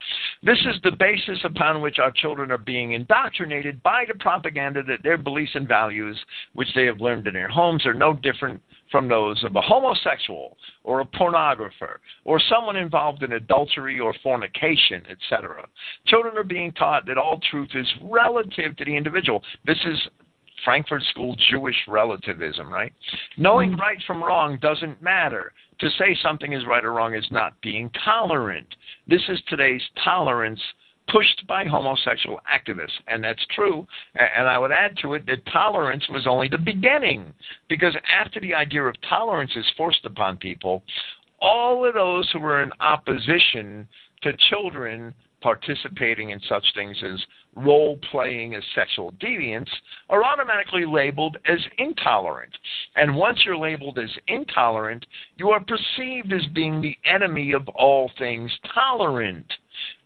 [0.44, 5.04] This is the basis upon which our children are being indoctrinated by the propaganda that
[5.04, 6.18] their beliefs and values,
[6.54, 8.62] which they have learned in their homes, are no different
[8.92, 15.02] from those of a homosexual or a pornographer or someone involved in adultery or fornication,
[15.10, 15.66] etc.
[16.06, 19.42] Children are being taught that all truth is relative to the individual.
[19.66, 19.98] This is
[20.64, 22.94] Frankfurt School Jewish relativism, right?
[23.38, 23.82] Knowing mm-hmm.
[23.82, 25.54] right from wrong doesn't matter.
[25.80, 28.68] To say something is right or wrong is not being tolerant.
[29.08, 30.60] This is today's tolerance
[31.12, 32.92] pushed by homosexual activists.
[33.08, 33.86] And that's true.
[34.16, 37.34] And I would add to it that tolerance was only the beginning.
[37.68, 40.84] Because after the idea of tolerance is forced upon people,
[41.42, 43.88] all of those who were in opposition
[44.22, 45.14] to children
[45.44, 47.22] participating in such things as
[47.56, 49.70] role playing as sexual deviants
[50.10, 52.54] are automatically labeled as intolerant.
[52.96, 55.06] And once you're labeled as intolerant,
[55.36, 59.46] you are perceived as being the enemy of all things tolerant.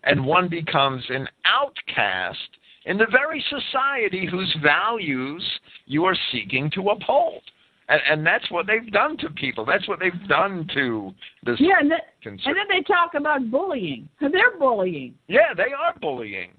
[0.04, 2.50] And one becomes an outcast
[2.86, 5.44] in the very society whose values
[5.86, 7.44] you are seeking to uphold.
[7.90, 9.66] And, and that's what they've done to people.
[9.66, 11.56] That's what they've done to this.
[11.60, 11.92] Yeah, and,
[12.26, 14.10] and then they talk about bullying.
[14.20, 15.16] They're bullying.
[15.28, 16.52] Yeah, they are bullying.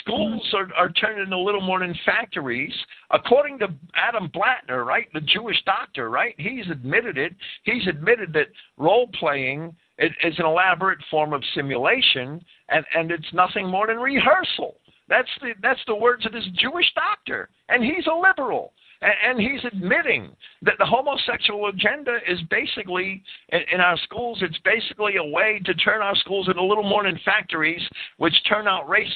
[0.00, 2.72] Schools are, are turning into little more than factories.
[3.10, 7.34] According to Adam Blatner, right, the Jewish doctor, right, he's admitted it.
[7.64, 8.48] He's admitted that
[8.78, 13.98] role playing is, is an elaborate form of simulation, and, and it's nothing more than
[13.98, 14.76] rehearsal.
[15.06, 18.72] That's the that's the words of this Jewish doctor, and he's a liberal
[19.04, 20.30] and, he's admitting
[20.62, 24.38] that the homosexual agenda is basically in, our schools.
[24.42, 27.82] It's basically a way to turn our schools into little more than factories,
[28.16, 29.12] which turn out race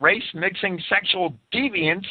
[0.00, 2.06] race mixing sexual deviants.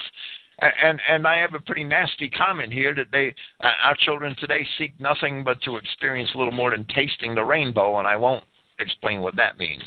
[0.60, 4.66] And and I have a pretty nasty comment here that they uh, our children today
[4.78, 8.44] seek nothing but to experience a little more than tasting the rainbow, and I won't
[8.80, 9.84] explain what that means.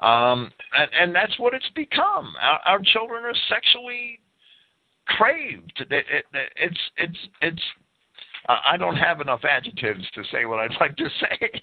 [0.00, 2.32] Um, and, and that's what it's become.
[2.40, 4.20] Our, our children are sexually
[5.16, 5.86] craved.
[5.90, 6.24] It, it,
[6.56, 7.62] it's it's it's.
[8.48, 11.62] I don't have enough adjectives to say what I'd like to say.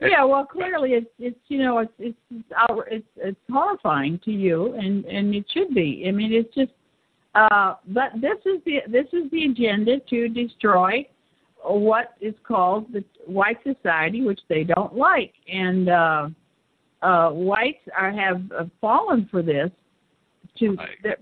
[0.00, 2.18] yeah, well, clearly it's it's you know it's it's
[2.90, 6.04] it's it's horrifying to you, and and it should be.
[6.08, 6.72] I mean, it's just.
[7.34, 11.04] Uh, but this is the this is the agenda to destroy
[11.64, 16.28] what is called the white society, which they don't like, and uh,
[17.02, 19.70] uh, whites are have uh, fallen for this
[20.58, 21.18] to that,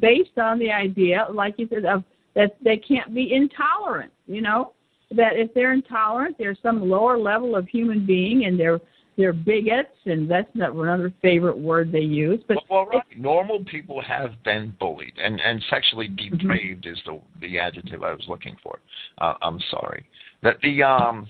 [0.00, 2.04] based on the idea, like you said, of
[2.34, 4.12] that they can't be intolerant.
[4.26, 4.72] You know
[5.10, 8.80] that if they're intolerant, there's some lower level of human being, and they're
[9.16, 12.40] they're bigots, and that's not another favorite word they use.
[12.46, 13.18] But well, well, right.
[13.18, 16.36] normal people have been bullied, and and sexually Mm-hmm.
[16.36, 18.78] depraved is the the adjective I was looking for.
[19.18, 20.04] Uh, I'm sorry.
[20.42, 21.28] That the um,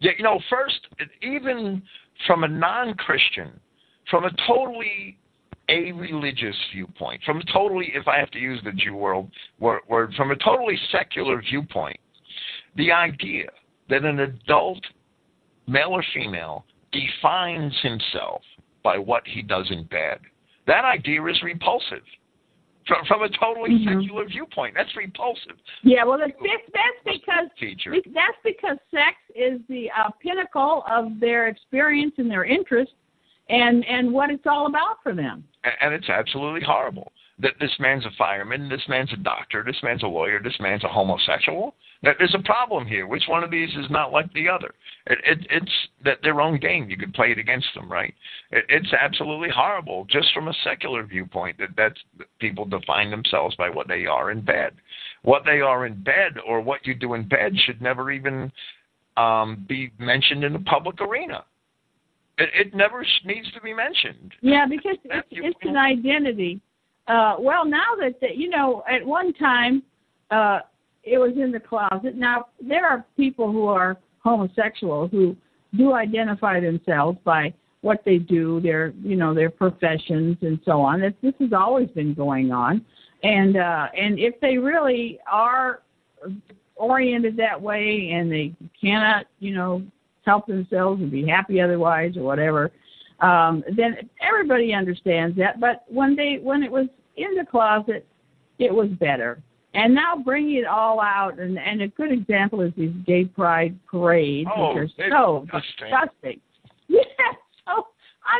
[0.00, 0.80] yeah, you know, first
[1.22, 1.82] even
[2.26, 3.58] from a non-Christian,
[4.10, 5.18] from a totally
[5.68, 9.80] a religious viewpoint, from a totally, if I have to use the Jew world word,
[10.16, 11.98] from a totally secular viewpoint,
[12.76, 13.48] the idea
[13.88, 14.84] that an adult,
[15.66, 18.42] male or female, defines himself
[18.82, 20.20] by what he does in bed,
[20.66, 22.02] that idea is repulsive.
[22.86, 23.84] From, from a totally Mhm.
[24.00, 25.58] secular viewpoint, that's repulsive.
[25.82, 27.92] yeah, well, that's that's because Teacher.
[28.14, 32.92] That's because sex is the uh, pinnacle of their experience and their interest,
[33.48, 35.44] and and what it's all about for them.
[35.80, 40.02] And it's absolutely horrible that this man's a fireman, this man's a doctor, this man's
[40.02, 41.74] a lawyer, this man's a homosexual.
[42.02, 43.06] That there's a problem here.
[43.06, 44.74] Which one of these is not like the other?
[45.06, 45.72] It, it, it's
[46.04, 46.88] that their own game.
[46.88, 48.14] You could play it against them, right?
[48.50, 51.58] It, it's absolutely horrible, just from a secular viewpoint.
[51.58, 54.72] That that's that people define themselves by what they are in bed.
[55.22, 58.52] What they are in bed, or what you do in bed, should never even
[59.16, 61.44] um, be mentioned in the public arena.
[62.38, 64.32] It, it never needs to be mentioned.
[64.42, 66.60] Yeah, because it's, it's an identity.
[67.08, 69.82] Uh, well, now that the, you know, at one time,
[70.30, 70.60] uh,
[71.04, 72.16] it was in the closet.
[72.16, 75.36] Now there are people who are homosexual who
[75.76, 81.00] do identify themselves by what they do, their you know their professions and so on.
[81.00, 82.84] This this has always been going on,
[83.22, 85.82] and uh, and if they really are
[86.74, 89.82] oriented that way and they cannot you know
[90.26, 92.70] help themselves and be happy otherwise or whatever,
[93.20, 95.60] um, then everybody understands that.
[95.60, 96.86] But when they when it was
[97.16, 98.06] in the closet,
[98.58, 99.40] it was better.
[99.74, 103.78] And now bringing it all out, and, and a good example is these gay pride
[103.86, 105.90] parades, Oh, which are so disgusting.
[105.90, 106.40] disgusting.
[106.88, 107.32] Yeah,
[107.66, 107.86] so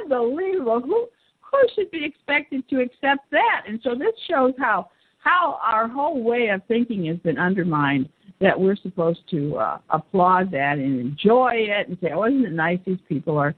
[0.02, 0.80] unbelievable.
[0.80, 1.08] Who
[1.40, 3.62] who should be expected to accept that?
[3.66, 4.88] And so this shows how
[5.18, 8.08] how our whole way of thinking has been undermined.
[8.40, 12.52] That we're supposed to uh, applaud that and enjoy it and say, "Oh, isn't it
[12.52, 13.54] nice these people are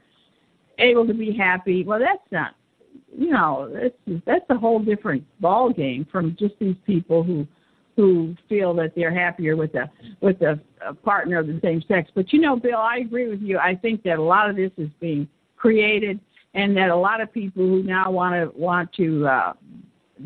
[0.78, 2.54] able to be happy?" Well, that's not
[3.16, 7.46] you know, that's that's a whole different ball game from just these people who
[7.96, 9.90] who feel that they're happier with a
[10.20, 12.10] with a, a partner of the same sex.
[12.14, 13.58] But you know, Bill, I agree with you.
[13.58, 16.20] I think that a lot of this is being created,
[16.54, 19.52] and that a lot of people who now want to want to uh,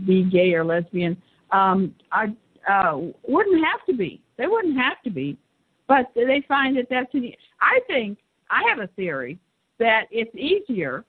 [0.06, 1.16] be gay or lesbian
[1.50, 2.28] um, are
[2.68, 4.22] uh, wouldn't have to be.
[4.36, 5.36] They wouldn't have to be,
[5.88, 7.12] but they find that that's.
[7.14, 8.18] An, I think
[8.50, 9.38] I have a theory
[9.78, 11.04] that it's easier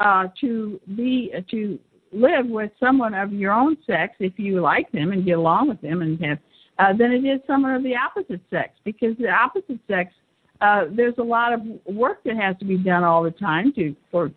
[0.00, 1.78] uh, to be uh, to
[2.12, 5.80] live with someone of your own sex if you like them and get along with
[5.80, 6.38] them and have
[6.78, 10.12] uh, than it is someone of the opposite sex because the opposite sex
[10.60, 13.94] uh, there's a lot of work that has to be done all the time to
[14.10, 14.30] for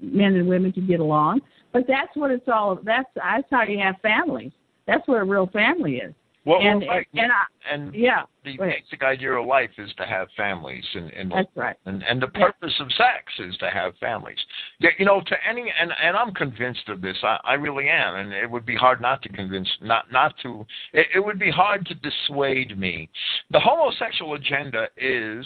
[0.00, 1.40] men and women to get along.
[1.72, 2.78] But that's what it's all.
[2.82, 4.52] That's that's how you have families.
[4.86, 6.14] That's what a real family is.
[6.46, 7.06] Well, and well, right.
[7.14, 11.32] and I, and yeah, the basic idea of life is to have families, and and
[11.32, 11.74] that's right.
[11.86, 12.46] and, and the Yeah.
[12.46, 14.38] purpose of sex is to have families.
[14.78, 17.16] Yeah, you know, to any and and I'm convinced of this.
[17.24, 20.64] I, I really am, and it would be hard not to convince, not not to.
[20.92, 23.10] It, it would be hard to dissuade me.
[23.50, 25.44] The homosexual agenda is.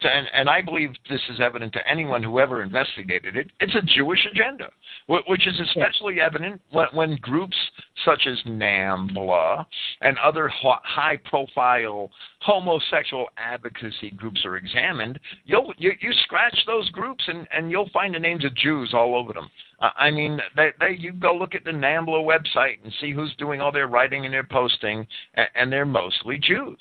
[0.00, 3.50] And, and I believe this is evident to anyone who ever investigated it.
[3.60, 4.70] It's a Jewish agenda,
[5.08, 7.56] which is especially evident when, when groups
[8.04, 9.66] such as NAMBLA
[10.02, 12.10] and other high profile
[12.40, 18.14] homosexual advocacy groups are examined, you'll you, you scratch those groups and, and you'll find
[18.14, 19.50] the names of Jews all over them.
[19.80, 23.60] I mean, they, they you go look at the NAMBLA website and see who's doing
[23.60, 26.78] all their writing and their posting, and, and they're mostly Jews.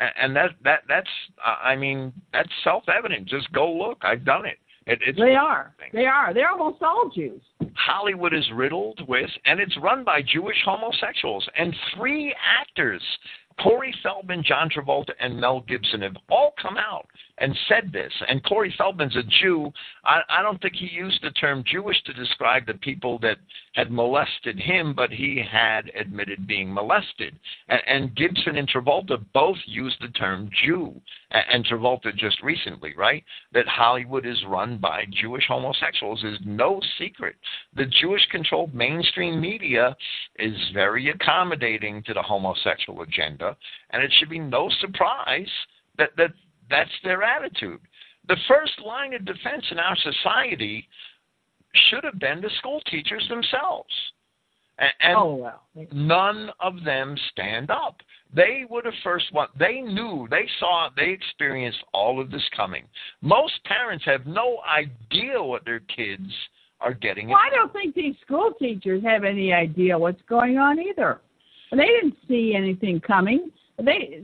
[0.00, 1.08] And, that that that's
[1.44, 3.26] I mean that's self evident.
[3.26, 3.98] Just go look.
[4.02, 4.58] I've done it.
[4.86, 5.74] it it's They are.
[5.92, 6.32] They are.
[6.32, 7.40] They're almost all Jews.
[7.74, 11.48] Hollywood is riddled with, and it's run by Jewish homosexuals.
[11.58, 13.02] And three actors,
[13.62, 17.06] Corey Feldman, John Travolta, and Mel Gibson, have all come out
[17.40, 18.12] and said this.
[18.28, 19.72] And Corey Feldman's a Jew.
[20.04, 23.38] I, I don't think he used the term Jewish to describe the people that
[23.74, 27.38] had molested him, but he had admitted being molested.
[27.68, 31.00] And, and Gibson and Travolta both used the term Jew.
[31.30, 33.24] And, and Travolta just recently, right?
[33.52, 37.36] That Hollywood is run by Jewish homosexuals is no secret.
[37.76, 39.96] The Jewish controlled mainstream media
[40.38, 43.56] is very accommodating to the homosexual agenda,
[43.90, 45.48] and it should be no surprise
[45.98, 46.30] that, that
[46.70, 47.80] that's their attitude.
[48.28, 50.86] the first line of defense in our society
[51.88, 53.92] should have been the school teachers themselves.
[54.78, 55.62] And, and oh well.
[55.92, 57.96] none of them stand up.
[58.34, 59.48] They were the first one.
[59.58, 62.84] They knew, they saw, they experienced all of this coming.
[63.20, 66.30] Most parents have no idea what their kids
[66.80, 67.28] are getting.
[67.28, 71.20] Well, I don't think these school teachers have any idea what's going on either.
[71.72, 73.50] They didn't see anything coming.
[73.78, 74.22] They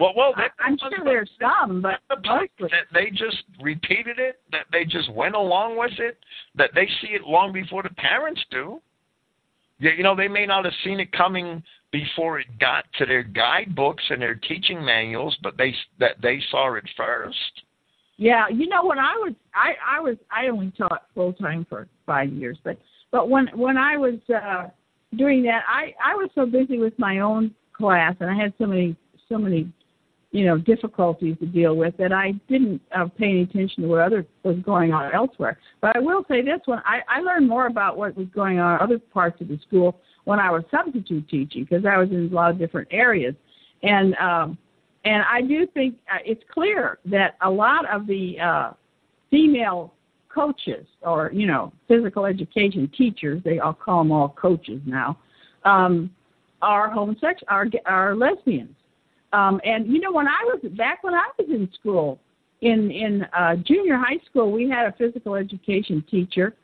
[0.00, 2.70] well, well, I, I'm sure there's some, but mostly.
[2.70, 6.16] that they just repeated it, that they just went along with it,
[6.54, 8.80] that they see it long before the parents do.
[9.78, 11.62] Yeah, you know, they may not have seen it coming
[11.92, 16.74] before it got to their guidebooks and their teaching manuals, but they that they saw
[16.74, 17.62] it first.
[18.16, 21.88] Yeah, you know when I was I I was I only taught full time for
[22.06, 22.78] five years, but
[23.10, 24.68] but when when I was uh
[25.16, 28.66] doing that, I I was so busy with my own class and I had so
[28.66, 28.96] many
[29.28, 29.72] so many
[30.32, 34.00] you know difficulties to deal with that I didn't uh, pay any attention to what
[34.00, 35.58] other was going on elsewhere.
[35.80, 38.80] But I will say this one: I, I learned more about what was going on
[38.80, 42.34] other parts of the school when I was substitute teaching because I was in a
[42.34, 43.34] lot of different areas,
[43.82, 44.56] and um,
[45.04, 48.72] and I do think uh, it's clear that a lot of the uh,
[49.30, 49.94] female
[50.32, 55.18] coaches or you know physical education teachers they all call them all coaches now
[55.64, 56.08] um,
[56.62, 58.76] are homosexual are are lesbians
[59.32, 62.18] um, and you know, when I was back when I was in school,
[62.60, 66.54] in in uh, junior high school, we had a physical education teacher,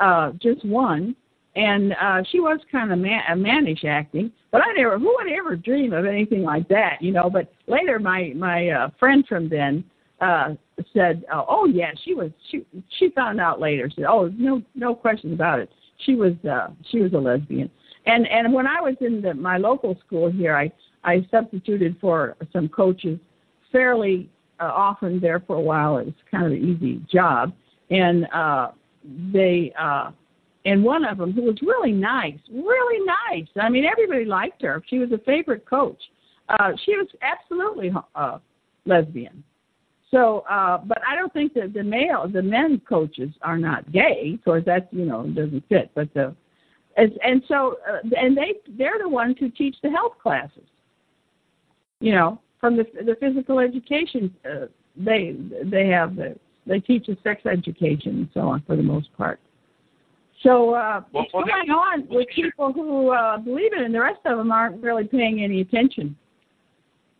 [0.00, 1.14] uh, just one,
[1.54, 4.30] and uh, she was kind of man, uh, mannish acting.
[4.52, 7.30] But I never, who would ever dream of anything like that, you know?
[7.30, 9.84] But later, my my uh, friend from then
[10.20, 10.54] uh,
[10.92, 12.64] said, oh, "Oh yeah, she was." She
[12.98, 13.90] she found out later.
[13.94, 15.70] Said, "Oh no, no question about it.
[16.04, 17.70] She was uh, she was a lesbian."
[18.04, 20.70] And and when I was in the, my local school here, I
[21.06, 23.18] I substituted for some coaches
[23.70, 24.28] fairly
[24.60, 25.98] uh, often there for a while.
[25.98, 27.52] It was kind of an easy job,
[27.90, 28.72] and uh,
[29.32, 30.10] they uh,
[30.64, 33.46] and one of them who was really nice, really nice.
[33.60, 34.82] I mean, everybody liked her.
[34.88, 36.00] She was a favorite coach.
[36.48, 38.38] Uh, she was absolutely uh,
[38.84, 39.44] lesbian.
[40.10, 44.32] So, uh, but I don't think that the male, the men coaches are not gay.
[44.34, 45.92] Of course, that's you know doesn't fit.
[45.94, 46.34] But the,
[46.96, 50.64] and, and so, uh, and they they're the ones who teach the health classes
[52.06, 54.66] you know, from the the physical education, uh,
[54.96, 55.34] they
[55.64, 59.40] they have the they teach the sex education and so on for the most part.
[60.44, 64.00] So uh, well, what's well, going on with people who uh, believe it, and the
[64.00, 66.16] rest of them aren't really paying any attention.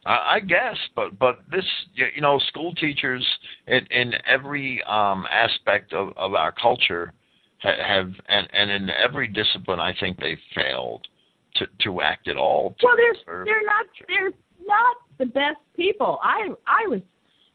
[0.09, 1.65] I guess, but but this,
[1.95, 3.27] you know, school teachers
[3.67, 7.13] in, in every um, aspect of, of our culture
[7.59, 11.09] have, and, and in every discipline, I think they failed
[11.57, 12.77] to to act at all.
[12.85, 14.31] Well, they're they're not they're
[14.67, 16.19] not the best people.
[16.23, 17.01] I I was,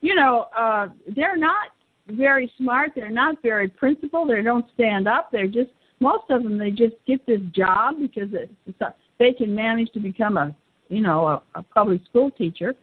[0.01, 1.69] you know, uh, they're not
[2.09, 2.91] very smart.
[2.95, 4.29] They're not very principled.
[4.29, 5.31] They don't stand up.
[5.31, 5.69] They're just
[5.99, 6.57] most of them.
[6.57, 10.55] They just get this job because it's, it's a, they can manage to become a,
[10.89, 12.73] you know, a, a public school teacher,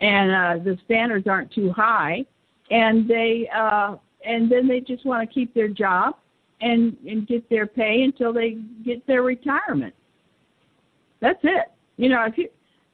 [0.00, 2.24] and uh, the standards aren't too high,
[2.70, 3.96] and they uh,
[4.26, 6.16] and then they just want to keep their job
[6.60, 9.94] and and get their pay until they get their retirement.
[11.20, 11.66] That's it.
[11.96, 12.48] You know, if you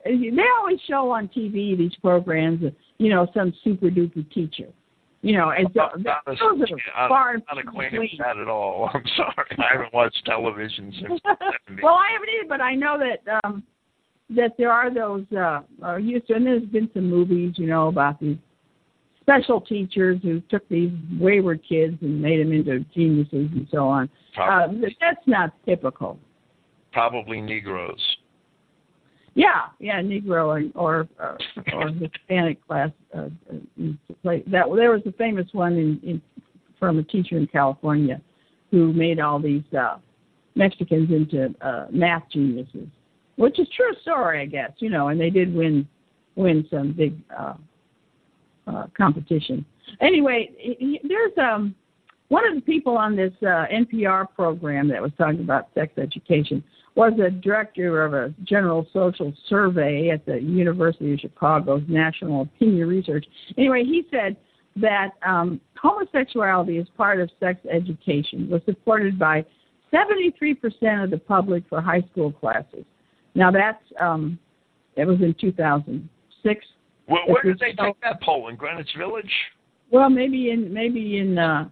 [0.05, 2.63] they always show on TV these programs,
[2.99, 4.69] you know, some super duper teacher.
[5.23, 8.89] You know, and so, not, those are far I'm not acquainted with that at all.
[8.95, 11.21] I'm sorry, I haven't watched television since.
[11.83, 13.63] well, I haven't either, but I know that um
[14.31, 17.89] that there are those uh, uh used to, and there's been some movies, you know,
[17.89, 18.39] about these
[19.21, 24.09] special teachers who took these wayward kids and made them into geniuses and so on.
[24.41, 24.69] Uh,
[25.01, 26.19] that's not typical.
[26.93, 28.01] Probably Negroes.
[29.35, 31.37] Yeah, yeah, Negro or or uh,
[31.73, 32.91] or Hispanic class.
[33.17, 33.29] Uh,
[34.23, 34.43] play.
[34.47, 36.23] That there was a famous one in, in
[36.79, 38.21] from a teacher in California
[38.71, 39.99] who made all these uh,
[40.57, 42.89] Mexicans into uh, math geniuses,
[43.37, 44.73] which is true story, I guess.
[44.79, 45.87] You know, and they did win
[46.35, 47.55] win some big uh,
[48.67, 49.65] uh, competition.
[50.01, 50.51] Anyway,
[51.05, 51.75] there's um
[52.31, 56.63] one of the people on this uh, NPR program that was talking about sex education
[56.95, 62.89] was a director of a general social survey at the University of Chicago's National Opinion
[62.89, 63.27] Research.
[63.59, 64.37] Anyway, he said
[64.77, 69.45] that um, homosexuality as part of sex education was supported by
[69.93, 72.85] 73% of the public for high school classes.
[73.35, 74.39] Now that's um,
[74.97, 76.67] that was in 2006.
[77.09, 79.33] Well, where did they take that poll in Greenwich Village?
[79.91, 81.69] Well, maybe in maybe in uh,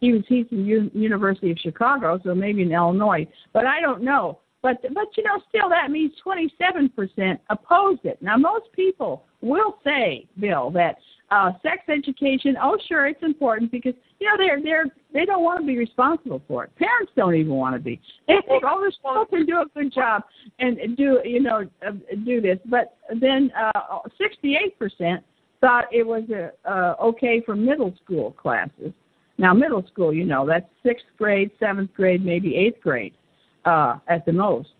[0.00, 4.02] he was he's in U- University of Chicago, so maybe in Illinois, but I don't
[4.02, 4.38] know.
[4.62, 8.20] But but you know, still that means 27% opposed it.
[8.20, 10.96] Now most people will say, Bill, that
[11.30, 15.60] Uh, sex education, oh sure, it's important because you know they're they're they don't want
[15.60, 16.70] to be responsible for it.
[16.76, 18.00] Parents don't even want to be.
[18.28, 20.22] They think, oh, the school can do a good job
[20.58, 21.92] and do you know uh,
[22.24, 25.22] do this, but then uh, 68%
[25.60, 28.92] thought it was uh, uh, okay for middle school classes.
[29.38, 33.14] Now, middle school, you know, that's sixth grade, seventh grade, maybe eighth grade
[33.64, 34.70] uh, at the most.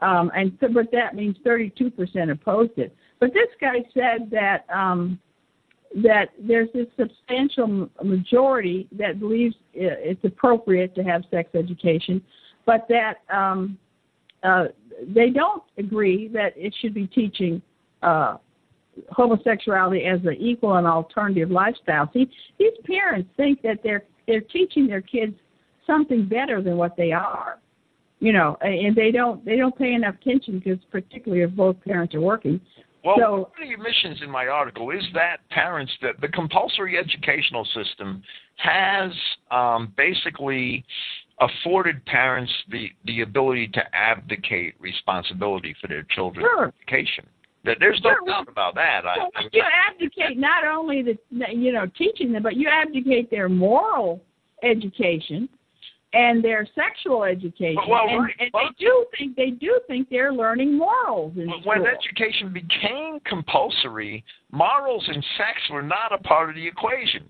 [0.00, 2.94] Um, and so, but that means 32% opposed it.
[3.18, 5.18] But this guy said that um,
[6.02, 12.22] that there's this substantial majority that believes it's appropriate to have sex education,
[12.66, 13.78] but that um,
[14.42, 14.66] uh,
[15.14, 17.62] they don't agree that it should be teaching
[18.02, 18.36] uh,
[19.10, 22.10] homosexuality as an equal and alternative lifestyle.
[22.12, 25.34] See, these parents think that they're they're teaching their kids
[25.86, 27.58] something better than what they are,
[28.18, 32.14] you know, and they don't they don't pay enough attention because particularly if both parents
[32.14, 32.60] are working.
[33.04, 36.98] Well, so, one of the omissions in my article is that parents that the compulsory
[36.98, 38.20] educational system
[38.56, 39.12] has
[39.52, 40.84] um, basically
[41.40, 46.72] afforded parents the the ability to abdicate responsibility for their children's sure.
[46.80, 47.26] education.
[47.80, 48.26] There's no Sure.
[48.26, 49.04] doubt about that.
[49.06, 51.18] I, Well, I- you abdicate not only the
[51.52, 54.22] you know teaching them, but you abdicate their moral
[54.62, 55.48] education
[56.12, 57.82] and their sexual education.
[57.88, 58.34] Well, and, right.
[58.38, 61.60] and Well- they do think they do think they're learning morals in school.
[61.64, 67.28] when education became compulsory, morals and sex were not a part of the equation.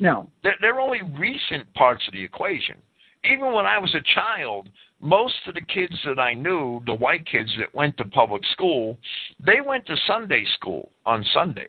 [0.00, 0.28] no.
[0.42, 2.76] They're, they're only recent parts of the equation.
[3.24, 4.68] Even when I was a child,
[5.04, 8.96] most of the kids that I knew, the white kids that went to public school,
[9.38, 11.68] they went to Sunday school on Sundays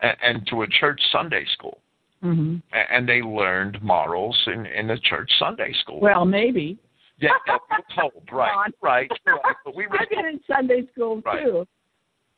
[0.00, 1.78] and, and to a church Sunday school.
[2.22, 5.98] hmm And they learned morals in, in the church Sunday school.
[6.00, 6.78] Well, maybe.
[7.18, 9.56] yeah, yeah, we were told, right, right, right.
[9.64, 11.42] But we were I've been in Sunday school Right.
[11.42, 11.66] too.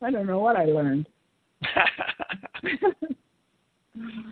[0.00, 1.06] I don't know what I learned.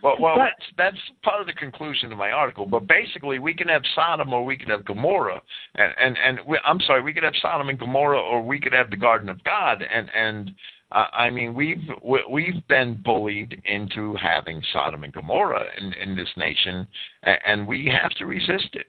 [0.03, 2.67] Well, well, But- that's that's part of the conclusion of my article.
[2.67, 5.41] But basically, we can have Sodom or we can have Gomorrah,
[5.77, 8.73] and and and we, I'm sorry, we could have Sodom and Gomorrah, or we could
[8.73, 10.53] have the Garden of God, and and
[10.91, 16.17] uh, I mean we've we- we've been bullied into having Sodom and Gomorrah in in
[16.17, 16.87] this nation,
[17.23, 18.87] and, and we have to resist it.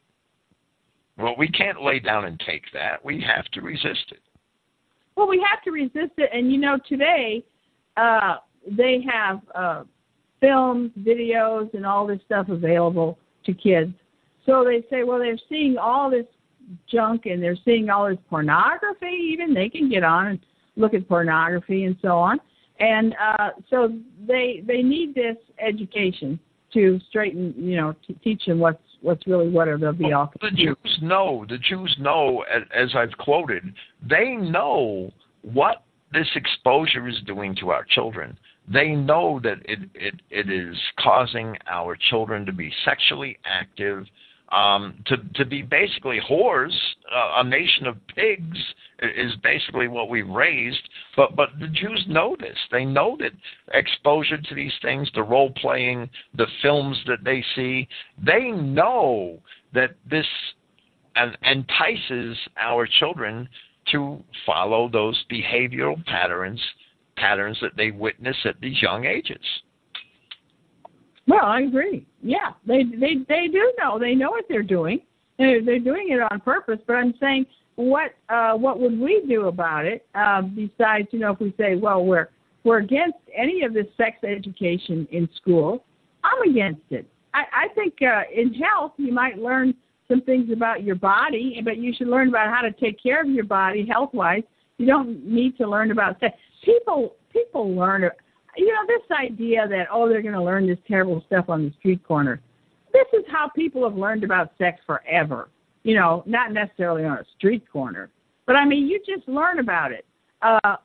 [1.19, 3.05] Well, we can't lay down and take that.
[3.05, 4.21] We have to resist it.
[5.15, 7.43] Well, we have to resist it, and you know, today
[7.97, 9.83] uh, they have uh,
[10.43, 13.93] films, videos, and all this stuff available to kids.
[14.45, 16.25] So they say, well, they're seeing all this
[16.91, 19.31] junk and they're seeing all this pornography.
[19.31, 20.39] Even they can get on and
[20.75, 22.39] look at pornography and so on.
[22.79, 23.93] And uh, so
[24.27, 26.39] they they need this education
[26.73, 30.33] to straighten, you know, to teach them what's what's really what are the be all.
[30.41, 32.43] The Jews know, the Jews know,
[32.75, 33.73] as I've quoted,
[34.09, 35.11] they know
[35.43, 38.37] what this exposure is doing to our children.
[38.71, 44.05] They know that it, it, it is causing our children to be sexually active,
[44.51, 46.73] um, to, to be basically whores.
[47.11, 48.57] Uh, a nation of pigs
[49.01, 50.81] is basically what we've raised.
[51.17, 52.57] But, but the Jews know this.
[52.71, 53.31] They know that
[53.73, 57.87] exposure to these things, the role playing, the films that they see,
[58.23, 59.39] they know
[59.73, 60.27] that this
[61.15, 63.49] en- entices our children
[63.91, 66.61] to follow those behavioral patterns
[67.15, 69.43] patterns that they witness at these young ages.
[71.27, 72.05] Well, I agree.
[72.21, 73.97] Yeah, they they they do know.
[73.97, 74.99] They know what they're doing.
[75.37, 76.79] They're, they're doing it on purpose.
[76.85, 77.45] But I'm saying,
[77.75, 80.05] what uh, what would we do about it?
[80.15, 82.29] Uh, besides, you know, if we say, well, we're
[82.63, 85.85] we're against any of this sex education in school,
[86.23, 87.07] I'm against it.
[87.33, 89.73] I, I think uh, in health you might learn
[90.07, 93.29] some things about your body, but you should learn about how to take care of
[93.29, 94.43] your body health wise.
[94.77, 96.35] You don't need to learn about sex.
[96.63, 98.09] People people learn
[98.55, 101.71] you know, this idea that, oh, they're going to learn this terrible stuff on the
[101.79, 102.41] street corner.
[102.91, 105.49] This is how people have learned about sex forever.
[105.83, 108.09] You know, not necessarily on a street corner,
[108.45, 110.05] but I mean, you just learn about it.
[110.41, 110.77] Uh,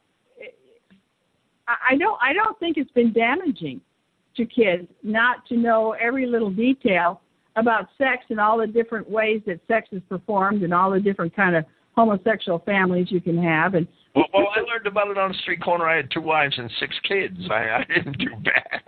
[1.68, 3.80] I don't, I don't think it's been damaging
[4.36, 7.20] to kids not to know every little detail
[7.54, 11.34] about sex and all the different ways that sex is performed and all the different
[11.36, 11.64] kind of
[11.94, 15.62] homosexual families you can have and Well, well, I learned about it on the street
[15.62, 15.86] corner.
[15.88, 17.38] I had two wives and six kids.
[17.50, 18.80] I, I didn't do bad.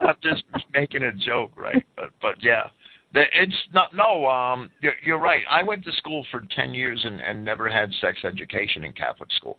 [0.00, 0.44] I'm just
[0.74, 1.84] making a joke, right?
[1.96, 2.64] But but yeah,
[3.14, 3.94] it's not.
[3.94, 5.42] No, um, you're, you're right.
[5.50, 9.30] I went to school for ten years and, and never had sex education in Catholic
[9.32, 9.58] school.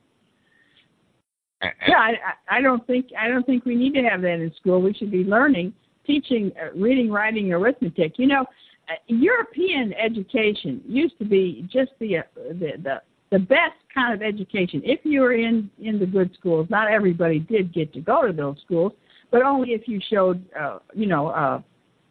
[1.62, 4.34] And- Yeah, I, I I don't think I don't think we need to have that
[4.40, 4.82] in school.
[4.82, 5.74] We should be learning,
[6.06, 8.14] teaching, uh, reading, writing, arithmetic.
[8.20, 8.42] You know,
[8.90, 13.02] uh, European education used to be just the uh, the the
[13.32, 14.82] the best kind of education.
[14.84, 18.34] If you were in in the good schools, not everybody did get to go to
[18.34, 18.94] those schools,
[19.32, 21.62] but only if you showed, uh, you know, uh,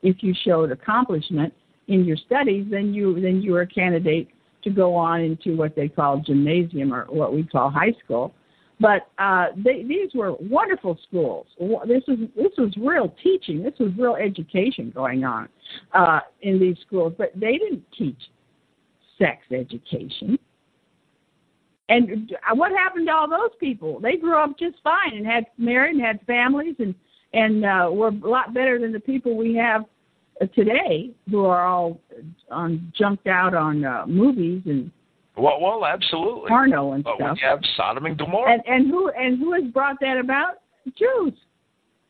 [0.02, 1.52] if you showed accomplishment
[1.88, 4.28] in your studies, then you then you were a candidate
[4.64, 8.34] to go on into what they call gymnasium or what we call high school.
[8.78, 11.47] But uh, they, these were wonderful schools.
[11.86, 13.62] This was this was real teaching.
[13.62, 15.51] This was real education going on
[15.92, 17.12] uh, in these schools.
[17.18, 18.20] But they didn't teach
[19.18, 20.38] sex education.
[21.90, 23.98] And what happened to all those people?
[24.00, 26.94] They grew up just fine and had married and had families and
[27.32, 29.84] and uh, were a lot better than the people we have
[30.54, 32.00] today who are all
[32.50, 34.90] on junked out on uh, movies and
[35.36, 37.38] well, well, absolutely porno and but stuff.
[37.40, 38.52] We have Sodom and Gomorrah.
[38.52, 40.60] And, and who and who has brought that about?
[40.96, 41.32] Jews.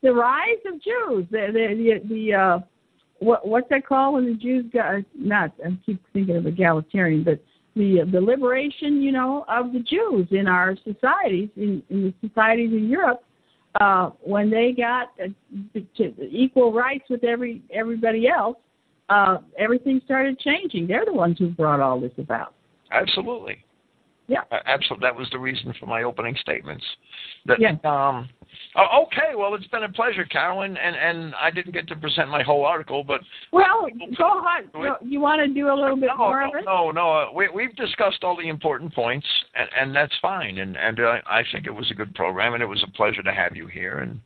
[0.03, 1.27] The rise of Jews.
[1.31, 2.59] The the the, the uh,
[3.19, 5.53] what what's that called when the Jews got not?
[5.65, 7.41] I keep thinking of egalitarian, but
[7.77, 12.73] the the liberation, you know, of the Jews in our societies, in, in the societies
[12.73, 13.23] in Europe,
[13.81, 15.29] uh, when they got uh,
[16.31, 18.57] equal rights with every everybody else,
[19.09, 20.87] uh, everything started changing.
[20.87, 22.55] They're the ones who brought all this about.
[22.93, 23.65] Absolutely.
[24.31, 24.43] Yeah.
[24.53, 25.09] Uh, absolutely.
[25.09, 26.85] That was the reason for my opening statements.
[27.47, 27.71] That, yeah.
[27.83, 28.29] Um,
[28.77, 29.35] oh, okay.
[29.37, 32.65] Well, it's been a pleasure, Carolyn, and and I didn't get to present my whole
[32.65, 34.97] article, but well, go on.
[35.03, 36.65] You want to do a little bit no, more no, of it?
[36.65, 37.13] No, no.
[37.13, 39.27] Uh, we we've discussed all the important points,
[39.57, 40.59] and and that's fine.
[40.59, 43.25] And and uh, I think it was a good program, and it was a pleasure
[43.25, 43.99] to have you here.
[43.99, 44.21] And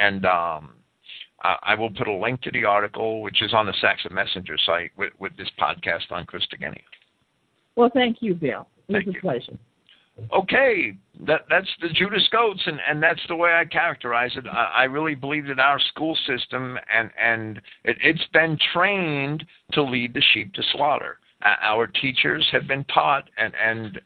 [0.00, 0.70] and um,
[1.42, 4.92] I will put a link to the article, which is on the Saxon Messenger site,
[4.96, 6.80] with with this podcast on Chris Christogenea.
[7.76, 8.66] Well, thank you, Bill.
[8.90, 9.58] Thank a pleasure.
[10.32, 10.96] Okay,
[11.26, 14.46] that that's the Judas goats, and and that's the way I characterize it.
[14.46, 19.82] I, I really believe that our school system and and it, it's been trained to
[19.82, 21.18] lead the sheep to slaughter.
[21.44, 24.00] Uh, our teachers have been taught, and and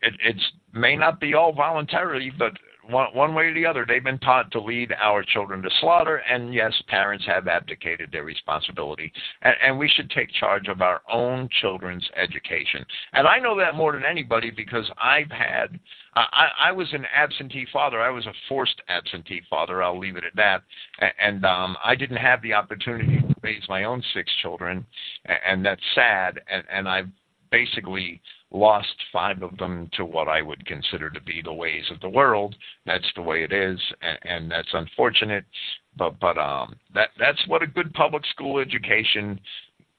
[0.00, 2.52] it it's may not be all voluntarily, but
[2.88, 6.16] one, one way or the other, they've been taught to lead our children to slaughter,
[6.16, 9.12] and yes, parents have abdicated their responsibility,
[9.42, 12.84] and, and we should take charge of our own children's education.
[13.12, 15.78] And I know that more than anybody because I've had,
[16.14, 18.00] I, I was an absentee father.
[18.00, 19.82] I was a forced absentee father.
[19.82, 20.62] I'll leave it at that.
[21.20, 24.84] And um, I didn't have the opportunity to raise my own six children,
[25.46, 26.40] and that's sad.
[26.50, 27.08] And, and I've
[27.50, 32.00] basically lost five of them to what I would consider to be the ways of
[32.00, 32.54] the world.
[32.86, 35.44] That's the way it is, and, and that's unfortunate.
[35.96, 39.38] But but um, that that's what a good public school education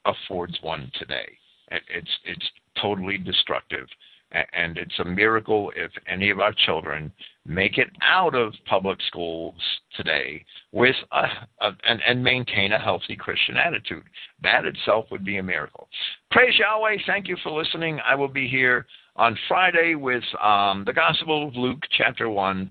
[0.05, 1.29] affords one today.
[1.71, 2.49] It's it's
[2.81, 3.87] totally destructive.
[4.31, 7.11] And it's a miracle if any of our children
[7.45, 9.55] make it out of public schools
[9.97, 11.25] today with a,
[11.61, 14.03] a, and, and maintain a healthy Christian attitude.
[14.43, 15.89] That itself would be a miracle.
[16.29, 16.97] Praise Yahweh.
[17.07, 17.99] Thank you for listening.
[18.05, 18.85] I will be here
[19.15, 22.69] on Friday with um, the Gospel of Luke, chapter 1,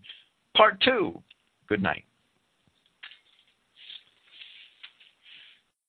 [0.57, 1.21] part 2.
[1.69, 2.05] Good night.